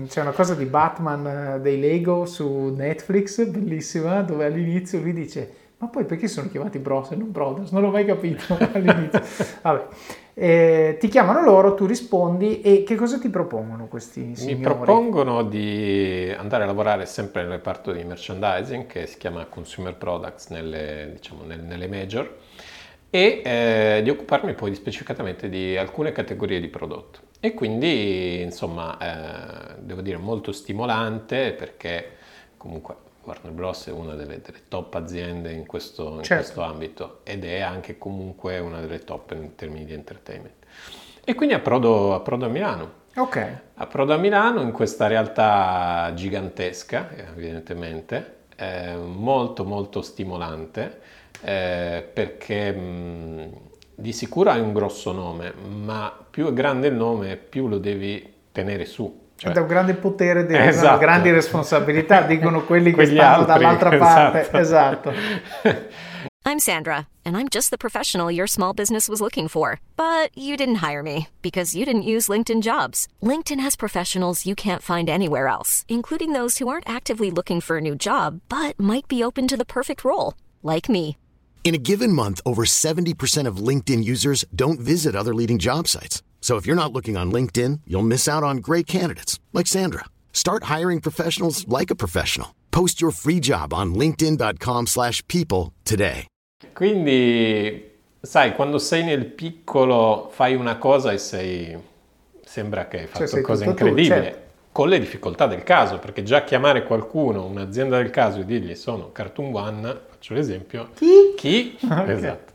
c'è 0.07 0.21
una 0.21 0.31
cosa 0.31 0.55
di 0.55 0.65
Batman 0.65 1.27
eh, 1.55 1.59
dei 1.61 1.79
Lego 1.79 2.25
su 2.25 2.73
Netflix, 2.75 3.45
bellissima, 3.45 4.21
dove 4.21 4.45
all'inizio 4.45 4.99
lui 4.99 5.13
dice, 5.13 5.53
ma 5.77 5.87
poi 5.87 6.03
perché 6.03 6.27
sono 6.27 6.49
chiamati 6.49 6.79
Bros 6.79 7.11
e 7.11 7.15
non 7.15 7.31
Brothers? 7.31 7.71
Non 7.71 7.81
l'ho 7.81 7.89
mai 7.89 8.05
capito 8.05 8.57
all'inizio. 8.73 9.21
Vabbè. 9.61 9.87
Eh, 10.33 10.97
ti 10.99 11.07
chiamano 11.07 11.43
loro, 11.43 11.73
tu 11.73 11.85
rispondi 11.85 12.61
e 12.61 12.83
che 12.83 12.95
cosa 12.95 13.19
ti 13.19 13.29
propongono 13.29 13.87
questi 13.87 14.35
signori? 14.35 14.55
Mi 14.55 14.61
propongono 14.61 15.43
di 15.43 16.33
andare 16.37 16.63
a 16.63 16.65
lavorare 16.67 17.05
sempre 17.05 17.41
nel 17.43 17.51
reparto 17.51 17.91
di 17.91 18.03
merchandising 18.03 18.85
che 18.85 19.07
si 19.07 19.17
chiama 19.17 19.45
Consumer 19.45 19.95
Products 19.95 20.49
nelle, 20.49 21.11
diciamo, 21.13 21.43
nel- 21.43 21.63
nelle 21.63 21.87
major 21.87 22.31
e 23.11 23.41
eh, 23.43 23.99
di 24.03 24.09
occuparmi 24.09 24.53
poi 24.55 24.73
specificatamente 24.73 25.49
di 25.49 25.77
alcune 25.77 26.11
categorie 26.11 26.59
di 26.59 26.69
prodotto. 26.69 27.19
E 27.39 27.53
quindi, 27.53 28.41
insomma, 28.41 28.97
eh, 28.97 29.75
devo 29.79 30.01
dire 30.01 30.17
molto 30.17 30.51
stimolante 30.51 31.51
perché 31.51 32.11
comunque 32.57 32.95
Warner 33.23 33.51
Bros. 33.51 33.87
è 33.87 33.91
una 33.91 34.15
delle, 34.15 34.41
delle 34.41 34.61
top 34.67 34.95
aziende 34.95 35.51
in, 35.51 35.65
questo, 35.65 36.17
in 36.17 36.23
Certo. 36.23 36.43
questo 36.43 36.61
ambito 36.63 37.19
ed 37.23 37.43
è 37.43 37.59
anche 37.59 37.97
comunque 37.97 38.57
una 38.59 38.79
delle 38.79 38.99
top 38.99 39.33
in 39.33 39.55
termini 39.55 39.85
di 39.85 39.93
entertainment. 39.93 40.55
E 41.23 41.35
quindi 41.35 41.53
approdo, 41.53 42.15
approdo 42.15 42.45
a 42.45 42.49
Milano. 42.49 42.99
Ok, 43.15 43.57
Approdo 43.75 44.13
a 44.13 44.17
Milano 44.17 44.61
in 44.61 44.71
questa 44.71 45.07
realtà 45.07 46.11
gigantesca, 46.15 47.09
evidentemente, 47.33 48.35
eh, 48.55 48.95
molto 48.95 49.65
molto 49.65 50.01
stimolante, 50.01 50.99
eh, 51.41 52.07
perché 52.13 52.71
mh, 52.71 53.51
di 53.95 54.13
sicuro 54.13 54.49
hai 54.51 54.59
un 54.59 54.73
grosso 54.73 55.11
nome, 55.11 55.53
ma 55.53 56.13
più 56.29 56.47
è 56.47 56.53
grande 56.53 56.87
il 56.87 56.95
nome, 56.95 57.37
più 57.37 57.67
lo 57.67 57.77
devi 57.77 58.33
tenere 58.51 58.85
su. 58.85 59.19
Cioè, 59.35 59.53
da 59.53 59.61
un 59.61 59.67
grande 59.67 59.95
potere 59.95 60.45
derivano 60.45 60.69
Esatto. 60.69 60.99
grandi 60.99 61.31
responsabilità, 61.31 62.21
dicono 62.21 62.63
quelli 62.63 62.93
che 62.93 63.05
stanno 63.07 63.45
altri, 63.45 63.45
dall'altra 63.45 63.97
parte. 63.97 64.49
Esatto. 64.57 65.11
I'm 66.43 66.57
Sandra, 66.57 67.07
and 67.23 67.37
I'm 67.37 67.49
just 67.49 67.69
the 67.69 67.77
professional 67.77 68.31
your 68.31 68.47
small 68.47 68.73
business 68.73 69.07
was 69.07 69.21
looking 69.21 69.47
for. 69.47 69.79
But 69.95 70.35
you 70.35 70.57
didn't 70.57 70.81
hire 70.81 71.03
me 71.03 71.27
because 71.41 71.75
you 71.75 71.85
didn't 71.85 72.01
use 72.03 72.29
LinkedIn 72.29 72.61
jobs. 72.61 73.07
LinkedIn 73.21 73.59
has 73.61 73.75
professionals 73.75 74.45
you 74.45 74.55
can't 74.55 74.81
find 74.81 75.07
anywhere 75.09 75.47
else, 75.47 75.85
including 75.87 76.33
those 76.33 76.57
who 76.57 76.67
aren't 76.67 76.89
actively 76.89 77.29
looking 77.31 77.61
for 77.61 77.77
a 77.77 77.81
new 77.81 77.95
job 77.95 78.41
but 78.49 78.79
might 78.79 79.07
be 79.07 79.23
open 79.23 79.47
to 79.47 79.57
the 79.57 79.65
perfect 79.65 80.03
role, 80.03 80.33
like 80.63 80.89
me. 80.89 81.15
In 81.63 81.75
a 81.75 81.77
given 81.77 82.11
month, 82.11 82.41
over 82.45 82.63
70% 82.65 83.47
of 83.47 83.67
LinkedIn 83.67 84.03
users 84.03 84.43
don't 84.53 84.79
visit 84.79 85.15
other 85.15 85.33
leading 85.33 85.57
job 85.57 85.87
sites. 85.87 86.21
So 86.41 86.57
if 86.57 86.65
you're 86.65 86.75
not 86.75 86.91
looking 86.91 87.15
on 87.15 87.31
LinkedIn, 87.31 87.81
you'll 87.87 88.01
miss 88.01 88.27
out 88.27 88.43
on 88.43 88.57
great 88.57 88.87
candidates 88.87 89.39
like 89.53 89.67
Sandra. 89.67 90.05
Start 90.33 90.63
hiring 90.63 90.99
professionals 90.99 91.65
like 91.67 91.91
a 91.91 91.95
professional. 91.95 92.55
Post 92.71 92.99
your 92.99 93.11
free 93.11 93.39
job 93.39 93.73
on 93.73 93.93
linkedin.com/people 93.93 94.87
slash 94.87 95.23
people 95.27 95.71
today. 95.83 96.25
Quindi, 96.73 97.91
sai, 98.21 98.55
quando 98.55 98.79
sei 98.79 99.03
nel 99.03 99.25
piccolo 99.25 100.29
fai 100.31 100.55
una 100.55 100.77
cosa 100.77 101.11
e 101.11 101.17
sei... 101.19 101.77
sembra 102.43 102.87
che 102.87 103.01
hai 103.01 103.07
fatto 103.07 103.27
sei 103.27 103.43
cose 103.43 103.65
tutto 103.65 103.85
incredibili. 103.85 104.07
certo. 104.07 104.50
Con 104.71 104.87
le 104.87 104.99
difficoltà 104.99 105.47
del 105.47 105.63
caso, 105.63 105.99
perché 105.99 106.23
già 106.23 106.43
chiamare 106.45 106.85
qualcuno, 106.85 107.43
un'azienda 107.45 107.97
del 107.97 108.09
caso 108.09 108.39
e 108.39 108.45
dirgli 108.45 108.73
sono 108.75 109.11
Cartoon 109.11 109.53
One, 109.53 109.99
faccio 110.09 110.33
l'esempio. 110.33 110.89
Chi? 110.95 111.33
Chi? 111.35 111.77
Ok. 111.89 112.07
Esatto. 112.07 112.53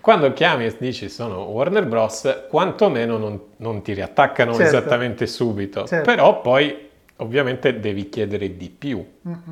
Quando 0.00 0.32
chiami 0.32 0.64
e 0.64 0.74
dici 0.78 1.10
sono 1.10 1.42
Warner 1.42 1.84
Bros., 1.86 2.44
quantomeno 2.48 3.18
non, 3.18 3.40
non 3.58 3.82
ti 3.82 3.92
riattaccano 3.92 4.54
Certo. 4.54 4.76
esattamente 4.76 5.26
subito. 5.26 5.84
Certo. 5.86 6.10
Però 6.10 6.40
poi 6.40 6.88
ovviamente 7.16 7.78
devi 7.78 8.08
chiedere 8.08 8.56
di 8.56 8.70
più, 8.70 9.04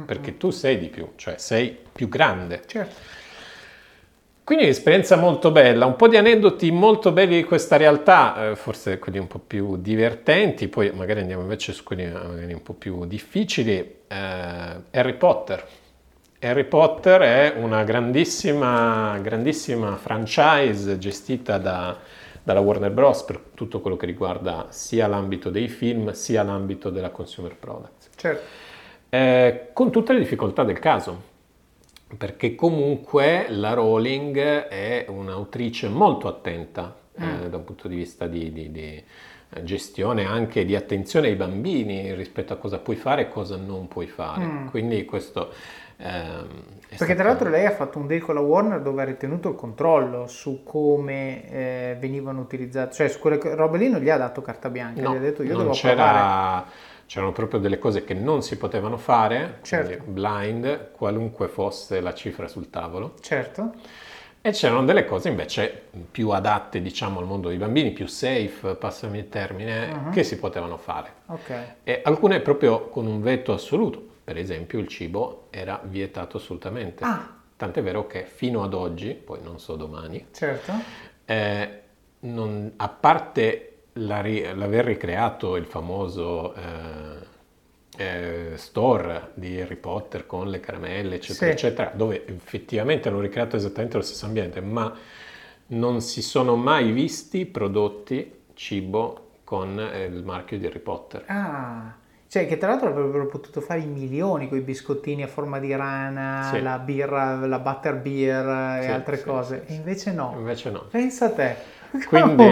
perché 0.07 0.39
tu 0.39 0.49
sei 0.51 0.79
di 0.79 0.89
più, 0.89 1.13
cioè 1.17 1.35
sei 1.37 1.77
più 1.93 2.09
grande. 2.09 2.63
Certo. 2.67 2.95
Quindi 4.51 4.67
un'esperienza 4.67 5.15
molto 5.15 5.53
bella, 5.53 5.87
un 5.87 5.95
po' 5.95 6.09
di 6.09 6.17
aneddoti 6.17 6.73
molto 6.73 7.13
belli 7.13 7.37
di 7.37 7.45
questa 7.45 7.77
realtà, 7.77 8.51
eh, 8.51 8.57
forse 8.57 8.99
quelli 8.99 9.19
un 9.19 9.29
po' 9.29 9.39
più 9.39 9.77
divertenti, 9.77 10.67
poi 10.67 10.91
magari 10.91 11.21
andiamo 11.21 11.43
invece 11.43 11.73
su 11.73 11.85
quelli 11.85 12.05
magari 12.11 12.53
un 12.53 12.61
po' 12.61 12.73
più 12.73 13.05
difficili. 13.05 13.77
Eh, 14.09 14.17
Harry 14.91 15.13
Potter. 15.13 15.65
Harry 16.41 16.65
Potter 16.65 17.21
è 17.21 17.55
una 17.59 17.85
grandissima, 17.85 19.17
grandissima 19.23 19.95
franchise 19.95 20.99
gestita 20.99 21.57
da- 21.59 21.97
dalla 22.43 22.59
Warner 22.59 22.91
Bros. 22.91 23.23
per 23.23 23.41
tutto 23.55 23.81
quello 23.81 23.97
che 23.97 24.07
riguarda 24.07 24.67
sia 24.71 25.07
l'ambito 25.07 25.51
dei 25.51 25.69
film 25.69 26.11
sia 26.11 26.43
l'ambito 26.43 26.91
della 26.91 27.11
consumer 27.11 27.55
products. 27.55 28.09
Certo. 28.17 28.43
Eh, 29.11 29.69
con 29.73 29.93
tutte 29.93 30.13
le 30.13 30.19
difficoltà 30.19 30.65
del 30.65 30.81
caso, 30.81 31.29
perché 32.17 32.55
comunque 32.55 33.47
la 33.49 33.73
Rowling 33.75 34.37
è 34.39 35.07
un'autrice 35.09 35.89
molto 35.89 36.29
attenta 36.29 36.97
eh, 37.17 37.49
da 37.49 37.57
un 37.57 37.65
punto 37.65 37.87
di 37.89 37.97
vista 37.97 38.27
di, 38.27 38.53
di- 38.53 38.71
di, 38.73 39.03
eh, 39.53 39.65
gestione 39.65 40.25
anche 40.25 40.65
di 40.65 40.75
attenzione 40.77 41.29
ai 41.29 41.35
bambini 41.37 42.15
rispetto 42.15 42.53
a 42.53 42.57
cosa 42.57 42.79
puoi 42.79 42.97
fare 42.97 43.23
e 43.23 43.29
cosa 43.29 43.57
non 43.57 43.89
puoi 43.89 44.07
fare. 44.07 44.65
Quindi 44.71 45.05
questo... 45.05 45.53
ehm, 45.99 46.47
Perché 46.89 46.97
tra 46.97 47.05
stato- 47.15 47.23
l'altro 47.23 47.49
lei 47.51 47.67
ha 47.67 47.71
fatto 47.73 47.99
un 47.99 48.07
deal 48.07 48.21
con 48.23 48.35
la 48.35 48.41
Warner 48.41 48.81
dove 48.81 49.03
ha 49.03 49.05
ritenuto 49.05 49.49
il 49.51 49.55
controllo 49.57 50.27
su 50.27 50.63
come 50.65 51.49
eh, 51.51 51.97
venivano 52.01 52.41
utilizzate, 52.41 52.95
cioè 52.95 53.09
su 53.09 53.19
quelle 53.21 53.39
robe 53.55 53.79
lì 53.79 53.89
non 53.89 54.01
gli 54.01 54.09
ha 54.11 54.17
dato 54.17 54.41
carta 54.41 54.71
bianca, 54.71 55.03
No, 55.03 55.13
gli 55.13 55.17
ha 55.17 55.21
detto 55.21 55.43
io 55.43 55.57
devo 55.57 55.71
c'era- 55.71 55.95
provare. 55.95 56.65
C'erano 57.11 57.33
proprio 57.33 57.59
delle 57.59 57.81
cose 57.81 58.05
che 58.05 58.15
non 58.15 58.41
si 58.41 58.57
potevano 58.57 58.97
fare, 58.97 59.59
Certo. 59.63 60.05
blind, 60.07 60.93
qualunque 60.93 61.49
fosse 61.49 62.01
la 62.01 62.15
cifra 62.15 62.47
sul 62.47 62.71
tavolo. 62.71 63.15
Certo. 63.21 63.73
E 64.41 64.53
c'erano 64.53 64.85
delle 64.85 65.05
cose 65.05 65.29
invece 65.29 65.87
più 66.09 66.29
adatte, 66.31 66.81
diciamo, 66.81 67.19
al 67.19 67.27
mondo 67.27 67.49
dei 67.49 67.57
bambini, 67.59 67.91
più 67.91 68.07
safe, 68.07 68.77
passami 68.77 69.19
il 69.19 69.29
termine, 69.29 69.91
Uh-huh. 69.91 70.11
che 70.11 70.23
si 70.23 70.39
potevano 70.39 70.77
fare. 70.77 71.13
Ok. 71.27 71.53
E 71.83 72.01
alcune 72.05 72.39
proprio 72.39 72.87
con 72.91 73.09
un 73.09 73.21
veto 73.21 73.53
assoluto. 73.53 74.01
Per 74.23 74.39
esempio 74.39 74.79
il 74.79 74.87
cibo 74.87 75.49
era 75.51 75.81
vietato 75.83 76.37
assolutamente. 76.37 77.03
Ah. 77.03 77.29
Tant'è 77.57 77.83
vero 77.83 78.07
che 78.07 78.25
fino 78.25 78.63
ad 78.63 78.73
oggi, 78.73 79.15
poi 79.15 79.41
non 79.43 79.59
so 79.59 79.75
domani, 79.75 80.29
Certo. 80.31 80.73
eh, 81.25 81.81
non- 82.21 82.73
a 82.77 82.89
parte 82.89 83.70
la 83.95 84.21
ri- 84.21 84.43
l'aver 84.55 84.85
ricreato 84.85 85.57
il 85.57 85.65
famoso 85.67 86.55
eh, 86.55 87.29
eh, 87.97 88.53
store 88.57 89.31
di 89.35 89.61
Harry 89.61 89.77
Potter 89.77 90.27
con 90.27 90.49
le 90.49 90.61
caramelle, 90.61 91.17
eccetera, 91.17 91.51
Sì. 91.51 91.57
eccetera, 91.57 91.93
dove 91.95 92.27
effettivamente 92.27 93.09
hanno 93.09 93.21
ricreato 93.21 93.57
esattamente 93.57 93.97
lo 93.97 94.03
stesso 94.03 94.27
ambiente, 94.27 94.61
ma 94.61 94.93
non 95.69 96.01
si 96.01 96.23
sono 96.23 96.57
mai 96.57 96.93
visti 96.93 97.47
prodotti 97.47 98.39
cibo 98.55 99.29
con 99.45 99.79
eh, 99.79 100.05
il 100.05 100.25
marchio 100.25 100.59
di 100.59 100.67
Harry 100.67 100.79
Potter. 100.81 101.25
Ah, 101.27 101.95
cioè 102.27 102.47
che 102.47 102.59
tra 102.59 102.69
l'altro 102.71 102.89
avrebbero 102.89 103.27
potuto 103.27 103.61
fare 103.61 103.81
i 103.81 103.87
milioni 103.87 104.49
con 104.49 104.59
i 104.59 104.63
biscottini 104.63 105.23
a 105.23 105.29
forma 105.29 105.59
di 105.59 105.75
rana, 105.75 106.51
Sì. 106.51 106.61
la 106.61 106.79
birra, 106.79 107.47
la 107.47 107.59
butter 107.59 107.97
beer 107.97 108.47
e 108.83 108.85
Sì, 108.85 108.91
altre 108.91 109.17
sì, 109.19 109.25
cose. 109.25 109.65
E 109.67 109.75
invece 109.75 110.13
no. 110.13 110.35
Invece 110.37 110.71
no. 110.71 110.85
Pensa 110.91 111.27
a 111.27 111.31
te. 111.31 111.57
Quindi, 112.07 112.45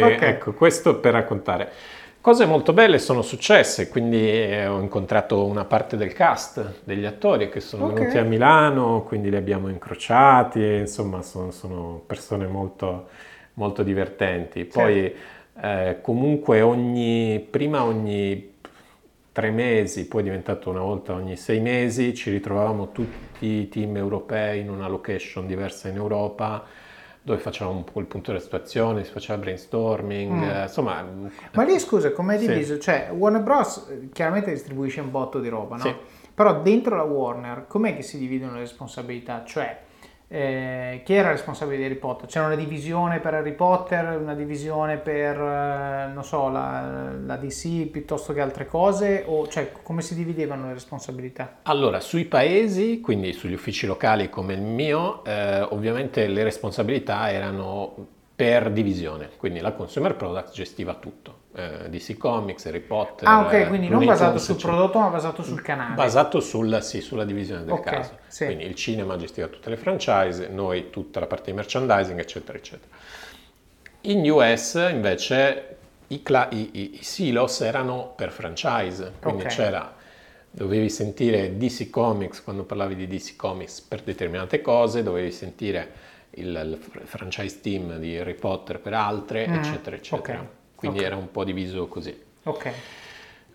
Ok. 0.00 0.22
ecco, 0.22 0.52
questo 0.52 0.98
per 1.00 1.12
raccontare. 1.12 1.70
Cose 2.20 2.44
molto 2.44 2.72
belle 2.72 2.98
sono 2.98 3.22
successe, 3.22 3.88
quindi 3.88 4.18
eh, 4.18 4.66
ho 4.66 4.80
incontrato 4.80 5.44
una 5.46 5.64
parte 5.64 5.96
del 5.96 6.12
cast 6.12 6.80
degli 6.82 7.04
attori 7.04 7.48
che 7.48 7.60
sono 7.60 7.84
Ok. 7.84 7.94
venuti 7.94 8.18
a 8.18 8.24
Milano, 8.24 9.02
quindi 9.04 9.30
li 9.30 9.36
abbiamo 9.36 9.68
incrociati, 9.68 10.60
insomma 10.60 11.22
sono, 11.22 11.52
sono 11.52 12.02
persone 12.04 12.46
molto, 12.48 13.08
molto 13.54 13.84
divertenti. 13.84 14.64
Poi 14.64 15.14
eh, 15.62 15.98
comunque 16.02 16.62
ogni, 16.62 17.46
prima 17.48 17.84
ogni 17.84 18.54
tre 19.32 19.50
mesi, 19.50 20.08
poi 20.08 20.22
è 20.22 20.24
diventato 20.24 20.70
una 20.70 20.80
volta 20.80 21.12
ogni 21.12 21.36
sei 21.36 21.60
mesi, 21.60 22.14
ci 22.14 22.30
ritrovavamo 22.30 22.90
tutti 22.90 23.46
i 23.46 23.68
team 23.68 23.96
europei 23.96 24.60
in 24.60 24.70
una 24.70 24.88
location 24.88 25.46
diversa 25.46 25.88
in 25.88 25.96
Europa, 25.96 26.64
dove 27.26 27.40
facevamo 27.40 27.78
un 27.78 27.82
po' 27.84 27.98
il 27.98 28.06
punto 28.06 28.30
della 28.30 28.40
situazione, 28.42 29.02
si 29.02 29.10
faceva 29.10 29.36
brainstorming, 29.38 30.42
eh, 30.48 30.62
insomma... 30.62 31.04
Ma 31.54 31.64
lì 31.64 31.76
scusa, 31.80 32.12
com'è 32.12 32.38
Sì. 32.38 32.46
diviso? 32.46 32.78
Cioè, 32.78 33.10
Warner 33.12 33.42
Bros. 33.42 33.88
eh, 33.90 34.08
chiaramente 34.12 34.52
distribuisce 34.52 35.00
un 35.00 35.10
botto 35.10 35.40
di 35.40 35.48
roba, 35.48 35.74
no? 35.74 35.82
Sì. 35.82 35.94
Però 36.32 36.60
dentro 36.62 36.94
la 36.94 37.02
Warner, 37.02 37.64
com'è 37.66 37.96
che 37.96 38.02
si 38.02 38.16
dividono 38.18 38.52
le 38.52 38.60
responsabilità? 38.60 39.42
Cioè, 39.44 39.76
eh, 40.28 41.02
chi 41.04 41.14
era 41.14 41.30
responsabile 41.30 41.76
di 41.76 41.84
Harry 41.84 41.94
Potter? 41.94 42.28
C'era 42.28 42.46
una 42.46 42.56
divisione 42.56 43.20
per 43.20 43.34
Harry 43.34 43.52
Potter, 43.52 44.18
una 44.20 44.34
divisione 44.34 44.96
per, 44.96 45.40
eh, 45.40 46.10
non 46.12 46.24
so, 46.24 46.48
la, 46.48 47.12
la 47.24 47.36
DC 47.36 47.86
piuttosto 47.86 48.32
che 48.32 48.40
altre 48.40 48.66
cose? 48.66 49.22
O, 49.26 49.46
cioè, 49.46 49.70
come 49.82 50.02
si 50.02 50.16
dividevano 50.16 50.66
le 50.66 50.72
responsabilità? 50.72 51.58
Allora, 51.62 52.00
sui 52.00 52.24
paesi, 52.24 53.00
quindi 53.00 53.32
sugli 53.32 53.52
uffici 53.52 53.86
locali 53.86 54.28
come 54.28 54.54
il 54.54 54.62
mio, 54.62 55.24
eh, 55.24 55.60
ovviamente 55.62 56.26
le 56.26 56.42
responsabilità 56.42 57.30
erano 57.30 58.14
per 58.36 58.70
divisione, 58.70 59.30
quindi 59.38 59.60
la 59.60 59.72
Consumer 59.72 60.14
Products 60.14 60.52
gestiva 60.52 60.92
tutto, 60.94 61.44
eh, 61.54 61.88
DC 61.88 62.18
Comics, 62.18 62.66
Harry 62.66 62.80
Potter. 62.80 63.26
Ah, 63.26 63.40
ok, 63.46 63.68
quindi 63.68 63.88
non 63.88 64.04
basato 64.04 64.38
sul 64.38 64.56
prodotto, 64.56 64.98
ma 64.98 65.08
basato 65.08 65.42
sul 65.42 65.62
canale. 65.62 65.94
Basato 65.94 66.40
sul- 66.40 66.82
sì, 66.82 67.00
sulla 67.00 67.24
divisione 67.24 67.64
del 67.64 67.72
Ok, 67.72 67.84
caso. 67.84 68.18
sì. 68.26 68.44
Quindi 68.44 68.64
il 68.64 68.74
cinema 68.74 69.16
gestiva 69.16 69.46
tutte 69.46 69.70
le 69.70 69.78
franchise, 69.78 70.48
noi 70.48 70.90
tutta 70.90 71.18
la 71.18 71.26
parte 71.26 71.50
di 71.50 71.56
merchandising, 71.56 72.18
eccetera, 72.18 72.58
eccetera. 72.58 72.94
In 74.02 74.30
US 74.30 74.74
invece 74.90 75.76
i, 76.08 76.22
cla- 76.22 76.48
i- 76.50 76.70
i- 76.74 76.98
i 77.00 77.02
silos 77.02 77.60
erano 77.62 78.12
per 78.14 78.30
franchise, 78.30 79.14
quindi 79.20 79.42
Ok. 79.42 79.48
c'era, 79.48 79.94
dovevi 80.50 80.90
sentire 80.90 81.56
DC 81.56 81.88
Comics 81.88 82.42
quando 82.42 82.64
parlavi 82.64 82.94
di 82.96 83.06
DC 83.06 83.34
Comics 83.34 83.80
per 83.80 84.02
determinate 84.02 84.60
cose, 84.60 85.02
dovevi 85.02 85.32
sentire 85.32 86.04
il, 86.36 86.46
il 86.48 86.78
fr- 86.80 87.04
franchise 87.04 87.60
team 87.60 87.98
di 87.98 88.16
Harry 88.16 88.34
Potter 88.34 88.80
per 88.80 88.94
altre, 88.94 89.48
Mm, 89.48 89.54
eccetera, 89.54 89.96
eccetera. 89.96 90.40
ok, 90.40 90.46
Quindi 90.74 90.98
ok. 90.98 91.04
era 91.04 91.16
un 91.16 91.30
po' 91.30 91.44
diviso 91.44 91.86
così. 91.88 92.16
Ok. 92.44 92.72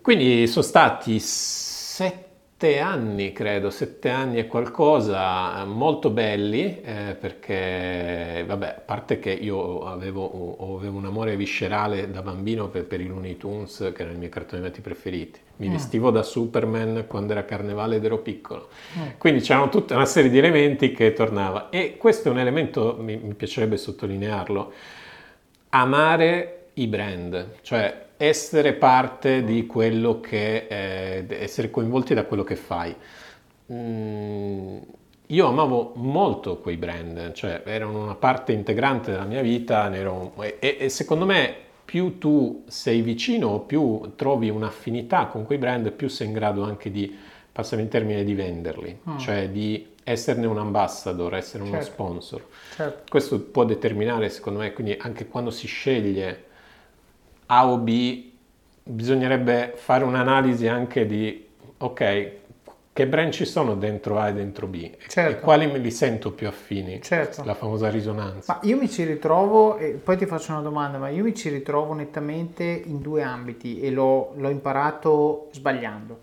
Quindi 0.00 0.46
sono 0.48 0.64
stati 0.64 1.18
sette 1.20 2.30
anni, 2.78 3.32
credo, 3.32 3.70
sette 3.70 4.08
anni 4.08 4.38
e 4.38 4.46
qualcosa, 4.46 5.60
eh, 5.60 5.64
molto 5.64 6.10
belli, 6.10 6.80
eh, 6.82 7.16
perché, 7.18 8.44
vabbè, 8.46 8.66
a 8.66 8.82
parte 8.84 9.18
che 9.18 9.30
io 9.30 9.84
avevo, 9.84 10.76
avevo 10.76 10.98
un 10.98 11.06
amore 11.06 11.36
viscerale 11.36 12.10
da 12.10 12.22
bambino 12.22 12.68
per, 12.68 12.84
per 12.84 13.00
i 13.00 13.06
Looney 13.06 13.36
Tunes, 13.36 13.92
che 13.94 14.02
erano 14.02 14.16
i 14.16 14.18
miei 14.18 14.30
cartoni 14.30 14.60
animati 14.60 14.80
preferiti. 14.80 15.40
Mi 15.56 15.68
vestivo 15.68 16.10
da 16.10 16.22
Superman 16.22 17.04
quando 17.06 17.32
era 17.32 17.44
carnevale 17.44 17.96
ed 17.96 18.04
ero 18.04 18.18
piccolo. 18.18 18.68
Quindi 19.18 19.40
c'erano 19.40 19.68
tutta 19.68 19.94
una 19.94 20.06
serie 20.06 20.30
di 20.30 20.38
elementi 20.38 20.92
che 20.92 21.12
tornava. 21.12 21.68
E 21.70 21.96
questo 21.98 22.28
è 22.28 22.30
un 22.32 22.38
elemento, 22.38 22.96
mi, 22.98 23.16
mi 23.16 23.34
piacerebbe 23.34 23.76
sottolinearlo, 23.76 24.72
amare 25.70 26.66
i 26.74 26.86
brand, 26.86 27.56
cioè 27.62 28.06
essere 28.24 28.74
parte 28.74 29.42
di 29.42 29.66
quello 29.66 30.20
che, 30.20 30.68
eh, 30.68 31.26
essere 31.28 31.70
coinvolti 31.70 32.14
da 32.14 32.24
quello 32.24 32.44
che 32.44 32.54
fai. 32.54 32.94
Mm, 33.72 34.78
io 35.26 35.46
amavo 35.48 35.94
molto 35.96 36.58
quei 36.58 36.76
brand, 36.76 37.32
cioè 37.32 37.62
erano 37.64 38.04
una 38.04 38.14
parte 38.14 38.52
integrante 38.52 39.10
della 39.10 39.24
mia 39.24 39.42
vita 39.42 39.92
ero, 39.92 40.34
e, 40.38 40.76
e, 40.78 40.88
secondo 40.88 41.26
me 41.26 41.52
più 41.84 42.18
tu 42.18 42.62
sei 42.68 43.00
vicino, 43.00 43.58
più 43.58 44.12
trovi 44.14 44.50
un'affinità 44.50 45.26
con 45.26 45.44
quei 45.44 45.58
brand, 45.58 45.90
più 45.90 46.06
sei 46.06 46.28
in 46.28 46.32
grado 46.32 46.62
anche 46.62 46.92
di, 46.92 47.12
passami 47.50 47.82
in 47.82 47.88
termine, 47.88 48.22
di 48.22 48.34
venderli, 48.34 49.00
mm. 49.10 49.18
cioè 49.18 49.48
di 49.48 49.94
esserne 50.04 50.46
un 50.46 50.58
ambassador, 50.58 51.34
essere 51.34 51.64
certo. 51.64 51.76
uno 51.76 51.84
sponsor. 51.84 52.46
Certo. 52.76 53.02
Questo 53.10 53.40
può 53.40 53.64
determinare, 53.64 54.28
secondo 54.28 54.60
me, 54.60 54.72
quindi 54.72 54.94
anche 54.96 55.26
quando 55.26 55.50
si 55.50 55.66
sceglie 55.66 56.50
A 57.52 57.66
o 57.68 57.76
B, 57.76 58.30
bisognerebbe 58.82 59.74
fare 59.76 60.04
un'analisi 60.04 60.66
anche 60.68 61.04
di, 61.04 61.48
ok, 61.76 62.30
che 62.94 63.06
brand 63.06 63.30
ci 63.30 63.44
sono 63.44 63.74
dentro 63.74 64.18
A 64.18 64.28
e 64.28 64.32
dentro 64.32 64.66
B? 64.66 64.90
Certo. 65.06 65.36
e 65.36 65.40
quali 65.40 65.66
me 65.66 65.76
li 65.76 65.90
sento 65.90 66.32
più 66.32 66.48
affini? 66.48 67.02
Certo. 67.02 67.44
la 67.44 67.52
famosa 67.52 67.90
risonanza. 67.90 68.54
Ma 68.54 68.66
io 68.66 68.78
mi 68.78 68.88
ci 68.88 69.04
ritrovo 69.04 69.76
e 69.76 69.90
poi 70.02 70.16
ti 70.16 70.24
faccio 70.24 70.52
una 70.52 70.62
domanda 70.62 70.96
ma 70.96 71.10
io 71.10 71.24
mi 71.24 71.34
ci 71.34 71.50
ritrovo 71.50 71.92
nettamente 71.92 72.64
in 72.64 73.02
due 73.02 73.22
ambiti 73.22 73.80
e 73.80 73.90
l'ho, 73.90 74.32
l'ho 74.34 74.48
imparato 74.48 75.48
sbagliando. 75.52 76.20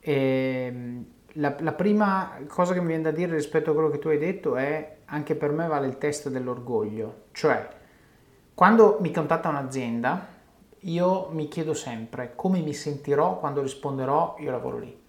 E, 0.00 0.12
ehm, 0.66 1.04
la, 1.34 1.54
la, 1.60 1.72
prima 1.72 2.38
cosa 2.48 2.72
che 2.72 2.80
mi 2.80 2.88
viene 2.88 3.02
da 3.02 3.10
dire 3.12 3.34
rispetto 3.34 3.70
a 3.70 3.72
quello 3.72 3.90
che 3.90 4.00
tu 4.00 4.08
hai 4.08 4.18
detto 4.18 4.56
è 4.56 4.96
anche 5.04 5.36
per 5.36 5.52
me 5.52 5.68
vale 5.68 5.86
il 5.86 5.98
test 5.98 6.28
dell'orgoglio. 6.28 7.26
Cioè 7.30 7.68
quando 8.54 8.96
mi 9.00 9.12
contatta 9.12 9.50
un'azienda 9.50 10.34
io 10.80 11.28
mi 11.32 11.48
chiedo 11.48 11.74
sempre 11.74 12.32
come 12.34 12.60
mi 12.60 12.72
sentirò 12.72 13.38
quando 13.38 13.62
risponderò 13.62 14.36
io 14.38 14.50
lavoro 14.50 14.78
lì 14.78 15.04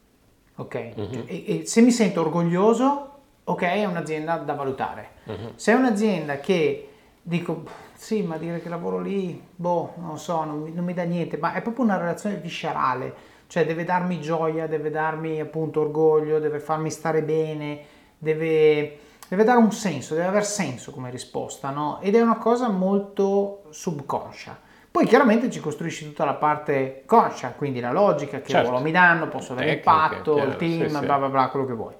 ok? 0.57 0.91
Uh-huh. 0.95 1.23
E, 1.25 1.43
e, 1.47 1.65
se 1.65 1.81
mi 1.81 1.91
sento 1.91 2.21
orgoglioso, 2.21 3.11
ok, 3.43 3.61
è 3.61 3.85
un'azienda 3.85 4.37
da 4.37 4.53
valutare. 4.53 5.09
Uh-huh. 5.25 5.51
Se 5.55 5.71
è 5.71 5.75
un'azienda 5.75 6.39
che 6.39 6.89
dico, 7.21 7.63
sì, 7.93 8.21
ma 8.23 8.37
dire 8.37 8.61
che 8.61 8.69
lavoro 8.69 8.99
lì, 8.99 9.41
boh, 9.55 9.93
non 9.97 10.17
so, 10.17 10.43
non 10.43 10.61
mi, 10.61 10.73
non 10.73 10.85
mi 10.85 10.93
dà 10.93 11.03
niente, 11.03 11.37
ma 11.37 11.53
è 11.53 11.61
proprio 11.61 11.83
una 11.83 11.97
relazione 11.97 12.35
viscerale, 12.37 13.35
cioè 13.47 13.65
deve 13.65 13.83
darmi 13.83 14.19
gioia, 14.19 14.67
deve 14.67 14.89
darmi 14.89 15.39
appunto 15.39 15.81
orgoglio, 15.81 16.39
deve 16.39 16.59
farmi 16.59 16.89
stare 16.89 17.21
bene, 17.21 17.79
deve, 18.17 18.99
deve 19.27 19.43
dare 19.43 19.59
un 19.59 19.71
senso, 19.71 20.15
deve 20.15 20.27
aver 20.27 20.45
senso 20.45 20.91
come 20.91 21.09
risposta, 21.09 21.69
no? 21.69 21.99
Ed 22.01 22.15
è 22.15 22.21
una 22.21 22.37
cosa 22.37 22.69
molto 22.69 23.63
subconscia. 23.69 24.65
Poi 24.97 25.05
chiaramente 25.05 25.51
ci 25.51 25.59
costruisci 25.59 26.05
tutta 26.05 26.25
la 26.25 26.33
parte 26.33 27.03
conscia, 27.05 27.51
quindi 27.51 27.79
la 27.79 27.91
logica, 27.91 28.39
che 28.39 28.49
certo. 28.49 28.69
ruolo 28.69 28.83
mi 28.83 28.89
danno, 28.89 29.27
posso 29.27 29.51
avere 29.53 29.75
Tecniche, 29.75 29.89
impatto, 29.89 30.33
chiaro, 30.33 30.49
il 30.49 30.55
team, 30.55 30.87
sì, 30.87 31.05
bla 31.05 31.17
bla 31.19 31.29
bla, 31.29 31.49
quello 31.49 31.67
che 31.67 31.73
vuoi. 31.73 31.93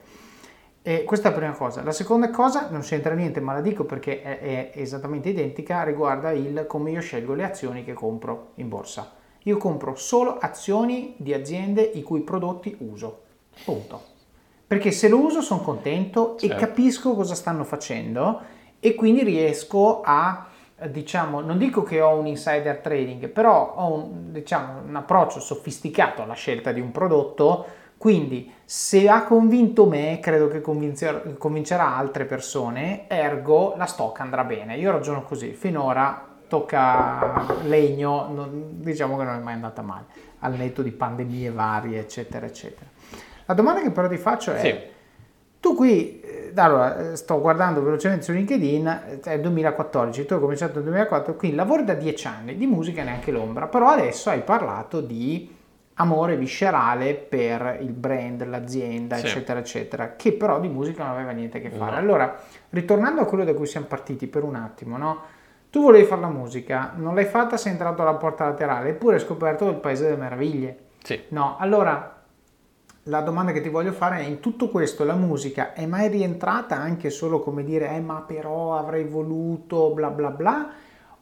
E 0.81 1.03
questa 1.03 1.27
è 1.27 1.31
la 1.31 1.37
prima 1.37 1.53
cosa. 1.53 1.83
La 1.83 1.91
seconda 1.91 2.31
cosa, 2.31 2.69
non 2.71 2.81
c'entra 2.81 3.13
niente, 3.13 3.39
ma 3.39 3.53
la 3.53 3.61
dico 3.61 3.83
perché 3.83 4.23
è, 4.23 4.39
è 4.39 4.71
esattamente 4.73 5.29
identica, 5.29 5.83
riguarda 5.83 6.31
il 6.31 6.65
come 6.67 6.89
io 6.89 6.99
scelgo 6.99 7.35
le 7.35 7.43
azioni 7.43 7.83
che 7.83 7.93
compro 7.93 8.53
in 8.55 8.67
borsa. 8.67 9.13
Io 9.43 9.57
compro 9.57 9.93
solo 9.93 10.39
azioni 10.39 11.13
di 11.17 11.35
aziende 11.35 11.83
i 11.83 12.01
cui 12.01 12.21
prodotti 12.21 12.77
uso. 12.79 13.21
Punto. 13.63 14.01
Perché 14.65 14.89
se 14.89 15.07
lo 15.07 15.19
uso 15.19 15.41
sono 15.41 15.61
contento 15.61 16.35
certo. 16.35 16.55
e 16.55 16.57
capisco 16.57 17.13
cosa 17.13 17.35
stanno 17.35 17.63
facendo 17.63 18.41
e 18.79 18.95
quindi 18.95 19.21
riesco 19.21 20.01
a 20.03 20.46
diciamo, 20.85 21.41
non 21.41 21.57
dico 21.57 21.83
che 21.83 22.01
ho 22.01 22.17
un 22.17 22.27
insider 22.27 22.77
trading, 22.77 23.29
però 23.29 23.73
ho 23.75 23.93
un, 23.93 24.31
diciamo, 24.31 24.81
un 24.87 24.95
approccio 24.95 25.39
sofisticato 25.39 26.21
alla 26.21 26.33
scelta 26.33 26.71
di 26.71 26.79
un 26.79 26.91
prodotto, 26.91 27.65
quindi 27.97 28.53
se 28.63 29.09
ha 29.09 29.23
convinto 29.23 29.87
me, 29.87 30.19
credo 30.21 30.47
che 30.47 30.61
convincerà 30.61 31.95
altre 31.95 32.25
persone, 32.25 33.07
ergo 33.07 33.73
la 33.75 33.85
stock 33.85 34.19
andrà 34.19 34.43
bene. 34.43 34.77
Io 34.77 34.91
ragiono 34.91 35.23
così, 35.23 35.53
finora 35.53 36.25
tocca 36.47 37.57
legno, 37.63 38.27
non, 38.31 38.79
diciamo 38.79 39.17
che 39.17 39.23
non 39.23 39.35
è 39.35 39.39
mai 39.39 39.55
andata 39.55 39.81
male, 39.81 40.05
al 40.39 40.53
netto 40.53 40.81
di 40.81 40.91
pandemie 40.91 41.51
varie, 41.51 41.99
eccetera, 41.99 42.45
eccetera. 42.45 42.89
La 43.45 43.53
domanda 43.53 43.81
che 43.81 43.91
però 43.91 44.07
ti 44.07 44.17
faccio 44.17 44.53
è, 44.53 44.59
sì. 44.59 44.95
Tu 45.59 45.75
qui 45.75 46.17
allora, 46.63 47.15
sto 47.15 47.39
guardando 47.39 47.81
velocemente 47.81 48.23
su 48.23 48.31
LinkedIn, 48.31 48.87
eh, 48.87 49.19
è 49.19 49.39
2014, 49.39 50.25
tu 50.25 50.33
hai 50.33 50.39
cominciato 50.39 50.75
nel 50.75 50.83
2004, 50.83 51.35
quindi 51.35 51.55
lavori 51.55 51.83
da 51.83 51.93
dieci 51.93 52.27
anni, 52.27 52.55
di 52.55 52.65
musica 52.65 53.03
neanche 53.03 53.31
l'ombra, 53.31 53.67
però 53.67 53.89
adesso 53.89 54.29
hai 54.29 54.41
parlato 54.41 55.01
di 55.01 55.55
amore 55.99 56.37
viscerale 56.37 57.15
per 57.15 57.79
il 57.81 57.91
brand, 57.91 58.45
l'azienda, 58.45 59.15
sì. 59.15 59.25
eccetera, 59.25 59.59
eccetera, 59.59 60.15
che 60.15 60.33
però 60.33 60.59
di 60.59 60.67
musica 60.67 61.03
non 61.03 61.13
aveva 61.13 61.31
niente 61.31 61.57
a 61.57 61.61
che 61.61 61.69
fare. 61.71 61.91
No. 61.91 61.97
Allora, 61.97 62.35
ritornando 62.69 63.21
a 63.21 63.25
quello 63.25 63.43
da 63.43 63.53
cui 63.53 63.65
siamo 63.65 63.87
partiti 63.87 64.27
per 64.27 64.43
un 64.43 64.55
attimo, 64.55 64.97
no? 64.97 65.35
Tu 65.69 65.81
volevi 65.81 66.05
fare 66.05 66.21
la 66.21 66.29
musica, 66.29 66.93
non 66.95 67.15
l'hai 67.15 67.25
fatta, 67.25 67.57
sei 67.57 67.73
entrato 67.73 68.01
alla 68.01 68.13
porta 68.13 68.45
laterale, 68.45 68.89
eppure 68.89 69.15
hai 69.15 69.21
scoperto 69.21 69.67
il 69.69 69.75
Paese 69.75 70.03
delle 70.03 70.17
Meraviglie. 70.17 70.77
Sì. 71.03 71.19
No, 71.29 71.57
allora 71.59 72.16
la 73.07 73.21
domanda 73.21 73.51
che 73.51 73.61
ti 73.61 73.69
voglio 73.69 73.91
fare 73.91 74.19
è 74.19 74.23
in 74.23 74.39
tutto 74.39 74.69
questo 74.69 75.03
la 75.03 75.15
musica 75.15 75.73
è 75.73 75.85
mai 75.85 76.09
rientrata 76.09 76.75
anche 76.75 77.09
solo 77.09 77.39
come 77.39 77.63
dire 77.63 77.89
eh 77.91 77.99
ma 77.99 78.21
però 78.21 78.77
avrei 78.77 79.05
voluto 79.05 79.91
bla 79.91 80.09
bla 80.09 80.29
bla? 80.29 80.69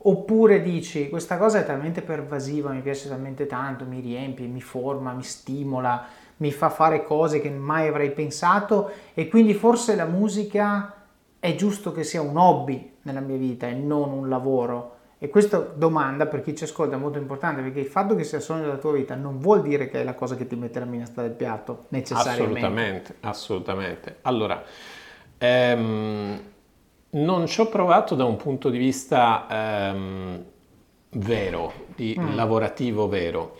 Oppure 0.07 0.61
dici 0.61 1.09
questa 1.09 1.37
cosa 1.37 1.59
è 1.59 1.65
talmente 1.65 2.01
pervasiva 2.01 2.69
mi 2.71 2.81
piace 2.81 3.09
talmente 3.09 3.47
tanto 3.47 3.85
mi 3.85 3.99
riempie 3.99 4.45
mi 4.45 4.61
forma 4.61 5.13
mi 5.13 5.23
stimola 5.23 6.05
mi 6.37 6.51
fa 6.51 6.69
fare 6.69 7.03
cose 7.03 7.39
che 7.39 7.49
mai 7.49 7.87
avrei 7.87 8.11
pensato 8.11 8.91
e 9.13 9.27
quindi 9.27 9.53
forse 9.53 9.95
la 9.95 10.05
musica 10.05 10.93
è 11.39 11.55
giusto 11.55 11.91
che 11.91 12.03
sia 12.03 12.21
un 12.21 12.37
hobby 12.37 12.97
nella 13.03 13.19
mia 13.19 13.37
vita 13.37 13.67
e 13.67 13.73
non 13.73 14.11
un 14.11 14.29
lavoro 14.29 14.94
e 15.25 15.29
questa 15.29 15.57
domanda 15.57 16.27
per 16.27 16.43
chi 16.43 16.55
ci 16.55 16.65
ascolta 16.65 16.97
è 16.97 16.99
molto 16.99 17.17
importante 17.17 17.63
perché 17.63 17.79
il 17.79 17.87
fatto 17.87 18.13
che 18.13 18.23
sia 18.23 18.39
sogno 18.39 18.61
della 18.61 18.77
tua 18.77 18.91
vita 18.91 19.15
non 19.15 19.39
vuol 19.39 19.63
dire 19.63 19.89
che 19.89 20.01
è 20.01 20.03
la 20.03 20.13
cosa 20.13 20.35
che 20.35 20.45
ti 20.45 20.55
mette 20.55 20.77
la 20.77 20.85
minestra 20.85 21.23
del 21.23 21.31
piatto, 21.31 21.85
necessariamente. 21.89 22.59
Assolutamente, 22.59 23.15
assolutamente. 23.21 24.17
Allora, 24.21 24.63
ehm, 25.39 26.39
non 27.09 27.47
ci 27.47 27.59
ho 27.59 27.67
provato 27.69 28.13
da 28.13 28.23
un 28.23 28.35
punto 28.35 28.69
di 28.69 28.77
vista 28.77 29.47
ehm, 29.49 30.43
vero, 31.13 31.73
di 31.95 32.15
mm. 32.19 32.35
lavorativo 32.35 33.07
vero, 33.07 33.57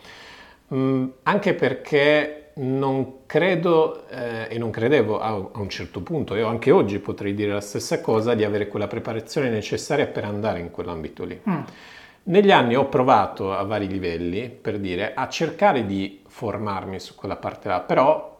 mm, 0.71 1.07
anche 1.23 1.55
perché 1.55 2.44
non 2.57 3.25
credo 3.25 4.07
eh, 4.07 4.47
e 4.49 4.57
non 4.57 4.69
credevo 4.69 5.19
a, 5.19 5.27
a, 5.27 5.59
un 5.59 5.69
certo 5.69 6.01
punto, 6.01 6.35
io 6.35 6.47
anche 6.47 6.71
oggi 6.71 6.99
potrei 6.99 7.33
dire 7.33 7.51
la 7.51 7.61
stessa 7.61 7.99
cosa, 7.99 8.33
di 8.33 8.43
avere 8.43 8.67
quella 8.67 8.87
preparazione 8.87 9.49
necessaria 9.49 10.07
per 10.07 10.23
andare 10.23 10.59
in 10.59 10.71
quell'ambito 10.71 11.25
lì. 11.25 11.39
Mm. 11.49 11.61
Negli 12.23 12.51
anni 12.51 12.75
ho 12.75 12.87
provato 12.87 13.53
a 13.53 13.61
vari 13.63 13.87
livelli, 13.87 14.49
per 14.49 14.79
dire, 14.79 15.13
a 15.13 15.27
cercare 15.27 15.85
di 15.85 16.21
formarmi 16.27 16.99
su 16.99 17.13
quella 17.15 17.35
parte 17.35 17.67
là, 17.67 17.81
però 17.81 18.33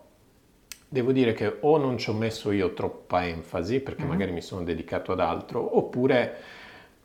devo 0.88 1.11
dire 1.11 1.34
che 1.34 1.57
o 1.59 1.78
non 1.78 1.97
ci 1.97 2.09
ho 2.09 2.13
messo 2.13 2.51
io 2.51 2.74
troppa 2.74 3.28
enfasi, 3.28 3.82
perché 3.82 4.05
mm. 4.05 4.07
magari 4.07 4.32
mi 4.32 4.41
sono 4.41 4.63
dedicato 4.63 5.11
ad 5.11 5.20
altro, 5.20 5.78
oppure 5.78 6.36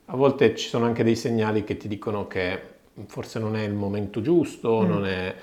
a 0.06 0.16
volte 0.16 0.54
ci 0.54 0.68
sono 0.68 0.86
anche 0.86 1.02
dei 1.02 1.16
segnali 1.16 1.64
che 1.64 1.76
ti 1.76 1.88
dicono 1.88 2.28
che 2.28 2.78
forse 3.06 3.38
non 3.38 3.56
è 3.56 3.62
il 3.62 3.74
momento 3.74 4.20
giusto, 4.20 4.80
mm. 4.80 4.88
non 4.88 5.06
è 5.06 5.34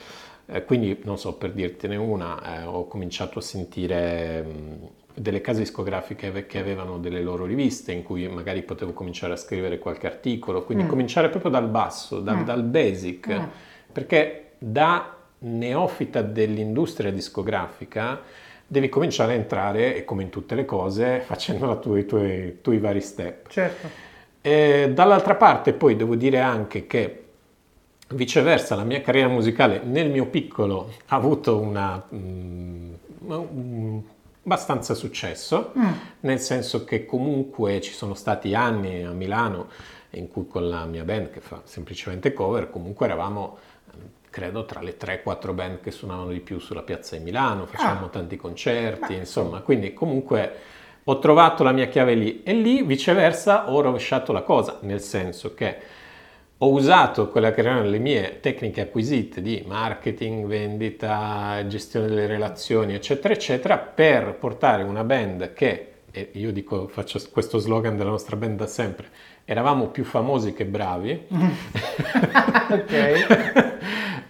eh, 0.50 0.64
quindi, 0.64 1.00
non 1.04 1.18
so, 1.18 1.36
per 1.36 1.52
dirtene 1.52 1.98
una, 1.98 2.62
eh, 2.62 2.64
ho 2.64 2.88
cominciato 2.88 3.39
a 3.39 3.41
sentire 3.41 4.41
mh, 4.41 4.89
delle 5.14 5.41
case 5.41 5.60
discografiche 5.60 6.45
che 6.45 6.60
avevano 6.60 7.00
delle 7.00 7.22
loro 7.22 7.45
riviste 7.45 7.91
in 7.91 8.04
cui 8.04 8.28
magari 8.28 8.62
potevo 8.64 8.93
cominciare 8.93 9.34
a 9.34 9.36
scrivere 9.36 9.78
qualche 9.78 10.08
articolo, 10.08 10.64
quindi 10.64 10.86
mm. 10.86 10.88
cominciare 10.88 11.30
proprio 11.30 11.52
dal 11.52 11.68
basso, 11.68 12.22
da, 12.22 12.36
mm. 12.36 12.43
dal 12.43 12.64
basic, 12.64 13.34
mm. 13.34 13.43
perché 13.91 14.52
da 14.58 15.16
neofita 15.39 16.22
dell'industria 16.22 17.12
discografica 17.12 18.22
devi 18.66 18.89
cominciare 18.89 19.34
a 19.34 19.36
entrare, 19.36 20.06
come 20.06 20.24
in 20.24 20.30
tutte 20.30 20.56
le 20.56 20.66
cose, 20.66 21.20
facendo 21.26 21.78
tua, 21.80 21.98
i 22.00 22.06
tuoi, 22.06 22.60
tuoi 22.62 22.78
vari 22.78 23.02
step. 23.02 23.50
Certo. 23.50 24.06
E 24.41 24.91
dall'altra 24.93 25.36
parte 25.36 25.74
poi 25.74 25.95
devo 25.95 26.16
dire 26.16 26.39
anche 26.39 26.88
che 26.88 27.26
Viceversa, 28.10 28.76
la 28.76 28.84
mia 28.84 29.01
carriera 29.01 29.28
musicale 29.28 29.82
nel 29.84 30.10
mio 30.10 30.28
piccolo 30.28 30.93
ha 31.08 31.16
avuto 31.16 31.60
una, 31.60 32.05
um, 32.10 32.97
un, 33.26 34.01
abbastanza 34.43 34.93
successo, 34.93 35.74
mm. 35.78 35.91
nel 36.22 36.39
senso 36.39 36.86
che 36.86 37.05
comunque 37.05 37.82
ci 37.82 37.91
sono 37.91 38.14
stati 38.14 38.53
anni 38.53 39.03
a 39.03 39.12
Milano 39.12 39.68
in 40.12 40.30
cui 40.30 40.47
con 40.47 40.70
la 40.70 40.86
mia 40.86 41.03
band 41.03 41.32
che 41.32 41.41
fa 41.41 41.62
semplicemente 41.66 42.32
cover, 42.32 42.70
comunque 42.70 43.05
eravamo 43.05 43.58
credo 44.30 44.66
tra 44.66 44.82
le 44.82 44.97
3-4 44.97 45.53
band 45.53 45.82
che 45.82 45.89
suonavano 45.89 46.30
di 46.30 46.41
più 46.41 46.60
sulla 46.60 46.84
piazza 46.84 47.18
di 47.18 47.24
Milano, 47.24 47.66
facevamo 47.66 48.05
ah. 48.05 48.10
tanti 48.10 48.36
concerti, 48.38 49.14
Beh, 49.14 49.20
insomma, 49.20 49.62
quindi 49.62 49.93
comunque 49.93 50.53
ho 51.03 51.20
trovato 51.20 51.64
la 51.64 51.72
mia 51.72 51.88
chiave 51.88 52.14
lì 52.14 52.43
e 52.43 52.53
lì 52.53 52.84
viceversa 52.84 53.72
ho 53.72 53.82
rovesciato 53.82 54.32
la 54.32 54.43
cosa, 54.43 54.78
nel 54.82 55.01
senso 55.01 55.53
che 55.53 55.78
ho 56.60 56.72
usato 56.72 57.30
quelle 57.30 57.53
che 57.53 57.60
erano 57.60 57.84
le 57.84 57.99
mie 57.99 58.39
tecniche 58.39 58.82
acquisite 58.82 59.41
di 59.43 59.64
marketing, 59.68 60.47
vendita, 60.47 61.64
gestione 61.68 62.08
delle 62.08 62.26
relazioni, 62.26 62.95
eccetera, 62.95 63.34
eccetera, 63.34 63.78
per 63.78 64.36
portare 64.39 64.82
una 64.82 65.03
band 65.03 65.53
che, 65.53 65.91
e 66.10 66.30
io 66.34 66.51
dico, 66.51 66.88
faccio 66.88 67.22
questo 67.32 67.60
slogan 67.60 67.95
della 67.95 68.10
nostra 68.10 68.36
band 68.38 68.58
da 68.58 68.66
sempre, 68.66 69.08
eravamo 69.45 69.89
più 69.89 70.03
famosi 70.03 70.53
che 70.53 70.66
bravi. 70.66 71.28
ok. 72.72 73.76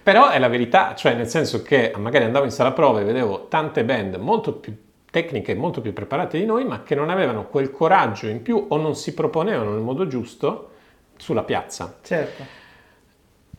Però 0.02 0.28
è 0.28 0.38
la 0.38 0.48
verità, 0.48 0.94
cioè 0.94 1.14
nel 1.14 1.28
senso 1.28 1.62
che 1.62 1.92
magari 1.96 2.24
andavo 2.24 2.44
in 2.44 2.50
sala 2.50 2.72
prove 2.72 3.00
e 3.02 3.04
vedevo 3.04 3.46
tante 3.48 3.84
band 3.84 4.16
molto 4.16 4.52
più 4.54 4.74
tecniche, 5.10 5.54
molto 5.54 5.80
più 5.80 5.94
preparate 5.94 6.38
di 6.38 6.44
noi, 6.44 6.66
ma 6.66 6.82
che 6.82 6.94
non 6.94 7.08
avevano 7.08 7.46
quel 7.46 7.70
coraggio 7.70 8.26
in 8.26 8.42
più 8.42 8.66
o 8.68 8.76
non 8.76 8.94
si 8.94 9.14
proponevano 9.14 9.72
nel 9.72 9.80
modo 9.80 10.06
giusto 10.06 10.72
sulla 11.18 11.42
piazza. 11.42 11.98
Certo. 12.02 12.56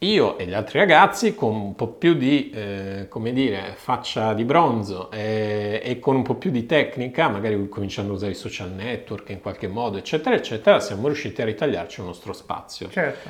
Io 0.02 0.38
e 0.38 0.46
gli 0.46 0.54
altri 0.54 0.80
ragazzi 0.80 1.36
con 1.36 1.54
un 1.54 1.76
po' 1.76 1.88
più 1.88 2.14
di, 2.14 2.50
eh, 2.52 3.08
come 3.10 3.34
dire, 3.34 3.74
faccia 3.76 4.34
di 4.34 4.46
bronzo 4.46 5.12
e, 5.12 5.82
e, 5.84 6.00
con 6.00 6.16
un 6.16 6.24
po' 6.24 6.36
più 6.36 6.52
di 6.52 6.66
tecnica, 6.66 7.28
magari 7.28 7.68
cominciando 7.68 8.14
a 8.14 8.16
usare 8.16 8.32
i 8.32 8.36
social 8.36 8.72
network 8.72 9.30
in 9.30 9.42
qualche 9.42 9.68
modo, 9.68 9.98
eccetera, 9.98 10.38
eccetera, 10.38 10.80
siamo 10.80 11.08
riusciti 11.08 11.42
a 11.42 11.46
ritagliarci 11.46 12.00
un 12.00 12.06
nostro 12.06 12.32
spazio. 12.32 12.88
Certo. 12.90 13.30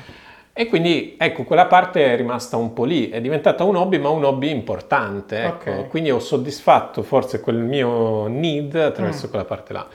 E 0.52 0.66
quindi 0.66 1.16
ecco, 1.18 1.42
quella 1.42 1.66
parte 1.66 2.04
è 2.04 2.16
rimasta 2.16 2.56
un 2.56 2.72
po' 2.72 2.84
lì, 2.84 3.08
è 3.08 3.20
diventata 3.20 3.64
un 3.64 3.74
hobby, 3.74 3.98
ma 3.98 4.10
un 4.10 4.24
hobby 4.24 4.50
importante. 4.50 5.42
Ecco. 5.42 5.70
Ok. 5.70 5.88
Quindi 5.88 6.12
ho 6.12 6.20
soddisfatto 6.20 7.02
forse 7.02 7.40
quel 7.40 7.56
mio 7.56 8.28
need 8.28 8.76
attraverso 8.76 9.26
Mm. 9.26 9.30
quella 9.30 9.44
parte 9.44 9.72
là. 9.72 9.88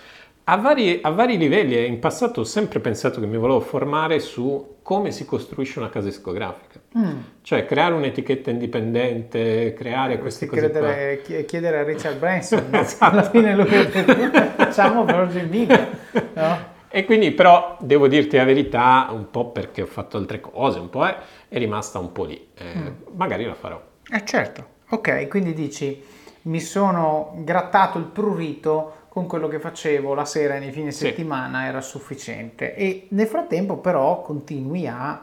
A 0.47 0.57
vari, 0.57 0.99
a 1.01 1.09
vari 1.09 1.37
livelli, 1.37 1.75
e 1.75 1.85
in 1.85 1.97
passato 1.99 2.41
ho 2.41 2.43
sempre 2.43 2.79
pensato 2.79 3.19
che 3.19 3.25
mi 3.25 3.35
volevo 3.37 3.59
formare 3.61 4.19
su 4.19 4.75
come 4.83 5.11
si 5.11 5.25
costruisce 5.25 5.79
una 5.79 5.89
casa 5.89 6.05
discografica. 6.07 6.79
Mm. 6.97 7.17
Cioè 7.41 7.65
creare 7.65 7.95
un'etichetta 7.95 8.51
indipendente, 8.51 9.73
creare 9.73 10.19
queste 10.19 10.45
Dovresti 10.45 10.71
cose 10.71 10.79
qua. 10.79 10.93
credere- 10.93 11.21
chi- 11.23 11.45
chiedere 11.45 11.79
a 11.79 11.83
Richard 11.83 12.17
Branson, 12.19 12.63
no? 12.69 12.79
Esatto. 12.79 13.11
alla 13.11 13.23
fine 13.27 13.55
lui 13.55 13.75
ha 13.75 13.85
detto 13.85 14.41
facciamo 14.55 15.03
Virgin 15.03 15.49
Media, 15.49 15.89
no? 16.35 16.57
E 16.89 17.05
quindi 17.05 17.31
però 17.31 17.77
devo 17.81 18.07
dirti 18.07 18.37
la 18.37 18.45
verità, 18.45 19.09
un 19.11 19.31
po' 19.31 19.49
perché 19.49 19.81
ho 19.81 19.85
fatto 19.87 20.17
altre 20.17 20.39
cose, 20.39 20.77
un 20.79 20.89
po' 20.91 21.05
è, 21.07 21.17
è 21.49 21.57
rimasta 21.57 21.97
un 21.97 22.11
po' 22.11 22.23
lì. 22.25 22.49
Eh, 22.53 22.63
Mm. 22.77 22.87
Magari 23.15 23.45
la 23.45 23.55
farò. 23.55 23.81
Eh 24.11 24.23
certo, 24.23 24.65
ok, 24.91 25.27
quindi 25.27 25.53
dici 25.53 26.03
mi 26.43 26.59
sono 26.59 27.33
grattato 27.37 27.97
il 27.97 28.05
prurito 28.05 29.04
con 29.15 29.27
quello 29.27 29.47
che 29.47 29.61
facevo 29.61 30.13
la 30.13 30.25
sera 30.25 30.55
e 30.55 30.59
nei 30.59 30.73
fine 30.73 30.91
Sì. 30.91 31.05
settimana 31.05 31.67
era 31.67 31.79
sufficiente 31.79 32.75
e 32.75 33.07
nel 33.11 33.27
frattempo 33.27 33.77
però 33.77 34.21
continui 34.21 34.87
a 34.87 35.21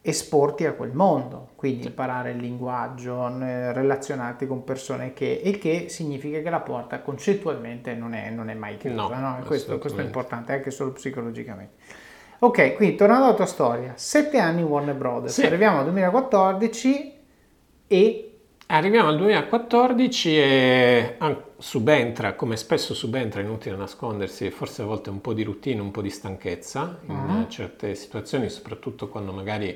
esporti 0.00 0.64
a 0.64 0.72
quel 0.72 0.92
mondo, 0.92 1.50
quindi 1.54 1.84
imparare 1.84 2.30
il 2.30 2.38
linguaggio, 2.38 3.28
relazionarti 3.28 4.46
con 4.46 4.64
persone 4.64 5.12
che, 5.12 5.42
il 5.44 5.58
che 5.58 5.90
significa 5.90 6.40
che 6.40 6.48
la 6.48 6.60
porta 6.60 7.00
concettualmente 7.00 7.92
non 7.92 8.14
è, 8.14 8.30
non 8.30 8.48
è 8.48 8.54
mai 8.54 8.78
chiusa, 8.78 9.14
No, 9.18 9.20
no? 9.20 9.42
Questo, 9.44 9.76
questo 9.76 10.00
è 10.00 10.04
importante 10.04 10.54
anche 10.54 10.70
solo 10.70 10.92
psicologicamente. 10.92 11.74
Ok, 12.38 12.76
quindi 12.76 12.96
tornando 12.96 13.26
alla 13.26 13.34
tua 13.34 13.44
storia, 13.44 13.92
sette 13.96 14.38
anni 14.38 14.62
Warner 14.62 14.94
Brothers, 14.94 15.34
Sì. 15.34 15.44
arriviamo 15.44 15.80
al 15.80 15.84
2014 15.84 17.18
e 17.86 18.27
Arriviamo 18.70 19.08
al 19.08 19.16
2014 19.16 20.38
e 20.38 21.16
subentra, 21.56 22.34
come 22.34 22.58
spesso 22.58 22.92
subentra, 22.92 23.40
inutile 23.40 23.74
nascondersi, 23.76 24.50
forse 24.50 24.82
a 24.82 24.84
volte 24.84 25.08
un 25.08 25.22
po' 25.22 25.32
di 25.32 25.42
routine, 25.42 25.80
un 25.80 25.90
po' 25.90 26.02
di 26.02 26.10
stanchezza 26.10 26.98
in 27.06 27.44
eh, 27.46 27.50
certe 27.50 27.94
situazioni, 27.94 28.50
soprattutto 28.50 29.08
quando 29.08 29.32
magari 29.32 29.68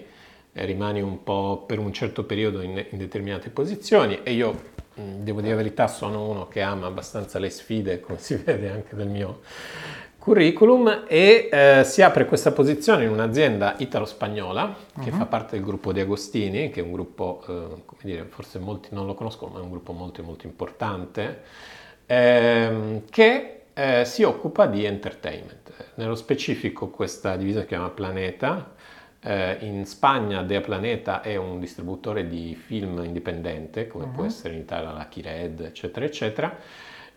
eh, 0.53 0.65
rimani 0.67 1.01
un 1.01 1.23
po' 1.23 1.65
per 1.67 1.79
un 1.79 1.91
certo 1.95 2.25
periodo 2.25 2.61
in, 2.61 2.85
in 2.91 2.99
determinate 2.99 3.49
posizioni. 3.49 4.21
E 4.23 4.35
io 4.35 4.53
mh, 4.93 5.23
devo 5.23 5.41
dire 5.41 5.55
la 5.55 5.63
verità 5.63 5.89
sono 5.89 6.29
uno 6.29 6.47
che 6.49 6.61
ama 6.61 6.87
abbastanza 6.87 7.39
le 7.39 7.49
sfide, 7.49 8.01
come 8.01 8.19
si 8.19 8.35
vede 8.45 8.69
anche 8.69 8.95
dal 8.95 9.09
mio 9.09 9.41
curriculum 10.23 11.03
e 11.09 11.49
eh, 11.51 11.83
si 11.83 12.01
apre 12.01 12.27
questa 12.27 12.53
posizione 12.53 13.03
in 13.03 13.11
un'azienda 13.11 13.75
italo-spagnola 13.79 14.73
che 15.03 15.11
fa 15.11 15.27
parte 15.27 15.57
del 15.57 15.65
gruppo 15.65 15.93
di 15.93 15.99
Agostini, 15.99 16.71
che 16.71 16.79
è 16.79 16.85
un 16.85 16.93
gruppo, 16.93 17.43
eh, 17.43 17.83
come 17.85 18.01
dire, 18.03 18.25
forse 18.27 18.61
molti 18.61 18.91
non 18.93 19.07
lo 19.07 19.15
conoscono, 19.15 19.55
ma 19.55 19.59
è 19.59 19.63
un 19.63 19.71
gruppo 19.71 19.93
molto 19.93 20.23
molto 20.23 20.47
importante, 20.47 21.43
ehm, 22.07 23.03
che 23.11 23.63
eh, 23.75 24.05
si 24.05 24.23
occupa 24.23 24.67
di 24.67 24.85
entertainment. 24.85 25.73
Nello 25.97 26.15
specifico 26.15 26.89
questa 26.89 27.35
divisione 27.35 27.65
si 27.65 27.71
chiama 27.71 27.91
Planeta, 27.91 28.75
eh, 29.25 29.57
in 29.63 29.85
Spagna 29.87 30.43
Dea 30.43 30.61
Planeta 30.61 31.21
è 31.21 31.35
un 31.35 31.59
distributore 31.59 32.29
di 32.29 32.55
film 32.55 33.03
indipendente, 33.03 33.89
come 33.89 34.07
può 34.07 34.25
essere 34.25 34.55
in 34.55 34.61
Italia 34.61 34.93
la 34.93 35.09
Kired, 35.09 35.63
eccetera, 35.63 36.07
eccetera. 36.07 36.57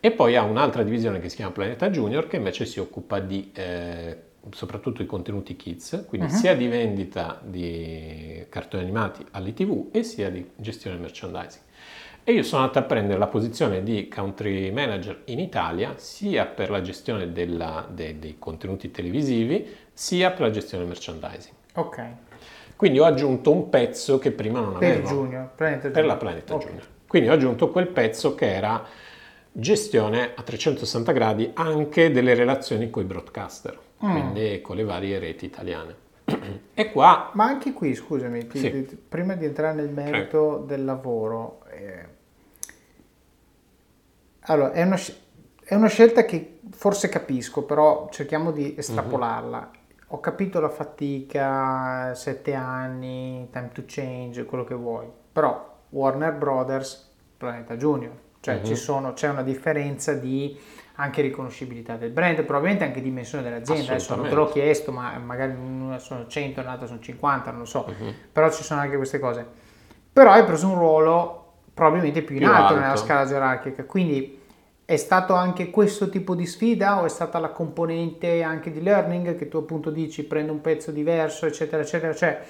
E 0.05 0.11
poi 0.11 0.35
ha 0.35 0.43
un'altra 0.43 0.83
divisione 0.83 1.19
che 1.19 1.29
si 1.29 1.37
chiama 1.37 1.51
Planeta 1.51 1.89
Junior, 1.89 2.27
che 2.27 2.35
invece 2.35 2.67
si 2.67 2.79
occupa 2.79 3.17
di 3.19 3.49
eh, 3.55 4.15
soprattutto 4.51 5.01
i 5.01 5.07
contenuti 5.07 5.55
kids, 5.55 6.05
quindi 6.07 6.29
sia 6.29 6.55
di 6.55 6.67
vendita 6.67 7.39
di 7.43 8.45
cartoni 8.47 8.83
animati 8.83 9.25
all'ITV 9.31 9.87
e 9.91 10.03
sia 10.03 10.29
di 10.29 10.47
gestione 10.57 10.97
merchandising. 10.97 11.63
E 12.23 12.33
io 12.33 12.43
sono 12.43 12.61
andato 12.61 12.77
a 12.77 12.83
prendere 12.83 13.17
la 13.17 13.25
posizione 13.25 13.81
di 13.81 14.07
country 14.07 14.69
manager 14.69 15.21
in 15.25 15.39
Italia, 15.39 15.93
sia 15.97 16.45
per 16.45 16.69
la 16.69 16.81
gestione 16.83 17.31
della- 17.31 17.87
de- 17.89 18.19
dei 18.19 18.35
contenuti 18.37 18.91
televisivi, 18.91 19.67
sia 19.91 20.29
per 20.29 20.41
la 20.41 20.51
gestione 20.51 20.85
merchandising. 20.85 21.55
Ok, 21.77 22.03
Quindi 22.75 22.99
ho 22.99 23.05
aggiunto 23.05 23.51
un 23.51 23.69
pezzo 23.69 24.19
che 24.19 24.29
prima 24.29 24.59
non 24.59 24.77
per 24.77 24.91
avevo. 24.97 25.07
Junior, 25.07 25.49
Per 25.55 25.79
Junior. 25.81 26.05
la 26.05 26.15
Planeta 26.17 26.53
Ok. 26.53 26.63
Junior. 26.65 26.85
Quindi 27.07 27.29
ho 27.29 27.33
aggiunto 27.33 27.71
quel 27.71 27.87
pezzo 27.87 28.35
che 28.35 28.51
era 28.53 28.83
gestione 29.57 30.33
a 30.35 30.41
360 30.43 31.11
gradi 31.13 31.49
anche 31.53 32.11
delle 32.11 32.33
relazioni 32.33 32.89
con 32.89 33.03
i 33.03 33.05
broadcaster, 33.05 33.79
Mm. 34.05 34.11
quindi 34.11 34.61
con 34.61 34.75
le 34.75 34.83
varie 34.83 35.17
reti 35.19 35.45
italiane. 35.45 35.95
e 36.73 36.91
qua 36.91 37.29
Ma 37.33 37.45
anche 37.45 37.71
qui, 37.71 37.95
scusami, 37.95 38.47
ti- 38.47 38.59
Sì. 38.59 38.85
ti- 38.85 38.95
prima 38.97 39.35
di 39.35 39.45
entrare 39.45 39.73
nel 39.75 39.89
merito 39.89 40.57
del 40.67 40.83
lavoro, 40.83 41.61
eh, 41.71 42.05
allora 44.47 44.71
è 44.73 44.83
una, 44.83 44.97
è 45.63 45.75
una 45.75 45.87
scelta 45.87 46.25
che 46.25 46.59
forse 46.71 47.09
capisco, 47.09 47.63
però 47.63 48.09
cerchiamo 48.11 48.51
di 48.51 48.75
estrapolarla. 48.77 49.71
Ho 50.09 50.19
capito 50.19 50.59
la 50.59 50.69
fatica, 50.69 52.13
sette 52.13 52.53
anni, 52.53 53.47
time 53.51 53.69
to 53.73 53.83
change, 53.85 54.45
quello 54.45 54.63
che 54.63 54.75
vuoi, 54.75 55.07
però 55.31 55.73
Warner 55.89 56.33
Brothers, 56.33 57.11
Planeta 57.37 57.75
Junior, 57.75 58.11
cioè 58.45 58.61
ci 58.61 58.75
sono, 58.75 59.13
c'è 59.13 59.27
una 59.27 59.41
differenza 59.41 60.13
di 60.13 60.55
anche 60.97 61.23
riconoscibilità 61.23 61.95
del 61.95 62.11
brand, 62.11 62.43
probabilmente 62.43 62.83
anche 62.83 63.01
dimensione 63.01 63.43
dell'azienda, 63.43 63.93
adesso 63.93 64.15
non 64.15 64.29
te 64.29 64.35
l'ho 64.35 64.47
chiesto, 64.49 64.91
ma 64.91 65.17
magari 65.17 65.53
una 65.55 65.97
sono 65.97 66.27
100, 66.27 66.61
un'altra 66.61 66.85
sono 66.85 66.99
50, 66.99 67.49
non 67.49 67.61
lo 67.61 67.65
so, 67.65 67.91
però 68.31 68.51
ci 68.51 68.63
sono 68.63 68.81
anche 68.81 68.97
queste 68.97 69.17
cose. 69.17 69.45
Però 70.13 70.31
hai 70.31 70.45
preso 70.45 70.67
un 70.67 70.75
ruolo 70.75 71.53
probabilmente 71.73 72.21
più 72.21 72.35
in 72.35 72.43
Più 72.43 72.51
alto, 72.51 72.73
alto. 72.73 72.79
nella 72.79 72.95
scala 72.95 73.25
gerarchica, 73.25 73.83
quindi 73.83 74.39
è 74.85 74.95
stato 74.95 75.33
anche 75.33 75.71
questo 75.71 76.07
tipo 76.09 76.35
di 76.35 76.45
sfida 76.45 77.01
o 77.01 77.05
è 77.05 77.09
stata 77.09 77.39
la 77.39 77.49
componente 77.49 78.43
anche 78.43 78.71
di 78.71 78.81
learning 78.81 79.35
che 79.35 79.47
tu 79.47 79.57
appunto 79.57 79.89
dici 79.89 80.23
prendo 80.23 80.51
un 80.51 80.61
pezzo 80.61 80.91
diverso, 80.91 81.47
eccetera, 81.47 81.81
eccetera, 81.81 82.13
cioè 82.13 82.41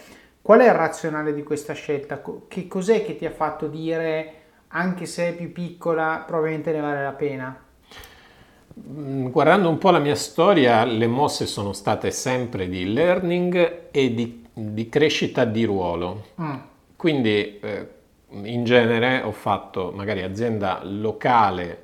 qual 0.41 0.59
è 0.59 0.65
il 0.65 0.73
razionale 0.73 1.33
di 1.33 1.41
questa 1.41 1.73
scelta? 1.73 2.21
Che 2.47 2.67
cos'è 2.67 3.03
che 3.05 3.15
ti 3.15 3.25
ha 3.25 3.31
fatto 3.31 3.67
dire 3.67 4.43
anche 4.75 5.05
se 5.05 5.29
è 5.29 5.33
più 5.35 5.51
piccola 5.51 6.23
probabilmente 6.27 6.71
ne 6.73 6.81
vale 6.81 7.03
la 7.03 7.11
pena? 7.13 7.63
Mm, 8.87 9.29
Guardando 9.29 9.69
un 9.69 9.77
po' 9.77 9.89
la 9.89 9.99
mia 9.99 10.15
storia, 10.15 10.83
le 10.83 11.07
mosse 11.07 11.45
sono 11.45 11.71
state 11.71 12.11
sempre 12.11 12.67
di 12.67 12.91
learning 12.91 13.87
e 13.91 14.13
di, 14.13 14.45
di 14.53 14.89
crescita 14.89 15.45
di 15.45 15.63
ruolo. 15.63 16.25
Mm. 16.41 16.55
Quindi 16.97 17.59
eh, 17.59 17.87
in 18.43 18.65
genere 18.65 19.21
ho 19.21 19.31
fatto 19.31 19.93
magari 19.95 20.21
azienda 20.23 20.81
locale 20.83 21.83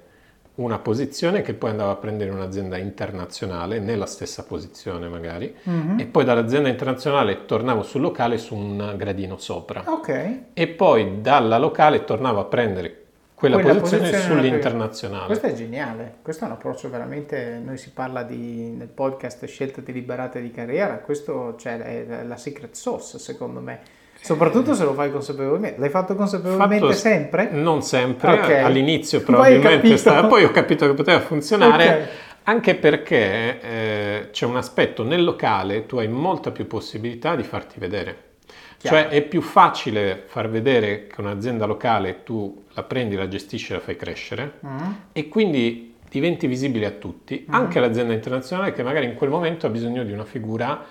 una 0.62 0.80
posizione 0.80 1.42
che 1.42 1.54
poi 1.54 1.72
andavo 1.72 1.92
a 1.92 1.96
prendere 1.96 2.30
un'azienda 2.32 2.78
internazionale 2.78 3.80
nella 3.80 4.06
stessa 4.06 4.44
posizione 4.44 5.08
magari 5.10 5.54
Mhm. 5.64 6.00
e 6.00 6.06
poi 6.06 6.24
dall'azienda 6.24 6.70
internazionale 6.70 7.46
tornavo 7.46 7.84
sul 7.84 8.02
locale 8.02 8.38
su 8.38 8.56
un 8.56 8.94
gradino 8.98 9.38
sopra 9.38 9.84
Ok. 9.86 10.38
e 10.54 10.68
poi 10.68 11.22
dalla 11.22 11.58
locale 11.58 12.04
tornavo 12.04 12.40
a 12.40 12.46
prendere 12.46 12.96
quella, 13.34 13.56
Quella 13.56 13.80
posizione, 13.80 14.10
posizione 14.12 14.36
sull'internazionale. 14.40 15.26
Questo 15.26 15.48
è 15.48 15.54
geniale, 15.54 16.16
questo 16.22 16.44
è 16.44 16.48
un 16.48 16.54
approccio 16.54 16.90
veramente, 16.92 17.60
noi 17.64 17.78
si 17.78 17.90
parla 17.92 18.22
di, 18.22 18.70
nel 18.70 18.88
podcast 18.88 19.44
scelte 19.46 19.82
deliberate 19.82 20.40
di 20.42 20.52
carriera, 20.52 20.98
questo 21.00 21.56
cioè, 21.58 21.80
è 21.80 22.24
la 22.24 22.38
secret 22.38 22.76
sauce 22.76 23.18
secondo 23.18 23.60
me, 23.60 23.80
soprattutto 24.22 24.74
se 24.74 24.84
lo 24.84 24.94
fai 24.94 25.12
consapevolmente. 25.12 25.80
L'hai 25.80 25.90
fatto 25.90 26.16
consapevolmente 26.16 26.86
Fatto- 26.86 26.98
sempre? 26.98 27.50
Non 27.52 27.82
sempre, 27.82 28.32
Ok. 28.34 28.50
all'inizio 28.52 29.20
Poi 29.24 29.26
probabilmente 29.34 29.76
capito. 29.78 29.98
stava- 29.98 30.28
poi 30.28 30.44
ho 30.44 30.52
capito 30.52 30.86
che 30.88 30.94
poteva 30.94 31.20
funzionare, 31.20 31.88
Ok. 31.90 32.08
Anche 32.44 32.74
perché 32.74 33.60
eh, 33.62 34.28
c'è 34.32 34.48
un 34.48 34.58
aspetto 34.58 35.04
nel 35.04 35.24
locale, 35.24 35.86
tu 35.86 35.98
hai 35.98 36.08
molta 36.08 36.50
più 36.50 36.66
possibilità 36.66 37.36
di 37.36 37.44
farti 37.44 37.80
vedere. 37.80 38.30
Chiaro. 38.78 38.98
Cioè 38.98 39.08
è 39.10 39.22
più 39.22 39.42
facile 39.42 40.24
far 40.26 40.50
vedere 40.50 41.06
che 41.06 41.22
un'azienda 41.22 41.68
locale 41.68 42.24
tu 42.24 42.64
la 42.74 42.82
prendi, 42.82 43.16
la 43.16 43.28
gestisci 43.28 43.72
e 43.74 43.76
la 43.76 43.82
fai 43.82 43.96
crescere 43.96 44.54
Mm. 44.66 44.78
e 45.14 45.28
quindi 45.30 45.94
diventi 46.10 46.48
visibile 46.48 46.88
a 46.88 46.92
tutti, 46.92 47.46
anche 47.48 47.78
all'azienda 47.78 48.12
internazionale 48.14 48.74
che 48.74 48.82
magari 48.82 49.06
in 49.06 49.14
quel 49.14 49.30
momento 49.30 49.68
ha 49.68 49.70
bisogno 49.70 50.04
di 50.04 50.12
una 50.12 50.26
figura 50.26 50.84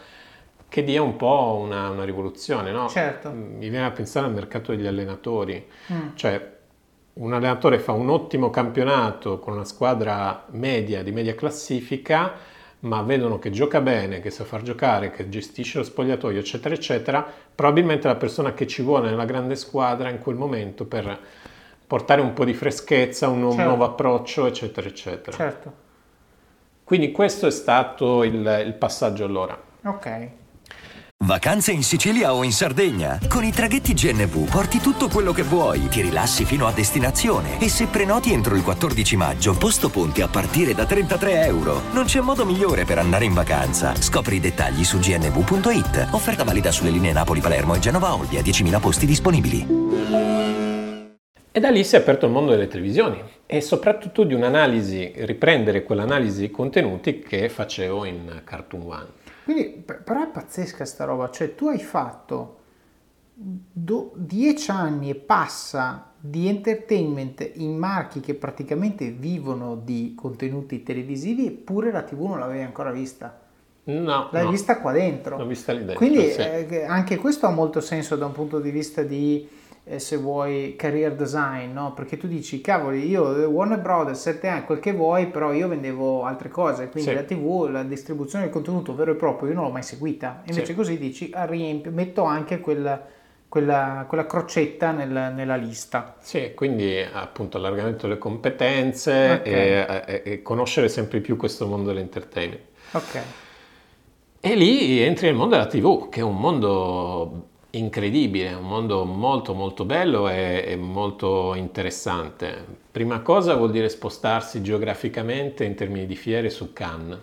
che 0.70 0.82
dia 0.84 1.02
un 1.02 1.16
po' 1.16 1.58
una, 1.62 1.90
una 1.90 2.04
rivoluzione, 2.04 2.70
no? 2.72 2.88
Certo. 2.88 3.30
Mi 3.30 3.68
viene 3.68 3.84
a 3.84 3.90
pensare 3.90 4.24
al 4.26 4.32
mercato 4.32 4.74
degli 4.74 4.86
allenatori, 4.86 5.66
Mm. 5.92 6.08
cioè 6.14 6.56
un 7.12 7.34
allenatore 7.34 7.78
fa 7.80 7.92
un 7.92 8.08
ottimo 8.08 8.48
campionato 8.48 9.38
con 9.40 9.52
una 9.54 9.64
squadra 9.66 10.44
media 10.52 11.02
di 11.02 11.10
media 11.12 11.34
classifica, 11.34 12.32
ma 12.80 13.02
vedono 13.02 13.38
che 13.38 13.50
gioca 13.50 13.80
bene, 13.82 14.20
che 14.20 14.30
sa 14.30 14.44
far 14.44 14.62
giocare, 14.62 15.10
che 15.10 15.28
gestisce 15.28 15.78
lo 15.78 15.84
spogliatoio, 15.84 16.38
eccetera, 16.38 16.74
eccetera, 16.74 17.26
probabilmente 17.54 18.08
è 18.08 18.12
la 18.12 18.16
persona 18.16 18.54
che 18.54 18.66
ci 18.66 18.80
vuole 18.80 19.10
nella 19.10 19.26
grande 19.26 19.56
squadra 19.56 20.08
in 20.08 20.18
quel 20.20 20.36
momento 20.36 20.86
per 20.86 21.18
portare 21.86 22.20
un 22.22 22.32
po' 22.32 22.44
di 22.44 22.54
freschezza, 22.54 23.28
un 23.28 23.40
nuovo, 23.40 23.56
Certo. 23.56 23.68
nuovo 23.68 23.84
approccio, 23.84 24.46
eccetera, 24.46 24.86
eccetera. 24.88 25.36
Certo. 25.36 25.72
Quindi 26.84 27.10
questo 27.12 27.46
è 27.48 27.50
stato 27.50 28.22
il, 28.24 28.62
il 28.64 28.74
passaggio 28.74 29.24
allora. 29.24 29.60
Ok. 29.84 30.28
Vacanze 31.30 31.70
in 31.70 31.84
Sicilia 31.84 32.34
o 32.34 32.42
in 32.42 32.50
Sardegna? 32.50 33.20
Con 33.28 33.44
i 33.44 33.52
traghetti 33.52 33.92
GNV 33.92 34.50
porti 34.50 34.78
tutto 34.80 35.08
quello 35.08 35.32
che 35.32 35.42
vuoi, 35.42 35.86
ti 35.88 36.00
rilassi 36.00 36.44
fino 36.44 36.66
a 36.66 36.72
destinazione 36.72 37.60
e 37.60 37.68
se 37.68 37.86
prenoti 37.86 38.32
entro 38.32 38.56
il 38.56 38.64
14 38.64 39.16
maggio, 39.16 39.56
posto 39.56 39.90
ponti 39.90 40.22
a 40.22 40.28
partire 40.28 40.74
da 40.74 40.86
33 40.86 41.44
euro. 41.44 41.82
Non 41.92 42.06
c'è 42.06 42.20
modo 42.20 42.44
migliore 42.44 42.84
per 42.84 42.98
andare 42.98 43.26
in 43.26 43.34
vacanza. 43.34 43.94
Scopri 43.94 44.36
i 44.36 44.40
dettagli 44.40 44.82
su 44.82 44.98
gnv.it. 44.98 46.08
Offerta 46.10 46.42
valida 46.42 46.72
sulle 46.72 46.90
linee 46.90 47.12
Napoli-Palermo 47.12 47.74
e 47.74 47.78
Genova-Olbia, 47.78 48.40
10.000 48.40 48.80
posti 48.80 49.06
disponibili. 49.06 49.66
E 51.52 51.60
da 51.60 51.70
lì 51.70 51.84
si 51.84 51.96
è 51.96 51.98
aperto 51.98 52.26
il 52.26 52.32
mondo 52.32 52.50
delle 52.50 52.66
televisioni 52.66 53.22
e 53.44 53.60
soprattutto 53.60 54.24
di 54.24 54.34
un'analisi, 54.34 55.12
riprendere 55.18 55.82
quell'analisi 55.84 56.40
di 56.40 56.50
contenuti 56.50 57.20
che 57.20 57.48
facevo 57.48 58.04
in 58.04 58.40
Cartoon 58.42 58.82
One. 58.82 59.19
Quindi, 59.44 59.82
per- 59.84 60.02
però 60.02 60.22
è 60.22 60.28
pazzesca 60.28 60.84
sta 60.84 61.04
roba, 61.04 61.30
cioè 61.30 61.54
tu 61.54 61.68
hai 61.68 61.78
fatto 61.80 62.58
do- 63.34 64.12
dieci 64.16 64.70
anni 64.70 65.10
e 65.10 65.14
passa 65.14 66.12
di 66.18 66.48
entertainment 66.48 67.50
in 67.54 67.76
marchi 67.76 68.20
che 68.20 68.34
praticamente 68.34 69.10
vivono 69.10 69.76
di 69.76 70.14
contenuti 70.14 70.82
televisivi 70.82 71.46
eppure 71.46 71.90
la 71.90 72.02
tv 72.02 72.26
non 72.26 72.38
l'avevi 72.38 72.62
ancora 72.62 72.90
vista. 72.90 73.40
No, 73.84 74.28
L'hai 74.30 74.44
no, 74.44 74.50
vista 74.50 74.78
qua 74.78 74.92
dentro. 74.92 75.38
L'ho 75.38 75.46
vista 75.46 75.72
lì 75.72 75.78
dentro, 75.78 75.96
Quindi 75.96 76.30
sì. 76.30 76.40
eh, 76.40 76.84
anche 76.84 77.16
questo 77.16 77.46
ha 77.46 77.50
molto 77.50 77.80
senso 77.80 78.14
da 78.16 78.26
un 78.26 78.32
punto 78.32 78.60
di 78.60 78.70
vista 78.70 79.02
di, 79.02 79.48
se 79.98 80.16
vuoi, 80.16 80.74
career 80.76 81.14
design, 81.14 81.72
no? 81.72 81.92
Perché 81.94 82.16
tu 82.16 82.26
dici, 82.28 82.60
cavoli, 82.60 83.08
io 83.08 83.36
eh, 83.36 83.44
Warner 83.44 83.80
Brothers, 83.80 84.20
7 84.20 84.46
anni, 84.48 84.64
quel 84.64 84.78
che 84.78 84.92
vuoi, 84.92 85.26
però 85.26 85.52
io 85.52 85.66
vendevo 85.68 86.24
altre 86.24 86.48
cose, 86.48 86.88
quindi 86.88 87.10
Sì. 87.10 87.14
la 87.16 87.22
TV, 87.22 87.68
la 87.70 87.82
distribuzione 87.82 88.44
del 88.44 88.52
contenuto 88.52 88.94
vero 88.94 89.12
e 89.12 89.14
proprio, 89.16 89.48
io 89.48 89.54
non 89.54 89.64
l'ho 89.64 89.70
mai 89.70 89.82
seguita. 89.82 90.42
Invece 90.46 90.66
Sì. 90.66 90.74
così 90.74 90.98
dici, 90.98 91.30
ah, 91.34 91.44
riempio, 91.46 91.90
metto 91.90 92.22
anche 92.24 92.60
quella, 92.60 93.04
quella, 93.48 94.04
quella 94.06 94.26
crocetta 94.26 94.92
nel- 94.92 95.32
nella 95.34 95.56
lista. 95.56 96.14
Sì, 96.20 96.52
quindi 96.54 96.96
appunto 97.00 97.56
allargamento 97.56 98.06
delle 98.06 98.18
competenze 98.18 99.32
Ok. 99.40 99.46
e, 99.46 100.02
e- 100.06 100.22
e 100.24 100.42
conoscere 100.42 100.88
sempre 100.88 101.18
più 101.20 101.36
questo 101.36 101.66
mondo 101.66 101.88
dell'entertainment. 101.88 102.60
Ok. 102.92 103.20
E 104.42 104.54
lì 104.54 105.00
entri 105.00 105.26
nel 105.26 105.34
mondo 105.34 105.56
della 105.56 105.66
TV, 105.66 106.08
che 106.08 106.20
è 106.20 106.22
un 106.22 106.36
mondo 106.38 107.48
incredibile, 107.70 108.52
un 108.54 108.66
mondo 108.66 109.04
molto 109.04 109.54
molto 109.54 109.84
bello 109.84 110.28
e, 110.28 110.64
e 110.66 110.76
molto 110.76 111.54
interessante. 111.54 112.64
Prima 112.90 113.20
cosa 113.20 113.54
vuol 113.54 113.70
dire 113.70 113.88
spostarsi 113.88 114.62
geograficamente 114.62 115.64
in 115.64 115.74
termini 115.74 116.06
di 116.06 116.16
fiere 116.16 116.50
su 116.50 116.72
Cannes. 116.72 117.18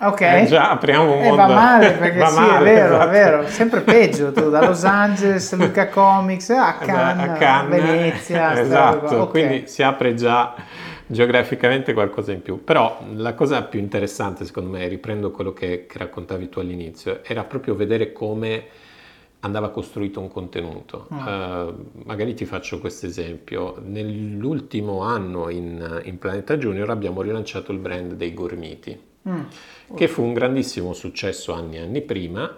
Ok. 0.00 0.20
Eh, 0.20 0.44
già 0.46 0.70
apriamo 0.70 1.12
un 1.12 1.22
Eh, 1.22 1.22
mondo. 1.22 1.36
va 1.36 1.46
male 1.46 1.92
perché 1.98 2.18
Va 2.18 2.26
sì, 2.26 2.34
male, 2.34 2.58
è 2.70 2.74
vero, 2.74 2.84
esatto. 2.84 3.04
è 3.04 3.08
vero, 3.08 3.46
sempre 3.48 3.82
peggio 3.82 4.32
tu, 4.32 4.50
da 4.50 4.60
Los 4.60 4.84
Angeles, 4.84 5.54
Luca 5.54 5.88
Comics, 5.88 6.50
a 6.50 6.78
Eh, 6.78 6.84
Cannes, 6.86 7.28
a 7.28 7.32
Cannes, 7.32 7.82
Venezia, 7.84 8.58
esatto, 8.58 8.98
qua. 8.98 9.22
Ok. 9.22 9.30
quindi 9.30 9.68
si 9.68 9.82
apre 9.82 10.14
già 10.14 10.54
geograficamente 11.06 11.92
qualcosa 11.92 12.32
in 12.32 12.42
più. 12.42 12.64
Però 12.64 12.98
la 13.14 13.34
cosa 13.34 13.62
più 13.62 13.78
interessante, 13.78 14.44
secondo 14.44 14.70
me, 14.70 14.86
riprendo 14.88 15.30
quello 15.30 15.52
che, 15.52 15.86
che 15.86 15.98
raccontavi 15.98 16.48
tu 16.48 16.58
all'inizio, 16.58 17.22
era 17.24 17.44
proprio 17.44 17.74
vedere 17.74 18.12
come 18.12 18.64
andava 19.44 19.70
costruito 19.70 20.20
un 20.20 20.28
contenuto. 20.28 21.06
Eh, 21.10 21.72
magari 22.04 22.34
ti 22.34 22.44
faccio 22.44 22.78
questo 22.78 23.06
esempio. 23.06 23.76
Nell'ultimo 23.84 25.02
anno 25.02 25.48
in, 25.48 26.00
in 26.04 26.18
Planeta 26.18 26.56
Junior 26.56 26.90
abbiamo 26.90 27.22
rilanciato 27.22 27.72
il 27.72 27.78
brand 27.78 28.14
dei 28.14 28.34
Gormiti, 28.34 29.10
Mm. 29.28 29.42
che 29.94 30.08
fu 30.08 30.22
un 30.24 30.32
grandissimo 30.32 30.92
successo 30.94 31.52
anni 31.52 31.76
e 31.76 31.80
anni 31.80 32.00
prima. 32.02 32.56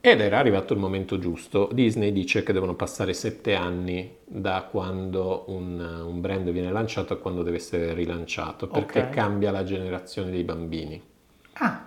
Ed 0.00 0.20
era 0.20 0.38
arrivato 0.38 0.72
il 0.72 0.80
momento 0.80 1.18
giusto. 1.18 1.68
Disney 1.72 2.10
dice 2.10 2.42
che 2.42 2.52
devono 2.52 2.74
passare 2.74 3.12
sette 3.12 3.54
anni 3.54 4.10
da 4.24 4.66
quando 4.68 5.44
un, 5.48 5.78
un 5.78 6.20
brand 6.20 6.50
viene 6.50 6.72
lanciato 6.72 7.12
a 7.12 7.16
quando 7.18 7.42
deve 7.44 7.58
essere 7.58 7.92
rilanciato, 7.92 8.66
perché 8.66 9.02
Ok. 9.02 9.10
cambia 9.10 9.50
la 9.52 9.62
generazione 9.62 10.30
dei 10.30 10.42
bambini. 10.42 11.00
Ah, 11.54 11.86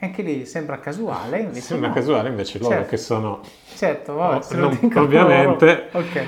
anche 0.00 0.22
lì 0.22 0.44
sembra 0.46 0.78
casuale, 0.78 1.40
invece 1.40 1.60
Sembra 1.60 1.88
no. 1.88 1.94
casuale, 1.94 2.28
invece 2.28 2.58
loro 2.58 2.74
Certo. 2.74 2.88
che 2.88 2.96
sono 2.96 3.40
Certo, 3.74 4.14
vabbè, 4.14 4.54
lo 4.56 4.60
non- 4.68 4.92
ovviamente. 4.96 5.88
loro. 5.92 6.06
Ok. 6.06 6.22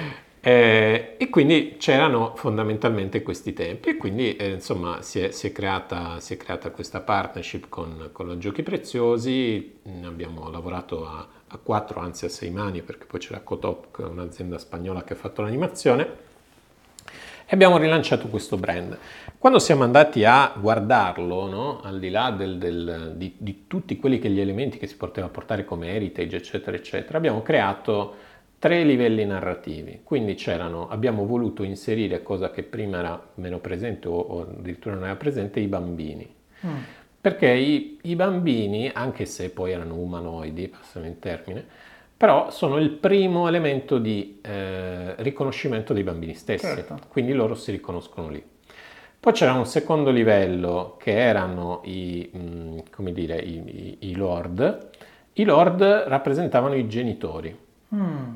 Eh, 0.45 1.15
e 1.19 1.29
quindi 1.31 1.77
c'erano 1.79 2.33
fondamentalmente 2.35 3.23
questi 3.23 3.53
tempi 3.53 3.91
e 3.91 3.97
quindi 3.97 4.35
eh, 4.35 4.51
insomma 4.51 5.01
si 5.01 5.21
è, 5.21 5.31
si 5.31 5.47
è 5.47 5.53
creata, 5.53 6.19
si 6.19 6.35
è 6.35 6.37
creata 6.37 6.71
questa 6.73 6.99
partnership 6.99 7.67
con, 7.69 8.09
con 8.11 8.27
la 8.27 8.37
Giochi 8.37 8.65
Preziosi, 8.65 9.79
abbiamo 10.05 10.51
lavorato 10.51 11.07
a, 11.07 11.25
a 11.47 11.59
quattro, 11.63 12.01
anzi 12.01 12.25
a 12.25 12.29
sei 12.29 12.51
mani 12.51 12.83
perché 12.83 13.05
poi 13.05 13.21
c'era 13.21 13.39
Cotop, 13.41 13.99
un'azienda 14.11 14.59
spagnola 14.59 15.05
che 15.05 15.13
ha 15.13 15.17
fatto 15.17 15.43
l'animazione 15.43 16.31
e 17.47 17.55
abbiamo 17.55 17.77
rilanciato 17.77 18.27
questo 18.27 18.57
brand. 18.57 18.99
Quando 19.43 19.59
siamo 19.59 19.83
andati 19.83 20.23
a 20.25 20.53
guardarlo, 20.57 21.49
no, 21.51 21.81
al 21.81 21.99
di 21.99 22.11
là 22.11 22.31
del- 22.31 22.59
del- 22.59 23.15
di, 23.17 23.35
di 23.39 23.65
tutti 23.67 23.97
quelli 23.97 24.21
che 24.21 24.31
gli 24.31 24.39
elementi 24.39 24.79
che 24.79 24.87
si 24.87 24.97
poteva 24.97 25.29
portare 25.29 25.65
come 25.65 25.89
heritage, 25.89 26.37
eccetera, 26.37 26.77
eccetera, 26.77 27.19
abbiamo 27.19 27.43
creato 27.43 28.15
tre 28.61 28.85
livelli 28.85 29.25
narrativi. 29.25 30.03
Quindi 30.05 30.35
c'erano, 30.35 30.89
abbiamo 30.89 31.27
voluto 31.27 31.65
inserire, 31.65 32.23
cosa 32.23 32.53
che 32.53 32.63
prima 32.63 32.99
era 33.01 33.21
meno 33.35 33.59
presente 33.59 34.07
o, 34.07 34.13
o 34.17 34.43
addirittura 34.43 34.95
non 34.95 35.07
era 35.07 35.17
presente, 35.17 35.59
i 35.59 35.67
bambini. 35.67 36.33
Mm. 36.65 36.77
Perché 37.21 37.49
i, 37.51 37.99
i 38.03 38.15
bambini, 38.15 38.93
anche 38.95 39.25
se 39.25 39.51
poi 39.51 39.73
erano 39.73 39.97
umanoidi, 39.97 40.69
passano 40.69 41.05
in 41.07 41.19
termine, 41.19 41.67
però 42.17 42.53
sono 42.53 42.77
il 42.77 42.91
primo 42.91 43.49
elemento 43.49 43.99
di 43.99 44.39
eh, 44.41 45.17
riconoscimento 45.21 45.93
dei 45.93 46.05
bambini 46.05 46.35
stessi, 46.35 46.65
Certo. 46.65 46.97
quindi 47.09 47.33
loro 47.33 47.57
si 47.57 47.73
riconoscono 47.73 48.29
lì. 48.29 48.51
Poi 49.23 49.33
c'era 49.33 49.53
un 49.53 49.67
secondo 49.67 50.11
livello 50.11 50.97
che 50.99 51.17
erano 51.17 51.83
i, 51.85 52.29
mh, 52.33 52.91
come 52.91 53.13
dire, 53.13 53.37
i, 53.39 53.63
i- 54.01 54.09
i 54.11 54.17
lord. 54.17 54.89
I 55.35 55.45
lord 55.45 55.81
rappresentavano 55.81 56.75
i 56.75 56.89
genitori. 56.89 57.57
Mm. 57.95 58.35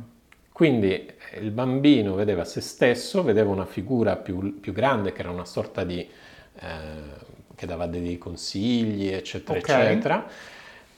Quindi 0.53 0.93
eh, 0.93 1.41
il 1.41 1.51
bambino 1.51 2.15
vedeva 2.15 2.45
se 2.45 2.61
stesso, 2.61 3.25
vedeva 3.25 3.51
una 3.51 3.65
figura 3.65 4.15
più, 4.15 4.61
più 4.61 4.73
grande 4.73 5.11
che 5.13 5.23
era 5.23 5.31
una 5.31 5.45
sorta 5.45 5.83
di... 5.83 5.99
eh, 5.99 7.35
che 7.57 7.67
dava 7.67 7.87
dei 7.87 8.17
consigli, 8.17 9.09
eccetera, 9.09 9.59
Ok. 9.59 9.69
eccetera. 9.69 10.27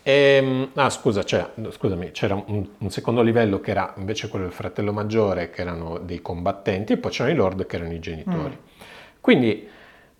Ehm, 0.02 0.70
ah, 0.74 0.90
scusa, 0.90 1.22
c'era, 1.22 1.50
scusami, 1.70 2.10
c'era 2.10 2.34
un, 2.34 2.66
un 2.76 2.90
secondo 2.90 3.22
livello 3.22 3.58
che 3.60 3.70
era 3.70 3.94
invece 3.96 4.28
quello 4.28 4.44
del 4.44 4.54
fratello 4.54 4.92
maggiore, 4.92 5.48
che 5.48 5.62
erano 5.62 5.96
dei 5.96 6.20
combattenti, 6.20 6.92
e 6.92 6.96
poi 6.98 7.10
c'erano 7.10 7.34
i 7.34 7.38
lord 7.38 7.64
che 7.64 7.76
erano 7.76 7.94
i 7.94 8.00
genitori. 8.00 8.58
Quindi 9.20 9.76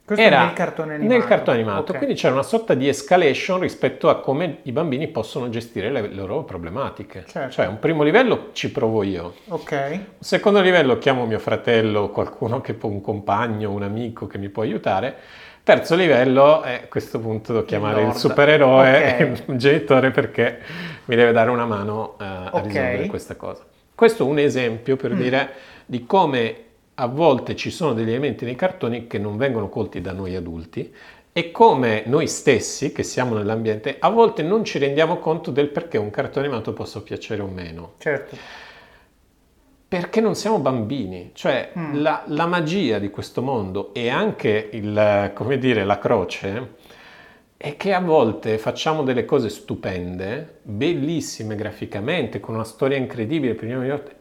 Questo 0.09 0.25
era 0.25 0.45
nel 0.47 0.55
cartone 0.55 0.95
animato. 0.95 1.19
nel 1.19 1.27
cartone 1.29 1.57
animato, 1.59 1.93
Ok. 1.93 1.99
quindi 1.99 2.15
c'era 2.15 2.33
una 2.33 2.43
sorta 2.43 2.73
di 2.73 2.89
escalation 2.89 3.61
rispetto 3.61 4.09
a 4.09 4.21
come 4.21 4.61
i 4.63 4.73
bambini 4.73 5.09
possono 5.09 5.51
gestire 5.51 5.91
le, 5.91 6.09
loro 6.15 6.45
problematiche. 6.45 7.25
Certo. 7.27 7.51
Cioè, 7.53 7.67
un 7.67 7.79
primo 7.79 8.03
livello 8.03 8.49
ci 8.53 8.73
provo 8.73 9.03
io, 9.03 9.35
Ok. 9.49 9.73
un 9.91 10.05
secondo 10.19 10.63
livello 10.63 10.97
chiamo 10.97 11.27
mio 11.27 11.39
fratello, 11.39 12.09
qualcuno 12.09 12.63
che 12.63 12.73
può, 12.73 12.89
un 12.89 13.03
compagno, 13.03 13.71
un 13.71 13.83
amico 13.83 14.27
che 14.27 14.39
mi 14.39 14.49
può 14.49 14.63
aiutare. 14.63 15.15
Terzo 15.63 15.95
livello, 15.95 16.65
eh, 16.65 16.75
a 16.75 16.87
questo 16.89 17.21
punto 17.21 17.53
devo 17.53 17.67
chiamare 17.67 18.01
il, 18.01 18.07
Lord. 18.07 18.17
supereroe, 18.17 19.17
Ok. 19.31 19.43
il 19.49 19.57
genitore 19.59 20.11
perché 20.11 20.59
mi 21.05 21.17
deve 21.17 21.33
dare 21.33 21.51
una 21.51 21.67
mano 21.67 22.17
eh, 22.19 22.25
a 22.25 22.51
risolvere 22.55 23.07
questa 23.09 23.37
cosa. 23.37 23.63
Questo 23.95 24.25
è 24.25 24.27
un 24.27 24.39
esempio 24.39 24.97
per 24.97 25.15
dire 25.15 25.51
di 25.85 26.07
come 26.07 26.68
a 27.01 27.07
volte 27.07 27.55
ci 27.55 27.71
sono 27.71 27.93
degli 27.93 28.09
elementi 28.11 28.45
nei 28.45 28.57
cartoni 28.57 29.07
che 29.07 29.19
non 29.19 29.37
vengono 29.37 29.69
colti 29.69 30.01
da 30.01 30.13
noi 30.13 30.35
adulti 30.35 30.93
e 31.33 31.53
come 31.53 32.03
noi 32.07 32.27
stessi, 32.27 32.91
che 32.91 33.05
siamo 33.05 33.37
nell'ambiente, 33.37 33.97
a 34.01 34.09
volte 34.09 34.43
non 34.43 34.65
ci 34.65 34.79
rendiamo 34.79 35.19
conto 35.19 35.53
del 35.53 35.69
perché 35.69 35.97
un 35.97 36.11
cartone 36.11 36.47
animato 36.47 36.73
possa 36.73 37.01
piacere 37.01 37.43
o 37.43 37.47
meno. 37.47 37.93
Certo. 37.99 38.37
Perché 39.87 40.21
non 40.21 40.35
siamo 40.35 40.59
bambini, 40.59 41.31
cioè 41.35 41.71
Mm. 41.79 42.01
la, 42.01 42.25
la 42.27 42.47
magia 42.47 42.99
di 42.99 43.11
questo 43.11 43.43
mondo 43.43 43.95
e 43.95 44.09
anche 44.09 44.69
il, 44.73 45.31
come 45.35 45.59
dire, 45.59 45.85
la 45.85 45.99
croce 46.01 46.75
è 47.57 47.77
che 47.77 47.95
a 47.95 48.01
volte 48.01 48.59
facciamo 48.59 49.05
delle 49.05 49.25
cose 49.25 49.49
stupende, 49.49 50.59
bellissime 50.63 51.55
graficamente, 51.55 52.41
con 52.41 52.55
una 52.55 52.65
storia 52.65 52.97
incredibile 52.97 53.57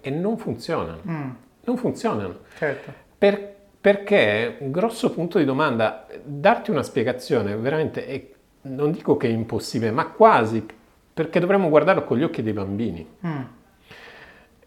e 0.01 0.09
non 0.11 0.37
funzionano. 0.37 1.01
Mm, 1.07 1.29
Non 1.67 1.77
funzionano. 1.77 2.39
certo. 2.57 2.91
Per- 3.17 3.55
perché 3.79 4.57
un 4.59 4.71
grosso 4.71 5.11
punto 5.11 5.37
di 5.37 5.45
domanda, 5.45 6.07
darti 6.23 6.71
una 6.71 6.83
spiegazione 6.83 7.55
veramente, 7.55 8.05
è, 8.05 8.25
non 8.63 8.91
dico 8.91 9.15
che 9.17 9.27
è 9.27 9.31
impossibile, 9.31 9.91
ma 9.91 10.07
quasi, 10.07 10.65
perché 11.13 11.39
dovremmo 11.39 11.69
guardarlo 11.69 12.03
con 12.03 12.17
gli 12.17 12.23
occhi 12.23 12.41
dei 12.43 12.53
bambini. 12.53 13.07
Mm, 13.25 13.41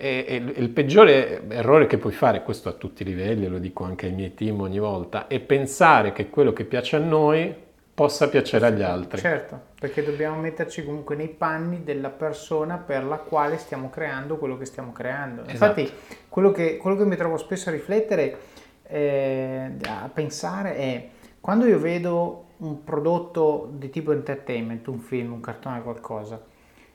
E, 0.03 0.25
e 0.27 0.35
il- 0.37 0.55
il 0.57 0.69
peggiore 0.71 1.43
errore 1.49 1.87
che 1.87 1.99
puoi 1.99 2.13
fare, 2.15 2.43
questo 2.43 2.71
a 2.71 2.73
tutti 2.73 3.03
i 3.03 3.05
livelli, 3.05 3.47
lo 3.47 3.59
dico 3.59 3.85
anche 3.85 4.07
ai 4.07 4.13
miei 4.13 4.33
team 4.33 4.59
ogni 4.63 4.79
volta, 4.79 5.27
è 5.27 5.39
pensare 5.41 6.13
che 6.13 6.31
quello 6.31 6.55
che 6.55 6.65
piace 6.65 6.97
a 6.97 7.01
noi 7.01 7.55
possa 8.01 8.31
piacere 8.31 8.65
agli 8.65 8.81
altri. 8.81 9.21
Certo, 9.21 9.61
perché 9.79 10.03
dobbiamo 10.03 10.41
metterci 10.41 10.83
comunque 10.87 11.17
nei 11.17 11.29
panni 11.29 11.85
della 11.85 12.09
persona 12.09 12.79
per 12.79 13.05
la 13.05 13.19
quale 13.19 13.59
stiamo 13.59 13.91
creando 13.91 14.39
quello 14.39 14.57
che 14.57 14.65
stiamo 14.65 14.91
creando. 14.91 15.43
Esatto. 15.43 15.81
Infatti, 15.81 15.93
quello 16.31 16.51
che, 16.51 16.79
quello 16.79 16.97
che 16.97 17.05
mi 17.05 17.17
trovo 17.17 17.37
spesso 17.37 17.69
a 17.69 17.73
riflettere, 17.73 18.39
eh, 18.85 19.73
a 19.87 20.09
pensare 20.11 20.77
è 20.77 21.09
quando 21.43 21.67
io 21.67 21.79
vedo 21.79 22.45
un 22.61 22.83
prodotto 22.85 23.69
di 23.71 23.91
tipo 23.91 24.13
entertainment, 24.13 24.87
un 24.87 25.01
film, 25.01 25.33
un 25.33 25.41
cartone, 25.41 25.83
qualcosa, 25.83 26.43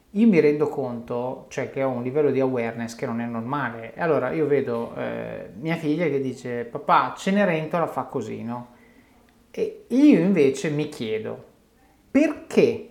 io 0.10 0.28
mi 0.28 0.39
rendo 0.39 0.70
conto, 0.70 1.45
cioè 1.49 1.70
che 1.70 1.84
ho 1.84 1.89
un 1.89 2.01
livello 2.01 2.32
di 2.32 2.39
awareness 2.39 2.95
che 2.95 3.06
non 3.06 3.22
è 3.22 3.26
normale. 3.28 3.93
E 3.93 4.01
allora 4.01 4.32
io 4.32 4.47
vedo 4.47 4.95
eh, 4.95 5.51
mia 5.60 5.76
figlia 5.76 6.08
che 6.08 6.20
dice, 6.20 6.64
papà, 6.64 7.14
Cenerentola 7.16 7.86
fa 7.86 8.06
così, 8.06 8.41
no? 8.41 8.74
E 9.58 9.86
io 9.88 10.20
invece 10.20 10.70
mi 10.70 10.89
chiedo, 10.89 11.41
perché 12.12 12.89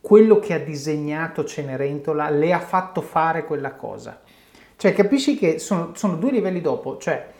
quello 0.00 0.40
che 0.40 0.52
ha 0.52 0.58
disegnato 0.58 1.44
Cenerentola 1.44 2.28
le 2.28 2.52
ha 2.52 2.58
fatto 2.58 3.00
fare 3.00 3.44
quella 3.44 3.74
cosa? 3.74 4.20
Cioè, 4.74 4.94
capisci 4.94 5.36
che 5.36 5.60
sono, 5.60 5.94
sono 5.94 6.16
due 6.16 6.32
livelli 6.32 6.60
dopo, 6.60 6.96
cioè 6.98 7.30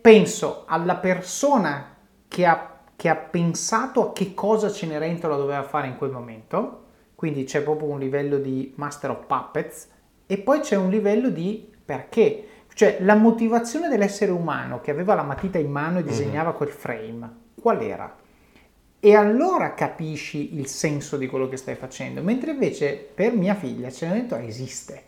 penso 0.00 0.64
alla 0.66 0.96
persona 0.96 1.94
che 2.26 2.46
ha, 2.46 2.84
che 2.96 3.10
ha 3.10 3.16
pensato 3.16 4.08
a 4.08 4.12
che 4.14 4.32
cosa 4.32 4.72
Cenerentola 4.72 5.36
doveva 5.36 5.64
fare 5.64 5.86
in 5.86 5.98
quel 5.98 6.10
momento, 6.10 6.84
quindi 7.14 7.44
c'è 7.44 7.60
proprio 7.60 7.90
un 7.90 7.98
livello 7.98 8.38
di 8.38 8.72
Master 8.76 9.10
of 9.10 9.26
Puppets, 9.26 9.90
e 10.24 10.38
poi 10.38 10.60
c'è 10.60 10.76
un 10.76 10.88
livello 10.88 11.28
di 11.28 11.70
perché, 11.84 12.46
cioè 12.72 12.96
la 13.00 13.14
motivazione 13.14 13.90
dell'essere 13.90 14.30
umano 14.30 14.80
che 14.80 14.90
aveva 14.90 15.14
la 15.14 15.22
matita 15.22 15.58
in 15.58 15.70
mano 15.70 15.98
e 15.98 16.02
disegnava 16.02 16.54
quel 16.54 16.70
frame, 16.70 17.42
qual 17.64 17.80
era? 17.80 18.14
E 19.00 19.14
allora 19.14 19.72
capisci 19.72 20.54
il 20.58 20.66
senso 20.66 21.16
di 21.16 21.26
quello 21.26 21.48
che 21.48 21.56
stai 21.56 21.76
facendo, 21.76 22.22
mentre 22.22 22.50
invece 22.50 22.92
per 23.14 23.34
mia 23.34 23.54
figlia 23.54 23.90
Cenerentola 23.90 24.42
esiste, 24.44 25.02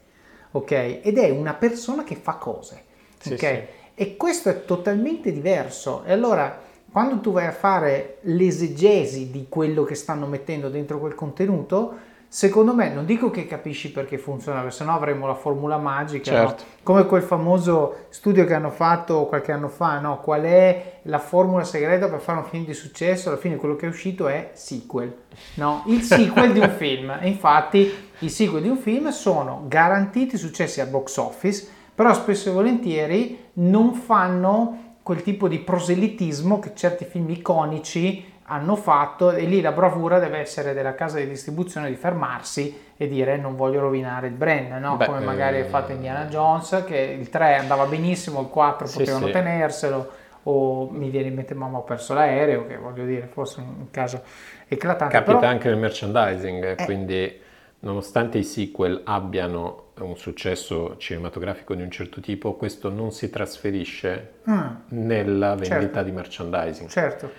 ok? 0.53 1.01
Ed 1.03 1.19
è 1.19 1.29
una 1.29 1.53
persona 1.53 2.03
che 2.03 2.15
fa 2.17 2.35
cose, 2.37 2.83
Sì, 3.19 3.35
ok? 3.35 3.39
sì. 3.39 3.63
E 3.95 4.17
questo 4.17 4.49
è 4.49 4.65
totalmente 4.65 5.33
diverso. 5.33 6.03
E 6.05 6.13
allora, 6.13 6.63
quando 6.91 7.21
tu 7.21 7.31
vai 7.33 7.47
a 7.47 7.53
fare 7.53 8.19
l'esegesi 8.23 9.31
di 9.31 9.47
quello 9.51 9.85
che 9.85 9.95
stanno 9.95 10.27
mettendo 10.27 10.71
dentro 10.71 10.99
quel 10.99 11.15
contenuto, 11.15 11.95
secondo 12.29 12.75
me, 12.75 12.93
non 12.93 13.05
dico 13.05 13.31
che 13.31 13.47
capisci 13.47 13.91
perché 13.93 14.19
funziona, 14.19 14.61
perché 14.61 14.75
sennò 14.77 14.95
avremo 14.95 15.27
la 15.27 15.35
formula 15.35 15.79
magica, 15.79 16.31
no? 16.31 16.49
Certo. 16.49 16.65
come 16.83 17.07
quel 17.07 17.23
famoso 17.23 18.07
studio 18.09 18.45
che 18.45 18.55
hanno 18.55 18.71
fatto 18.71 19.27
qualche 19.27 19.53
anno 19.53 19.69
fa, 19.69 19.99
no? 20.01 20.21
Qual 20.21 20.43
è 20.43 20.99
la 21.03 21.19
formula 21.19 21.65
segreta 21.65 22.09
per 22.09 22.21
fare 22.21 22.39
un 22.39 22.45
film 22.45 22.65
di 22.65 22.75
successo? 22.75 23.29
Alla 23.29 23.39
fine 23.39 23.57
quello 23.57 23.77
che 23.77 23.87
è 23.87 23.89
uscito 23.89 24.29
è 24.29 24.51
sequel, 24.53 25.15
no? 25.55 25.83
Il 25.87 26.03
sequel 26.03 26.53
di 26.53 26.61
un 26.61 26.71
film. 26.77 27.19
E 27.21 27.29
infatti 27.29 27.93
i 28.21 28.29
sequel 28.29 28.63
di 28.63 28.69
un 28.69 28.79
film 28.79 29.09
sono 29.11 29.65
garantiti 29.67 30.37
successi 30.37 30.81
al 30.81 30.89
box 30.89 31.17
office, 31.17 31.69
però 31.95 32.13
spesso 32.13 32.51
e 32.51 32.53
volentieri 32.53 33.45
non 33.55 33.95
fanno 33.95 34.95
quel 35.03 35.23
tipo 35.23 35.47
di 35.47 35.61
proselitismo 35.61 36.59
che 36.59 36.73
certi 36.75 37.05
film 37.05 37.31
iconici 37.31 38.35
hanno 38.49 38.77
fatto 38.77 39.31
e 39.33 39.45
lì 39.45 39.61
la 39.61 39.73
bravura 39.73 40.19
deve 40.19 40.39
essere 40.39 40.73
della 40.73 40.95
casa 40.95 41.19
di 41.19 41.27
distribuzione 41.29 41.89
di 41.89 41.97
fermarsi 41.97 42.85
e 42.97 43.09
dire 43.09 43.37
non 43.37 43.57
voglio 43.57 43.81
rovinare 43.81 44.29
il 44.29 44.35
brand, 44.35 44.71
no? 44.81 44.97
Beh, 44.97 45.07
come 45.07 45.21
magari 45.21 45.57
eh, 45.57 45.61
ha 45.63 45.65
fatto 45.65 45.93
Indiana 45.93 46.27
Jones 46.27 46.85
che 46.87 46.97
il 46.97 47.29
3 47.29 47.57
andava 47.57 47.87
benissimo, 47.87 48.41
il 48.41 48.49
4 48.49 48.87
Sì, 48.87 48.99
potevano 48.99 49.27
sì. 49.27 49.33
tenerselo 49.33 50.11
o 50.45 50.89
mi 50.91 51.11
viene 51.11 51.27
in 51.29 51.35
mente 51.35 51.55
mamma 51.55 51.79
ho 51.79 51.83
perso 51.83 52.15
l'aereo 52.15 52.67
che 52.67 52.77
voglio 52.77 53.05
dire 53.05 53.27
fosse 53.27 53.59
un 53.61 53.91
caso 53.91 54.23
eclatante 54.69 55.13
Capita 55.15 55.39
però- 55.39 55.51
anche 55.51 55.69
nel 55.69 55.79
merchandising, 55.79 56.79
Eh. 56.79 56.85
quindi 56.85 57.41
nonostante 57.81 58.39
i 58.39 58.45
sequel 58.45 59.03
abbiano 59.05 59.87
un 59.99 60.17
successo 60.17 60.97
cinematografico 60.99 61.75
di 61.75 61.83
un 61.83 61.91
certo 61.91 62.21
tipo, 62.21 62.55
questo 62.55 62.91
non 62.91 63.11
si 63.11 63.29
trasferisce 63.29 64.35
Ah, 64.45 64.83
nella 64.91 65.51
vendita 65.57 65.79
Certo. 65.81 66.03
di 66.03 66.13
merchandising. 66.13 66.89
certo 66.89 67.31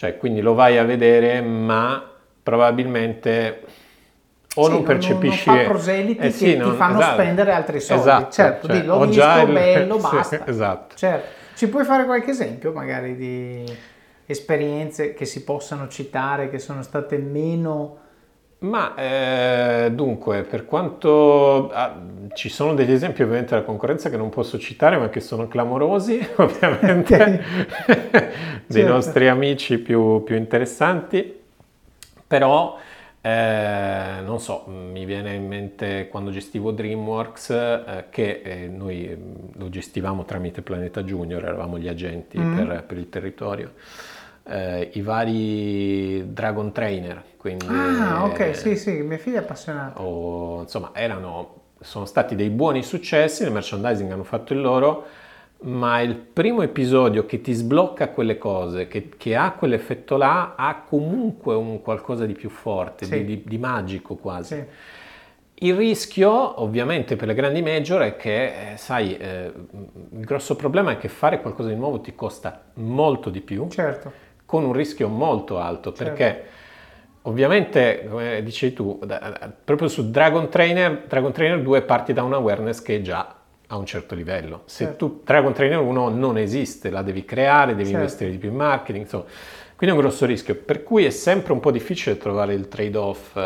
Cioè, 0.00 0.16
quindi 0.16 0.40
lo 0.40 0.54
vai 0.54 0.78
a 0.78 0.84
vedere, 0.84 1.42
ma 1.42 2.02
probabilmente 2.42 3.60
o 4.54 4.64
Sì, 4.64 4.70
non 4.70 4.82
percepisci... 4.82 5.50
non 5.50 5.58
fa 5.58 5.64
proseliti 5.64 6.18
Eh 6.20 6.22
che 6.22 6.30
sì, 6.30 6.44
ti 6.52 6.56
non- 6.56 6.74
fanno 6.76 7.00
esatto. 7.00 7.20
spendere 7.20 7.52
altri 7.52 7.80
soldi 7.80 8.00
Esatto, 8.00 8.30
certo 8.32 8.66
cioè, 8.66 8.82
l'ho 8.82 8.94
ho 8.94 9.04
visto 9.04 9.40
il- 9.42 9.52
bello 9.52 9.98
sì, 9.98 10.08
basta 10.10 10.46
esatto. 10.46 10.96
certo 10.96 11.28
ci 11.54 11.68
puoi 11.68 11.84
fare 11.84 12.06
qualche 12.06 12.30
esempio 12.30 12.72
magari 12.72 13.14
di 13.14 13.76
esperienze 14.24 15.12
che 15.12 15.26
si 15.26 15.44
possano 15.44 15.86
citare 15.88 16.48
che 16.48 16.58
sono 16.58 16.80
state 16.82 17.18
meno 17.18 17.98
Ma 18.62 18.94
eh, 18.94 19.90
dunque, 19.94 20.42
per 20.42 20.66
quanto 20.66 21.70
ah, 21.70 21.98
ci 22.34 22.50
sono 22.50 22.74
degli 22.74 22.92
esempi 22.92 23.22
ovviamente 23.22 23.54
della 23.54 23.64
concorrenza 23.64 24.10
che 24.10 24.18
non 24.18 24.28
posso 24.28 24.58
citare, 24.58 24.98
ma 24.98 25.08
che 25.08 25.20
sono 25.20 25.48
clamorosi, 25.48 26.20
ovviamente, 26.36 27.42
dei 28.66 28.82
Certo. 28.82 28.92
nostri 28.92 29.28
amici 29.28 29.78
più, 29.78 30.22
più 30.24 30.36
interessanti, 30.36 31.40
però 32.26 32.78
eh, 33.22 34.20
non 34.24 34.38
so, 34.40 34.64
mi 34.68 35.06
viene 35.06 35.34
in 35.34 35.46
mente 35.46 36.08
quando 36.08 36.30
gestivo 36.30 36.70
DreamWorks 36.70 37.50
eh, 37.50 38.04
che 38.10 38.42
eh, 38.44 38.68
noi 38.68 39.06
eh, 39.08 39.18
lo 39.54 39.70
gestivamo 39.70 40.24
tramite 40.26 40.60
Planeta 40.62 41.02
Junior, 41.02 41.42
eravamo 41.44 41.78
gli 41.78 41.88
agenti 41.88 42.38
Mm. 42.38 42.52
per, 42.52 42.84
per 42.86 42.98
il 42.98 43.08
territorio. 43.08 43.72
Eh, 44.44 44.90
I 44.94 45.00
vari 45.02 46.32
Dragon 46.32 46.72
Trainer, 46.72 47.22
quindi 47.36 47.66
ah 47.68 48.24
ok 48.24 48.40
eh, 48.40 48.54
sì 48.54 48.76
sì 48.76 48.90
mia 49.02 49.18
figlia 49.18 49.40
è 49.40 49.42
appassionata 49.42 50.00
o 50.00 50.60
insomma 50.62 50.90
erano, 50.94 51.54
sono 51.80 52.04
stati 52.04 52.34
dei 52.34 52.50
buoni 52.50 52.82
successi, 52.82 53.42
nel 53.44 53.52
merchandising 53.52 54.10
hanno 54.10 54.24
fatto 54.24 54.52
il 54.52 54.60
loro, 54.60 55.04
ma 55.62 56.00
il 56.00 56.14
primo 56.16 56.62
episodio 56.62 57.26
che 57.26 57.40
ti 57.40 57.52
sblocca 57.52 58.08
quelle 58.08 58.38
cose, 58.38 58.88
che, 58.88 59.10
che 59.16 59.36
ha 59.36 59.52
quell'effetto 59.52 60.16
là, 60.16 60.54
ha 60.56 60.82
comunque 60.88 61.54
un 61.54 61.80
qualcosa 61.82 62.24
di 62.26 62.32
più 62.34 62.48
forte, 62.50 63.04
Sì. 63.04 63.24
di, 63.24 63.24
di- 63.24 63.42
di 63.46 63.58
magico 63.58 64.16
quasi. 64.16 64.54
sì 64.54 64.64
Il 65.62 65.74
rischio, 65.76 66.62
ovviamente, 66.62 67.16
per 67.16 67.28
le 67.28 67.34
grandi 67.34 67.60
major 67.60 68.00
è 68.00 68.16
che, 68.16 68.72
eh, 68.72 68.76
sai, 68.78 69.14
eh, 69.18 69.52
il 70.12 70.24
grosso 70.24 70.56
problema 70.56 70.92
è 70.92 70.96
che 70.96 71.08
fare 71.08 71.42
qualcosa 71.42 71.68
di 71.68 71.74
nuovo 71.76 72.00
ti 72.00 72.14
costa 72.14 72.62
molto 72.74 73.28
di 73.28 73.42
più 73.42 73.68
certo 73.68 74.10
con 74.50 74.64
un 74.64 74.72
rischio 74.72 75.06
molto 75.06 75.58
alto 75.60 75.92
Certo. 75.92 76.02
perché 76.12 76.44
ovviamente 77.22 78.04
come 78.10 78.42
dicevi 78.42 78.72
tu 78.72 78.98
da- 79.04 79.52
proprio 79.64 79.86
su 79.86 80.10
Dragon 80.10 80.48
Trainer 80.48 81.04
Dragon 81.06 81.30
Trainer 81.30 81.62
2 81.62 81.82
parti 81.82 82.12
da 82.12 82.24
un 82.24 82.32
awareness 82.34 82.82
che 82.82 83.00
già 83.00 83.32
a 83.68 83.76
un 83.76 83.86
certo 83.86 84.16
livello 84.16 84.62
se 84.64 84.86
Certo. 84.86 85.06
tu 85.06 85.20
Dragon 85.24 85.52
Trainer 85.52 85.78
1 85.78 86.08
non 86.08 86.36
esiste 86.36 86.90
la 86.90 87.02
devi 87.02 87.24
creare 87.24 87.72
devi 87.76 87.84
Certo. 87.84 87.96
investire 87.98 88.30
di 88.32 88.38
più 88.38 88.48
in 88.48 88.56
marketing 88.56 89.04
insomma 89.04 89.24
quindi 89.76 89.94
è 89.96 89.98
un 89.98 90.04
grosso 90.04 90.26
rischio 90.26 90.56
per 90.56 90.82
cui 90.82 91.04
è 91.04 91.10
sempre 91.10 91.52
un 91.52 91.60
po' 91.60 91.70
difficile 91.70 92.16
trovare 92.18 92.52
il 92.54 92.66
trade 92.66 92.98
off 92.98 93.36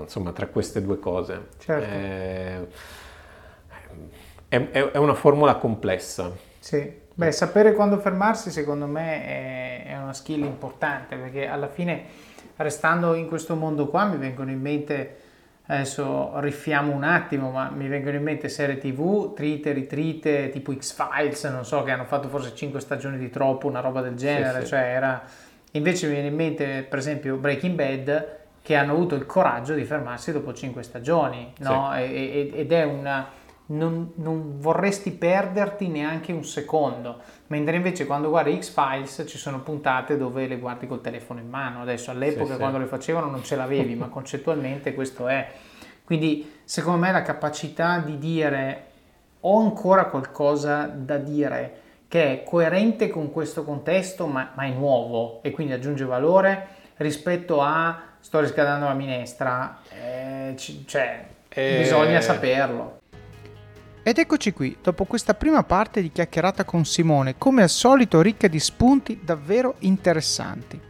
insomma 0.00 0.32
tra 0.32 0.46
queste 0.46 0.80
due 0.80 0.98
cose 0.98 1.48
Certo. 1.58 1.86
Eh, 1.92 2.66
è, 4.48 4.70
è- 4.70 4.90
è 4.92 4.96
una 4.96 5.14
formula 5.14 5.56
complessa 5.56 6.32
Sì, 6.58 6.90
beh, 7.16 7.32
sapere 7.32 7.72
quando 7.72 7.98
fermarsi 7.98 8.50
secondo 8.50 8.86
me 8.86 9.84
è, 9.86 9.96
una 9.96 10.12
skill 10.12 10.44
importante 10.44 11.16
perché 11.16 11.48
alla 11.48 11.66
fine, 11.66 12.04
restando 12.56 13.14
in 13.14 13.26
questo 13.26 13.56
mondo 13.56 13.88
qua, 13.88 14.04
mi 14.04 14.18
vengono 14.18 14.50
in 14.50 14.60
mente, 14.60 15.16
adesso 15.66 16.38
rifiamo 16.40 16.94
un 16.94 17.02
attimo, 17.02 17.50
ma 17.50 17.70
mi 17.74 17.88
vengono 17.88 18.16
in 18.16 18.22
mente 18.22 18.48
serie 18.48 18.78
tv, 18.78 19.34
trite, 19.34 19.72
ritrite, 19.72 20.50
tipo 20.50 20.72
X-Files, 20.74 21.44
non 21.44 21.64
so, 21.64 21.82
che 21.82 21.90
hanno 21.90 22.04
fatto 22.04 22.28
forse 22.28 22.54
5 22.54 22.78
stagioni 22.80 23.18
di 23.18 23.30
troppo, 23.30 23.66
una 23.66 23.80
roba 23.80 24.02
del 24.02 24.14
genere, 24.14 24.60
sì. 24.60 24.66
cioè 24.68 24.80
era... 24.80 25.22
Invece 25.72 26.06
mi 26.06 26.12
viene 26.12 26.28
in 26.28 26.34
mente, 26.34 26.86
per 26.88 26.98
esempio, 26.98 27.36
Breaking 27.36 27.74
Bad, 27.74 28.36
che 28.62 28.74
hanno 28.76 28.92
avuto 28.92 29.14
il 29.14 29.26
coraggio 29.26 29.74
di 29.74 29.84
fermarsi 29.84 30.32
dopo 30.32 30.52
cinque 30.52 30.82
stagioni, 30.82 31.52
no? 31.58 31.92
Sì. 31.96 32.50
Ed 32.54 32.72
è 32.72 32.84
una... 32.84 33.44
Non, 33.68 34.12
non 34.16 34.60
vorresti 34.60 35.10
perderti 35.10 35.88
neanche 35.88 36.30
un 36.32 36.44
secondo, 36.44 37.18
mentre 37.48 37.74
invece 37.74 38.06
quando 38.06 38.28
guardi 38.28 38.56
X-Files 38.62 39.24
ci 39.26 39.38
sono 39.38 39.60
puntate 39.60 40.16
dove 40.16 40.46
le 40.46 40.58
guardi 40.58 40.86
col 40.86 41.00
telefono 41.00 41.40
in 41.40 41.48
mano, 41.48 41.80
adesso 41.82 42.12
all'epoca 42.12 42.44
Sì, 42.46 42.52
sì. 42.52 42.58
quando 42.58 42.78
le 42.78 42.86
facevano 42.86 43.28
non 43.28 43.42
ce 43.42 43.56
l'avevi, 43.56 43.96
ma 43.96 44.06
concettualmente 44.08 44.94
questo 44.94 45.26
è. 45.26 45.48
Quindi 46.04 46.58
secondo 46.62 47.00
me 47.00 47.10
la 47.10 47.22
capacità 47.22 47.98
di 47.98 48.18
dire 48.18 48.84
ho 49.40 49.58
ancora 49.60 50.04
qualcosa 50.06 50.84
da 50.86 51.16
dire 51.18 51.80
che 52.06 52.32
è 52.32 52.42
coerente 52.44 53.08
con 53.08 53.32
questo 53.32 53.64
contesto 53.64 54.28
ma, 54.28 54.52
ma 54.54 54.62
è 54.64 54.70
nuovo 54.70 55.42
e 55.42 55.50
quindi 55.50 55.72
aggiunge 55.72 56.04
valore 56.04 56.68
rispetto 56.98 57.60
a 57.60 58.00
sto 58.20 58.38
riscaldando 58.38 58.86
la 58.86 58.94
minestra, 58.94 59.78
eh, 59.90 60.54
ci- 60.56 60.86
cioè 60.86 61.24
Eh, 61.48 61.78
bisogna 61.78 62.20
saperlo. 62.20 62.95
Ed 64.08 64.18
eccoci 64.18 64.52
qui, 64.52 64.76
dopo 64.80 65.04
questa 65.04 65.34
prima 65.34 65.64
parte 65.64 66.00
di 66.00 66.12
chiacchierata 66.12 66.62
con 66.62 66.84
Simone, 66.84 67.34
come 67.38 67.64
al 67.64 67.68
solito 67.68 68.20
ricca 68.20 68.46
di 68.46 68.60
spunti 68.60 69.18
davvero 69.24 69.74
interessanti. 69.80 70.80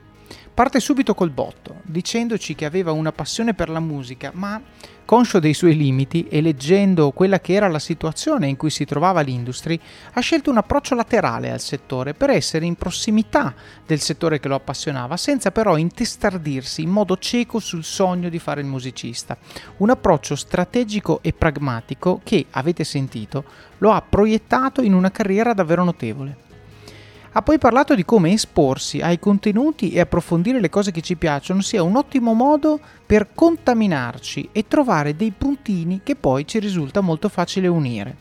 Parte 0.57 0.81
subito 0.81 1.13
col 1.13 1.29
botto, 1.29 1.83
dicendoci 1.83 2.55
che 2.55 2.65
aveva 2.65 2.91
una 2.91 3.13
passione 3.13 3.53
per 3.53 3.69
la 3.69 3.79
musica, 3.79 4.31
ma 4.33 4.59
conscio 5.05 5.39
dei 5.39 5.53
suoi 5.53 5.77
limiti 5.77 6.29
e 6.29 6.41
leggendo 6.41 7.11
quella 7.11 7.41
che 7.41 7.53
era 7.53 7.69
la 7.69 7.79
situazione 7.79 8.49
in 8.49 8.57
cui 8.57 8.71
si 8.71 8.87
trovava 8.87 9.21
l'industria, 9.21 9.79
ha 10.15 10.21
scelto 10.21 10.49
un 10.49 10.57
approccio 10.57 10.95
laterale 10.95 11.51
al 11.51 11.61
settore 11.61 12.15
per 12.15 12.31
essere 12.31 12.65
in 12.65 12.77
prossimità 12.77 13.55
del 13.85 14.01
settore 14.01 14.41
che 14.41 14.49
lo 14.49 14.55
appassionava, 14.55 15.19
senza 15.19 15.51
però 15.51 15.77
intestardirsi 15.77 16.81
in 16.81 16.89
modo 16.89 17.19
cieco 17.19 17.59
sul 17.59 17.85
sogno 17.85 18.31
di 18.31 18.39
fare 18.39 18.63
il 18.63 18.67
musicista. 18.67 19.37
Un 19.77 19.91
approccio 19.91 20.35
strategico 20.37 21.19
e 21.21 21.35
pragmatico 21.35 22.23
che, 22.25 22.47
avete 22.53 22.83
sentito, 22.83 23.45
lo 23.77 23.93
ha 23.93 24.01
proiettato 24.01 24.81
in 24.81 24.95
una 24.95 25.11
carriera 25.11 25.53
davvero 25.53 25.85
notevole. 25.85 26.45
Ha 27.37 27.43
poi 27.43 27.59
parlato 27.59 27.95
di 27.95 28.03
come 28.03 28.33
esporsi 28.33 29.03
ai 29.03 29.19
contenuti 29.19 29.91
e 29.91 30.01
approfondire 30.01 30.59
le 30.59 30.71
cose 30.71 30.91
che 30.91 31.03
ci 31.03 31.17
piacciono 31.17 31.61
sia 31.61 31.83
un 31.83 31.97
ottimo 31.97 32.33
modo 32.33 32.81
per 33.05 33.29
contaminarci 33.35 34.49
e 34.53 34.67
trovare 34.67 35.17
dei 35.17 35.35
puntini 35.37 36.01
che 36.03 36.17
poi 36.17 36.47
ci 36.47 36.59
risulta 36.59 37.03
molto 37.03 37.29
facile 37.29 37.67
unire. 37.67 38.17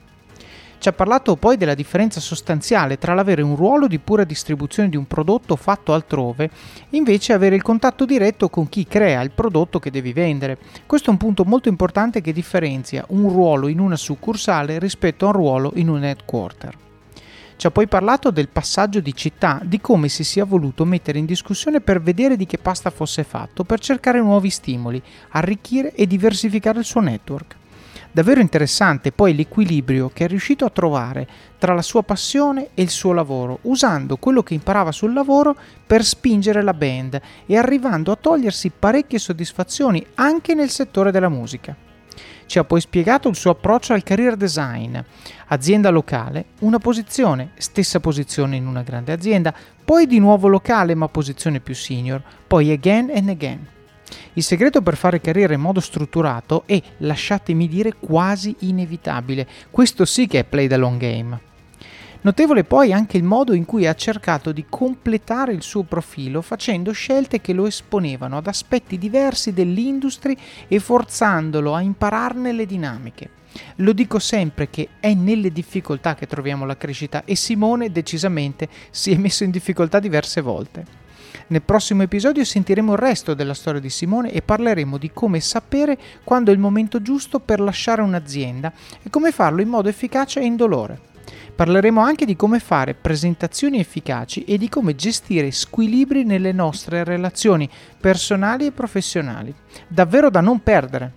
Ci 0.79 0.89
ha 0.89 0.91
parlato 0.91 1.37
poi 1.37 1.55
della 1.55 1.75
differenza 1.75 2.19
sostanziale 2.19 2.97
tra 2.97 3.13
l'avere 3.13 3.41
un 3.41 3.55
ruolo 3.55 3.87
di 3.87 3.99
pura 3.99 4.25
distribuzione 4.25 4.89
di 4.89 4.97
un 4.97 5.07
prodotto 5.07 5.55
fatto 5.55 5.93
altrove 5.93 6.49
e 6.89 6.97
invece 6.97 7.31
avere 7.31 7.55
il 7.55 7.61
contatto 7.61 8.03
diretto 8.03 8.49
con 8.49 8.67
chi 8.67 8.85
crea 8.85 9.21
il 9.21 9.31
prodotto 9.31 9.79
che 9.79 9.91
devi 9.91 10.11
vendere. 10.11 10.57
Questo 10.85 11.07
è 11.07 11.11
un 11.13 11.17
punto 11.17 11.45
molto 11.45 11.69
importante 11.69 12.19
che 12.19 12.33
differenzia 12.33 13.05
un 13.07 13.29
ruolo 13.29 13.69
in 13.69 13.79
una 13.79 13.95
succursale 13.95 14.77
rispetto 14.77 15.23
a 15.23 15.29
un 15.29 15.35
ruolo 15.35 15.71
in 15.75 15.87
un 15.87 16.03
headquarter. 16.03 16.83
Ci 17.57 17.67
ha 17.67 17.71
poi 17.71 17.87
parlato 17.87 18.31
del 18.31 18.49
passaggio 18.49 18.99
di 18.99 19.15
città, 19.15 19.61
di 19.63 19.79
come 19.79 20.09
si 20.09 20.25
sia 20.25 20.43
voluto 20.43 20.83
mettere 20.83 21.19
in 21.19 21.25
discussione 21.25 21.79
per 21.79 22.01
vedere 22.01 22.35
di 22.35 22.45
che 22.45 22.57
pasta 22.57 22.89
fosse 22.89 23.23
fatto, 23.23 23.63
per 23.63 23.79
cercare 23.79 24.19
nuovi 24.19 24.49
stimoli, 24.49 25.01
arricchire 25.29 25.93
e 25.93 26.05
diversificare 26.05 26.79
il 26.79 26.85
suo 26.85 26.99
network. 26.99 27.55
Davvero 28.11 28.41
interessante 28.41 29.11
poi 29.11 29.35
l'equilibrio 29.35 30.09
che 30.13 30.25
è 30.25 30.27
riuscito 30.27 30.63
a 30.63 30.69
trovare 30.69 31.27
tra 31.57 31.73
la 31.73 31.81
sua 31.81 32.03
passione 32.03 32.69
e 32.73 32.81
il 32.81 32.89
suo 32.89 33.13
lavoro, 33.13 33.59
usando 33.63 34.17
quello 34.17 34.43
che 34.43 34.53
imparava 34.53 34.91
sul 34.91 35.13
lavoro 35.13 35.55
per 35.85 36.03
spingere 36.03 36.61
la 36.61 36.73
band 36.73 37.19
e 37.45 37.57
arrivando 37.57 38.11
a 38.11 38.17
togliersi 38.17 38.71
parecchie 38.77 39.19
soddisfazioni 39.19 40.05
anche 40.15 40.53
nel 40.53 40.69
settore 40.69 41.11
della 41.11 41.29
musica. 41.29 41.75
Ci 42.45 42.59
ha 42.59 42.63
poi 42.63 42.79
spiegato 42.79 43.27
il 43.27 43.35
suo 43.35 43.51
approccio 43.51 43.93
al 43.93 44.03
career 44.03 44.35
design, 44.35 44.97
azienda 45.47 45.89
locale, 45.89 46.45
una 46.59 46.79
posizione, 46.79 47.51
stessa 47.57 47.99
posizione 47.99 48.55
in 48.55 48.67
una 48.67 48.83
grande 48.83 49.11
azienda, 49.11 49.53
poi 49.83 50.05
di 50.05 50.19
nuovo 50.19 50.47
locale 50.47 50.95
ma 50.95 51.07
posizione 51.07 51.59
più 51.59 51.73
senior, 51.73 52.21
poi 52.47 52.71
again 52.71 53.11
and 53.13 53.29
again. 53.29 53.67
Il 54.33 54.43
segreto 54.43 54.81
per 54.81 54.95
fare 54.95 55.21
carriera 55.21 55.53
in 55.53 55.61
modo 55.61 55.79
strutturato 55.79 56.63
è, 56.65 56.81
lasciatemi 56.97 57.67
dire, 57.67 57.93
quasi 57.99 58.55
inevitabile. 58.59 59.47
Questo 59.71 60.05
sì 60.05 60.27
che 60.27 60.39
è 60.39 60.43
play 60.43 60.67
the 60.67 60.77
long 60.77 60.99
game. 60.99 61.53
Notevole 62.25 62.63
poi 62.63 62.91
anche 62.91 63.17
il 63.17 63.23
modo 63.23 63.53
in 63.53 63.65
cui 63.65 63.85
ha 63.85 63.93
cercato 63.93 64.51
di 64.51 64.65
completare 64.67 65.53
il 65.53 65.61
suo 65.61 65.83
profilo 65.83 66.41
facendo 66.41 66.91
scelte 66.91 67.39
che 67.39 67.53
lo 67.53 67.67
esponevano 67.67 68.37
ad 68.37 68.47
aspetti 68.47 68.97
diversi 68.97 69.53
dell'industria 69.53 70.35
e 70.67 70.79
forzandolo 70.79 71.75
a 71.75 71.81
impararne 71.81 72.51
le 72.51 72.65
dinamiche. 72.65 73.29
Lo 73.75 73.93
dico 73.93 74.17
sempre 74.17 74.71
che 74.71 74.89
è 74.99 75.13
nelle 75.13 75.51
difficoltà 75.51 76.15
che 76.15 76.25
troviamo 76.25 76.65
la 76.65 76.77
crescita 76.77 77.25
e 77.25 77.35
Simone 77.35 77.91
decisamente 77.91 78.69
si 78.89 79.11
è 79.11 79.17
messo 79.17 79.43
in 79.43 79.51
difficoltà 79.51 79.99
diverse 79.99 80.41
volte. 80.41 80.83
Nel 81.49 81.61
prossimo 81.61 82.01
episodio 82.01 82.43
sentiremo 82.43 82.93
il 82.93 82.97
resto 82.97 83.35
della 83.35 83.53
storia 83.53 83.79
di 83.79 83.91
Simone 83.91 84.31
e 84.31 84.41
parleremo 84.41 84.97
di 84.97 85.11
come 85.13 85.39
sapere 85.41 85.95
quando 86.23 86.49
è 86.49 86.55
il 86.55 86.59
momento 86.59 87.03
giusto 87.03 87.39
per 87.39 87.59
lasciare 87.59 88.01
un'azienda 88.01 88.73
e 89.03 89.11
come 89.11 89.31
farlo 89.31 89.61
in 89.61 89.69
modo 89.69 89.89
efficace 89.89 90.39
e 90.39 90.45
indolore. 90.45 91.13
Parleremo 91.55 92.01
anche 92.01 92.25
di 92.25 92.35
come 92.35 92.59
fare 92.59 92.95
presentazioni 92.95 93.79
efficaci 93.79 94.43
e 94.43 94.57
di 94.57 94.67
come 94.67 94.93
gestire 94.93 95.51
squilibri 95.51 96.25
nelle 96.25 96.51
nostre 96.51 97.05
relazioni 97.05 97.69
personali 97.97 98.65
e 98.65 98.71
professionali. 98.73 99.55
Davvero 99.87 100.29
da 100.29 100.41
non 100.41 100.61
perdere. 100.61 101.13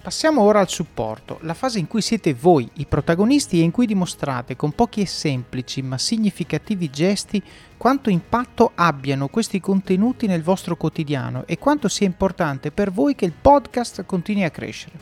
Passiamo 0.00 0.40
ora 0.40 0.60
al 0.60 0.70
supporto, 0.70 1.38
la 1.42 1.52
fase 1.52 1.78
in 1.78 1.86
cui 1.86 2.00
siete 2.00 2.32
voi 2.32 2.66
i 2.76 2.86
protagonisti 2.86 3.60
e 3.60 3.62
in 3.62 3.70
cui 3.70 3.84
dimostrate 3.84 4.56
con 4.56 4.72
pochi 4.72 5.02
e 5.02 5.06
semplici 5.06 5.82
ma 5.82 5.98
significativi 5.98 6.88
gesti 6.88 7.42
quanto 7.76 8.08
impatto 8.08 8.72
abbiano 8.74 9.28
questi 9.28 9.60
contenuti 9.60 10.26
nel 10.26 10.42
vostro 10.42 10.76
quotidiano 10.76 11.42
e 11.44 11.58
quanto 11.58 11.88
sia 11.88 12.06
importante 12.06 12.70
per 12.70 12.90
voi 12.90 13.14
che 13.14 13.26
il 13.26 13.34
podcast 13.38 14.06
continui 14.06 14.44
a 14.44 14.50
crescere. 14.50 14.98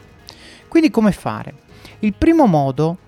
Quindi 0.67 0.91
come 0.91 1.12
fare? 1.12 1.55
Il 2.01 2.14
primo 2.14 2.47
modo 2.47 3.05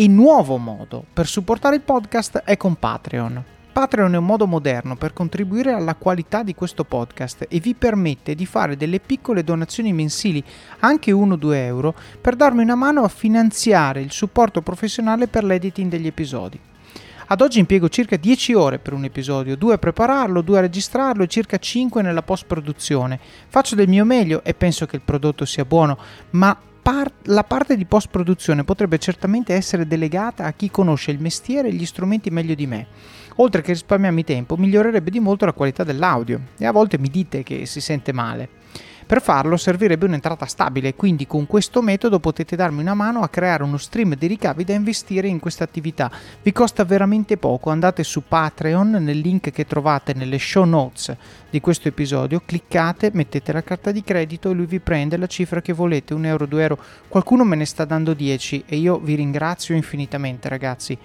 e 0.00 0.06
nuovo 0.06 0.58
modo 0.58 1.04
per 1.12 1.26
supportare 1.26 1.74
il 1.74 1.82
podcast 1.82 2.42
è 2.44 2.56
con 2.56 2.76
Patreon. 2.76 3.44
Patreon 3.72 4.14
è 4.14 4.18
un 4.18 4.26
modo 4.26 4.46
moderno 4.46 4.94
per 4.94 5.12
contribuire 5.12 5.72
alla 5.72 5.96
qualità 5.96 6.44
di 6.44 6.54
questo 6.54 6.84
podcast 6.84 7.46
e 7.48 7.58
vi 7.58 7.74
permette 7.74 8.36
di 8.36 8.46
fare 8.46 8.76
delle 8.76 9.00
piccole 9.00 9.42
donazioni 9.42 9.92
mensili, 9.92 10.40
anche 10.78 11.10
1-2 11.10 11.52
euro, 11.54 11.96
per 12.20 12.36
darmi 12.36 12.62
una 12.62 12.76
mano 12.76 13.02
a 13.02 13.08
finanziare 13.08 14.00
il 14.00 14.12
supporto 14.12 14.62
professionale 14.62 15.26
per 15.26 15.42
l'editing 15.42 15.90
degli 15.90 16.06
episodi. 16.06 16.60
Ad 17.30 17.40
oggi 17.40 17.58
impiego 17.58 17.88
circa 17.88 18.16
10 18.16 18.54
ore 18.54 18.78
per 18.78 18.92
un 18.92 19.02
episodio, 19.02 19.56
2 19.56 19.74
a 19.74 19.78
prepararlo, 19.78 20.42
2 20.42 20.58
a 20.58 20.60
registrarlo 20.60 21.24
e 21.24 21.26
circa 21.26 21.58
5 21.58 22.02
nella 22.02 22.22
post-produzione. 22.22 23.18
Faccio 23.48 23.74
del 23.74 23.88
mio 23.88 24.04
meglio 24.04 24.44
e 24.44 24.54
penso 24.54 24.86
che 24.86 24.94
il 24.94 25.02
prodotto 25.04 25.44
sia 25.44 25.64
buono, 25.64 25.98
ma 26.30 26.56
par- 26.88 27.12
la 27.24 27.44
parte 27.44 27.76
di 27.76 27.84
post-produzione 27.84 28.64
potrebbe 28.64 28.96
certamente 28.96 29.52
essere 29.52 29.86
delegata 29.86 30.44
a 30.46 30.54
chi 30.54 30.70
conosce 30.70 31.10
il 31.10 31.20
mestiere 31.20 31.68
e 31.68 31.72
gli 31.72 31.84
strumenti 31.84 32.30
meglio 32.30 32.54
di 32.54 32.66
me. 32.66 32.86
Oltre 33.36 33.60
che 33.60 33.72
risparmiarmi 33.72 34.24
tempo, 34.24 34.56
migliorerebbe 34.56 35.10
di 35.10 35.20
molto 35.20 35.44
la 35.44 35.52
qualità 35.52 35.84
dell'audio 35.84 36.40
e 36.56 36.64
a 36.64 36.72
volte 36.72 36.96
mi 36.96 37.10
dite 37.10 37.42
che 37.42 37.66
si 37.66 37.82
sente 37.82 38.14
male. 38.14 38.48
Per 39.08 39.22
farlo 39.22 39.56
servirebbe 39.56 40.04
un'entrata 40.04 40.44
stabile, 40.44 40.94
quindi 40.94 41.26
con 41.26 41.46
questo 41.46 41.80
metodo 41.80 42.20
potete 42.20 42.56
darmi 42.56 42.82
una 42.82 42.92
mano 42.92 43.22
a 43.22 43.30
creare 43.30 43.62
uno 43.62 43.78
stream 43.78 44.14
di 44.14 44.26
ricavi 44.26 44.64
da 44.64 44.74
investire 44.74 45.28
in 45.28 45.38
questa 45.38 45.64
attività. 45.64 46.10
Vi 46.42 46.52
costa 46.52 46.84
veramente 46.84 47.38
poco, 47.38 47.70
andate 47.70 48.04
su 48.04 48.24
Patreon 48.28 48.90
nel 48.90 49.16
link 49.16 49.50
che 49.50 49.64
trovate 49.64 50.12
nelle 50.12 50.38
show 50.38 50.64
notes 50.64 51.16
di 51.48 51.58
questo 51.58 51.88
episodio, 51.88 52.42
cliccate, 52.44 53.10
mettete 53.14 53.50
la 53.50 53.62
carta 53.62 53.92
di 53.92 54.04
credito 54.04 54.50
e 54.50 54.52
lui 54.52 54.66
vi 54.66 54.78
prende 54.78 55.16
la 55.16 55.26
cifra 55.26 55.62
che 55.62 55.72
volete, 55.72 56.12
un 56.12 56.26
euro, 56.26 56.44
due 56.44 56.60
euro. 56.60 56.78
Qualcuno 57.08 57.44
me 57.44 57.56
ne 57.56 57.64
sta 57.64 57.86
dando 57.86 58.12
10 58.12 58.64
e 58.66 58.76
io 58.76 58.98
vi 58.98 59.14
ringrazio 59.14 59.74
infinitamente 59.74 60.50
ragazzi 60.50 60.98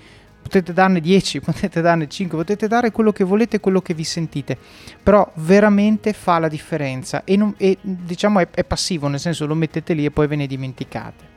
potete 0.43 0.73
darne 0.73 0.99
10, 0.99 1.39
potete 1.41 1.81
darne 1.81 2.07
5, 2.07 2.37
potete 2.37 2.67
dare 2.67 2.91
quello 2.91 3.11
che 3.11 3.23
volete, 3.23 3.59
quello 3.59 3.81
che 3.81 3.95
vi 3.95 4.03
sentite, 4.03 4.55
però 5.01 5.29
veramente 5.37 6.13
fa 6.13 6.37
la 6.37 6.47
differenza 6.47 7.23
e, 7.23 7.35
non, 7.35 7.55
e 7.57 7.79
diciamo 7.81 8.39
è, 8.39 8.47
è 8.51 8.63
passivo, 8.63 9.07
nel 9.07 9.19
senso 9.19 9.47
lo 9.47 9.55
mettete 9.55 9.93
lì 9.93 10.05
e 10.05 10.11
poi 10.11 10.27
ve 10.27 10.35
ne 10.35 10.45
dimenticate. 10.45 11.32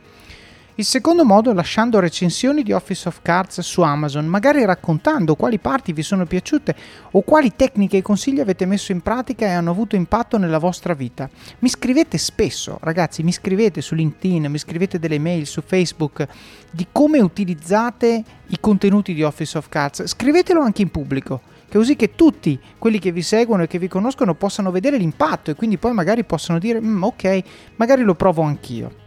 Il 0.79 0.85
secondo 0.85 1.25
modo 1.25 1.55
lasciando 1.55 2.01
recensioni 2.01 2.63
di 2.63 2.71
Office 2.71 3.09
of 3.09 3.21
Cards 3.23 3.61
su 3.61 3.81
Amazon, 3.81 4.27
magari 4.27 4.63
raccontando 4.63 5.35
quali 5.35 5.59
parti 5.59 5.95
vi 5.95 6.03
sono 6.03 6.27
piaciute 6.27 6.77
o 7.13 7.23
quali 7.23 7.57
tecniche 7.57 7.97
e 7.97 8.03
consigli 8.03 8.41
avete 8.41 8.67
messo 8.67 8.93
in 8.93 9.01
pratica 9.01 9.47
e 9.47 9.53
hanno 9.53 9.71
avuto 9.71 9.97
impatto 9.97 10.37
nella 10.37 10.59
vostra 10.59 10.93
vita. 10.93 11.31
Mi 11.61 11.71
scrivete 11.71 12.19
spesso, 12.19 12.77
ragazzi, 12.83 13.23
mi 13.23 13.33
scrivete 13.33 13.81
su 13.81 13.95
LinkedIn, 13.95 14.51
mi 14.51 14.59
scrivete 14.59 14.99
delle 14.99 15.19
mail 15.19 15.47
su 15.47 15.63
Facebook 15.63 16.27
di 16.71 16.87
come 16.93 17.21
utilizzate 17.21 18.23
i 18.49 18.59
contenuti 18.61 19.15
di 19.15 19.23
Office 19.23 19.57
of 19.57 19.71
Cards. 19.71 20.05
Scrivetelo 20.05 20.61
anche 20.61 20.83
in 20.83 20.91
pubblico. 20.91 21.41
così 21.73 21.97
che 21.97 22.15
tutti 22.15 22.61
quelli 22.77 22.99
che 22.99 23.13
vi 23.13 23.23
seguono 23.23 23.63
e 23.63 23.67
che 23.67 23.79
vi 23.79 23.89
conoscono 23.89 24.35
possano 24.35 24.71
vedere 24.71 24.99
l'impatto 24.99 25.51
e 25.51 25.55
quindi 25.55 25.79
poi 25.79 25.95
magari 25.95 26.23
possono 26.25 26.59
dire 26.59 26.83
mm, 26.83 27.03
ok, 27.03 27.43
magari 27.77 28.03
lo 28.03 28.15
provo 28.15 28.43
anch'io. 28.43 29.05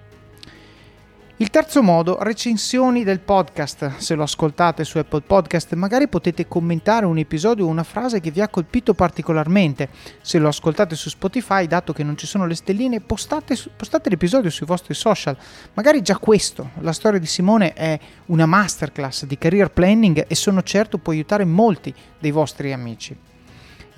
Il 1.42 1.52
terzo 1.52 1.82
modo, 1.82 2.18
recensioni 2.20 3.06
del 3.06 3.22
podcast. 3.22 3.96
Se 3.96 4.14
lo 4.14 4.24
ascoltate 4.24 4.84
su 4.84 4.98
Apple 4.98 5.22
Podcast, 5.22 5.74
magari 5.76 6.10
potete 6.10 6.50
commentare 6.50 7.06
un 7.06 7.18
episodio 7.18 7.64
o 7.66 7.70
una 7.70 7.86
frase 7.86 8.20
che 8.20 8.30
vi 8.30 8.42
ha 8.42 8.50
colpito 8.50 8.94
particolarmente. 8.94 9.88
Se 10.20 10.38
lo 10.38 10.50
ascoltate 10.50 10.96
su 10.96 11.08
Spotify, 11.08 11.66
dato 11.66 11.94
che 11.94 12.04
non 12.04 12.18
ci 12.18 12.28
sono 12.28 12.46
le 12.46 12.56
stelline, 12.56 13.00
postate, 13.00 13.58
postate 13.74 14.10
l'episodio 14.10 14.50
sui 14.50 14.66
vostri 14.66 14.94
social. 14.94 15.38
Magari 15.76 16.02
già 16.02 16.18
questo. 16.18 16.72
La 16.80 16.92
storia 16.92 17.20
di 17.20 17.26
Simone 17.26 17.72
è 17.72 17.98
una 18.26 18.46
masterclass 18.46 19.24
di 19.24 19.38
career 19.38 19.72
planning 19.72 20.26
e 20.28 20.36
sono 20.36 20.62
certo 20.62 20.98
può 20.98 21.14
aiutare 21.14 21.46
molti 21.46 21.94
dei 22.20 22.32
vostri 22.32 22.74
amici. 22.74 23.16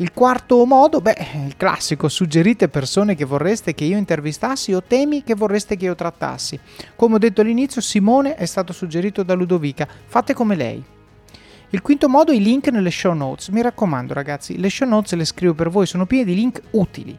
Il 0.01 0.13
quarto 0.13 0.65
modo, 0.65 0.99
beh, 0.99 1.15
il 1.45 1.55
classico, 1.55 2.09
suggerite 2.09 2.69
persone 2.69 3.13
che 3.13 3.23
vorreste 3.23 3.75
che 3.75 3.83
io 3.83 3.97
intervistassi 3.97 4.73
o 4.73 4.81
temi 4.81 5.21
che 5.21 5.35
vorreste 5.35 5.77
che 5.77 5.85
io 5.85 5.93
trattassi. 5.93 6.59
Come 6.95 7.15
ho 7.15 7.17
detto 7.19 7.41
all'inizio, 7.41 7.81
Simone 7.81 8.33
è 8.33 8.47
stato 8.47 8.73
suggerito 8.73 9.21
da 9.21 9.35
Ludovica, 9.35 9.87
fate 10.07 10.33
come 10.33 10.55
lei. 10.55 10.83
Il 11.69 11.81
quinto 11.83 12.09
modo, 12.09 12.31
i 12.31 12.41
link 12.41 12.69
nelle 12.69 12.89
show 12.89 13.13
notes. 13.13 13.49
Mi 13.49 13.61
raccomando 13.61 14.15
ragazzi, 14.15 14.57
le 14.57 14.71
show 14.71 14.87
notes 14.87 15.13
le 15.13 15.23
scrivo 15.23 15.53
per 15.53 15.69
voi, 15.69 15.85
sono 15.85 16.07
piene 16.07 16.25
di 16.25 16.33
link 16.33 16.59
utili 16.71 17.15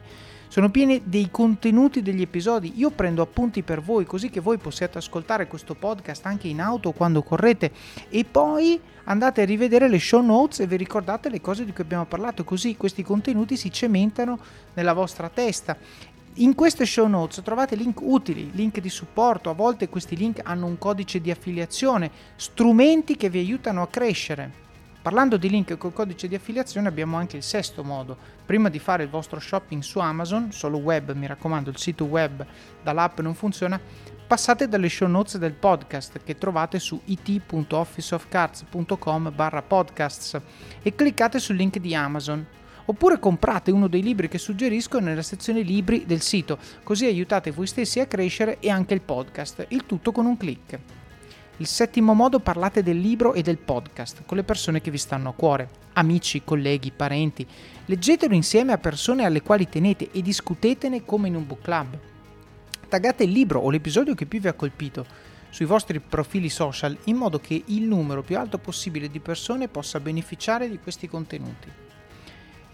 sono 0.53 0.69
piene 0.69 1.01
dei 1.03 1.31
contenuti 1.31 2.03
degli 2.03 2.21
episodi. 2.21 2.73
Io 2.75 2.91
prendo 2.91 3.23
appunti 3.23 3.63
per 3.63 3.81
voi 3.81 4.05
così 4.05 4.29
che 4.29 4.39
voi 4.39 4.59
possiate 4.59 4.99
ascoltare 4.99 5.47
questo 5.47 5.73
podcast 5.73 6.27
anche 6.27 6.47
in 6.47 6.61
auto 6.61 6.91
quando 6.91 7.23
correte 7.23 7.71
e 8.07 8.23
poi 8.23 8.79
andate 9.05 9.41
a 9.41 9.45
rivedere 9.45 9.89
le 9.89 9.97
show 9.97 10.23
notes 10.23 10.59
e 10.59 10.67
vi 10.67 10.77
ricordate 10.77 11.29
le 11.29 11.41
cose 11.41 11.65
di 11.65 11.73
cui 11.73 11.83
abbiamo 11.83 12.05
parlato, 12.05 12.43
così 12.43 12.77
questi 12.77 13.01
contenuti 13.01 13.57
si 13.57 13.71
cementano 13.71 14.37
nella 14.75 14.93
vostra 14.93 15.27
testa. 15.27 15.75
In 16.35 16.53
queste 16.53 16.85
show 16.85 17.07
notes 17.07 17.41
trovate 17.43 17.75
link 17.75 17.99
utili, 17.99 18.51
link 18.53 18.79
di 18.79 18.89
supporto, 18.89 19.49
a 19.49 19.53
volte 19.53 19.89
questi 19.89 20.15
link 20.15 20.39
hanno 20.43 20.67
un 20.67 20.77
codice 20.77 21.19
di 21.19 21.31
affiliazione, 21.31 22.11
strumenti 22.35 23.17
che 23.17 23.31
vi 23.31 23.39
aiutano 23.39 23.81
a 23.81 23.87
crescere. 23.87 24.62
Parlando 25.03 25.35
di 25.35 25.49
link 25.49 25.77
col 25.77 25.91
codice 25.91 26.29
di 26.29 26.35
affiliazione 26.35 26.87
abbiamo 26.87 27.17
anche 27.17 27.35
il 27.35 27.43
sesto 27.43 27.83
modo. 27.83 28.15
Prima 28.45 28.69
di 28.69 28.79
fare 28.79 29.03
il 29.03 29.09
vostro 29.09 29.37
shopping 29.37 29.81
su 29.81 29.99
Amazon, 29.99 30.53
solo 30.53 30.77
web, 30.77 31.11
mi 31.11 31.27
raccomando, 31.27 31.69
il 31.69 31.77
sito 31.77 32.05
web 32.05 32.45
dall'app 32.81 33.19
non 33.19 33.35
funziona, 33.35 33.77
passate 34.25 34.69
dalle 34.69 34.87
show 34.87 35.09
notes 35.09 35.37
del 35.37 35.51
podcast 35.51 36.23
che 36.23 36.37
trovate 36.37 36.79
su 36.79 37.01
it.officeofcards.com 37.03 39.33
barra 39.35 39.61
podcasts 39.61 40.39
e 40.81 40.95
cliccate 40.95 41.37
sul 41.37 41.57
link 41.57 41.79
di 41.79 41.93
Amazon. 41.93 42.45
Oppure 42.85 43.19
comprate 43.19 43.71
uno 43.71 43.89
dei 43.89 44.01
libri 44.01 44.29
che 44.29 44.37
suggerisco 44.37 45.01
nella 45.01 45.21
sezione 45.21 45.63
libri 45.63 46.05
del 46.05 46.21
sito, 46.21 46.57
così 46.81 47.07
aiutate 47.07 47.51
voi 47.51 47.67
stessi 47.67 47.99
a 47.99 48.07
crescere 48.07 48.61
e 48.61 48.69
anche 48.69 48.93
il 48.93 49.01
podcast, 49.01 49.65
il 49.67 49.85
tutto 49.85 50.13
con 50.13 50.25
un 50.25 50.37
clic. 50.37 50.79
Il 51.57 51.67
settimo 51.67 52.15
modo 52.15 52.39
parlate 52.39 52.81
del 52.81 52.99
libro 52.99 53.33
e 53.33 53.43
del 53.43 53.59
podcast 53.59 54.23
con 54.25 54.37
le 54.37 54.43
persone 54.43 54.81
che 54.81 54.89
vi 54.89 54.97
stanno 54.97 55.29
a 55.29 55.33
cuore, 55.33 55.69
amici, 55.93 56.43
colleghi, 56.43 56.91
parenti. 56.91 57.45
Leggetelo 57.85 58.33
insieme 58.33 58.73
a 58.73 58.79
persone 58.79 59.23
alle 59.23 59.43
quali 59.43 59.69
tenete 59.69 60.09
e 60.11 60.23
discutetene 60.23 61.05
come 61.05 61.27
in 61.27 61.35
un 61.35 61.45
book 61.45 61.61
club. 61.61 61.97
Taggate 62.89 63.23
il 63.23 63.31
libro 63.31 63.59
o 63.59 63.69
l'episodio 63.69 64.15
che 64.15 64.25
più 64.25 64.39
vi 64.39 64.47
ha 64.47 64.53
colpito 64.53 65.05
sui 65.49 65.65
vostri 65.65 65.99
profili 65.99 66.49
social 66.49 66.97
in 67.03 67.17
modo 67.17 67.39
che 67.39 67.61
il 67.67 67.83
numero 67.83 68.23
più 68.23 68.39
alto 68.39 68.57
possibile 68.57 69.07
di 69.07 69.19
persone 69.19 69.67
possa 69.67 69.99
beneficiare 69.99 70.67
di 70.67 70.79
questi 70.79 71.07
contenuti. 71.07 71.82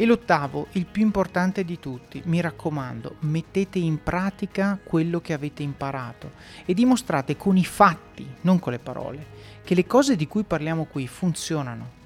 E 0.02 0.06
l'ottavo, 0.06 0.68
il 0.72 0.86
più 0.86 1.02
importante 1.02 1.66
di 1.66 1.78
tutti, 1.78 2.22
mi 2.24 2.40
raccomando, 2.40 3.18
mettete 3.20 3.80
in 3.80 4.02
pratica 4.02 4.80
quello 4.82 5.20
che 5.20 5.34
avete 5.34 5.62
imparato 5.62 6.32
e 6.64 6.74
dimostrate 6.74 7.36
con 7.36 7.58
i 7.58 7.66
fatti, 7.66 8.26
non 8.44 8.60
con 8.60 8.72
le 8.72 8.80
parole, 8.80 9.26
che 9.62 9.76
le 9.76 9.86
cose 9.86 10.16
di 10.16 10.26
cui 10.26 10.44
parliamo 10.44 10.86
qui 10.86 11.06
funzionano. 11.06 11.98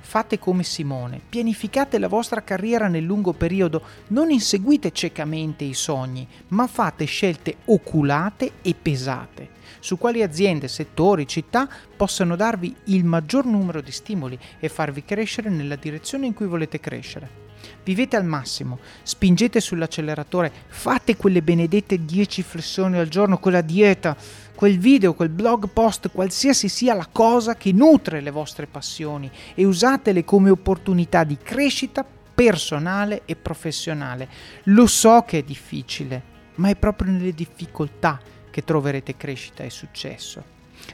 Fate 0.00 0.40
come 0.40 0.64
Simone, 0.64 1.20
pianificate 1.28 2.00
la 2.00 2.08
vostra 2.08 2.42
carriera 2.42 2.88
nel 2.88 3.04
lungo 3.04 3.32
periodo, 3.32 3.80
non 4.08 4.32
inseguite 4.32 4.90
ciecamente 4.90 5.62
i 5.62 5.74
sogni, 5.74 6.26
ma 6.48 6.66
fate 6.66 7.04
scelte 7.04 7.58
oculate 7.66 8.54
e 8.60 8.74
pesate, 8.74 9.50
su 9.86 9.98
quali 9.98 10.20
aziende, 10.20 10.66
settori, 10.66 11.28
città 11.28 11.68
possano 11.96 12.34
darvi 12.34 12.74
il 12.86 13.04
maggior 13.04 13.44
numero 13.46 13.80
di 13.80 13.92
stimoli 13.92 14.36
e 14.58 14.68
farvi 14.68 15.04
crescere 15.04 15.48
nella 15.48 15.76
direzione 15.76 16.26
in 16.26 16.34
cui 16.34 16.46
volete 16.46 16.80
crescere. 16.80 17.44
Vivete 17.84 18.16
al 18.16 18.24
massimo, 18.24 18.80
spingete 19.04 19.60
sull'acceleratore, 19.60 20.50
fate 20.66 21.14
quelle 21.14 21.40
benedette 21.40 22.04
10 22.04 22.42
flessioni 22.42 22.98
al 22.98 23.06
giorno, 23.06 23.38
quella 23.38 23.60
dieta, 23.60 24.16
quel 24.56 24.76
video, 24.76 25.14
quel 25.14 25.28
blog 25.28 25.68
post, 25.68 26.10
qualsiasi 26.10 26.68
sia 26.68 26.92
la 26.92 27.06
cosa 27.06 27.54
che 27.54 27.70
nutre 27.70 28.20
le 28.20 28.32
vostre 28.32 28.66
passioni 28.66 29.30
e 29.54 29.64
usatele 29.64 30.24
come 30.24 30.50
opportunità 30.50 31.22
di 31.22 31.38
crescita 31.40 32.04
personale 32.34 33.22
e 33.24 33.36
professionale. 33.36 34.28
Lo 34.64 34.88
so 34.88 35.22
che 35.24 35.38
è 35.38 35.42
difficile, 35.44 36.34
ma 36.56 36.70
è 36.70 36.74
proprio 36.74 37.12
nelle 37.12 37.32
difficoltà 37.32 38.34
che 38.56 38.64
troverete 38.64 39.18
crescita 39.18 39.64
e 39.64 39.68
successo. 39.68 40.42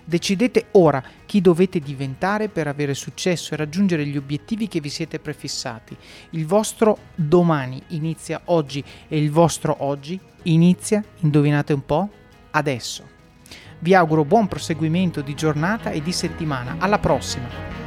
Decidete 0.05 0.67
ora 0.73 1.01
chi 1.25 1.41
dovete 1.41 1.79
diventare 1.79 2.49
per 2.49 2.67
avere 2.67 2.93
successo 2.93 3.55
e 3.55 3.57
raggiungere 3.57 4.05
gli 4.05 4.17
obiettivi 4.17 4.67
che 4.67 4.81
vi 4.81 4.89
siete 4.89 5.21
prefissati. 5.21 5.97
Il 6.31 6.45
vostro 6.45 6.99
domani 7.15 7.81
inizia 7.89 8.41
oggi 8.47 8.83
e 9.07 9.17
il 9.17 9.31
vostro 9.31 9.77
oggi 9.79 10.19
inizia, 10.45 11.05
indovinate 11.21 11.73
un 11.73 11.87
po', 11.87 12.09
adesso. 12.51 13.09
Vi 13.79 13.95
auguro 13.95 14.25
buon 14.25 14.49
proseguimento 14.49 15.21
di 15.21 15.35
giornata 15.35 15.93
e 15.93 16.03
di 16.03 16.11
settimana. 16.11 16.79
Alla 16.81 16.99
prossima! 16.99 17.82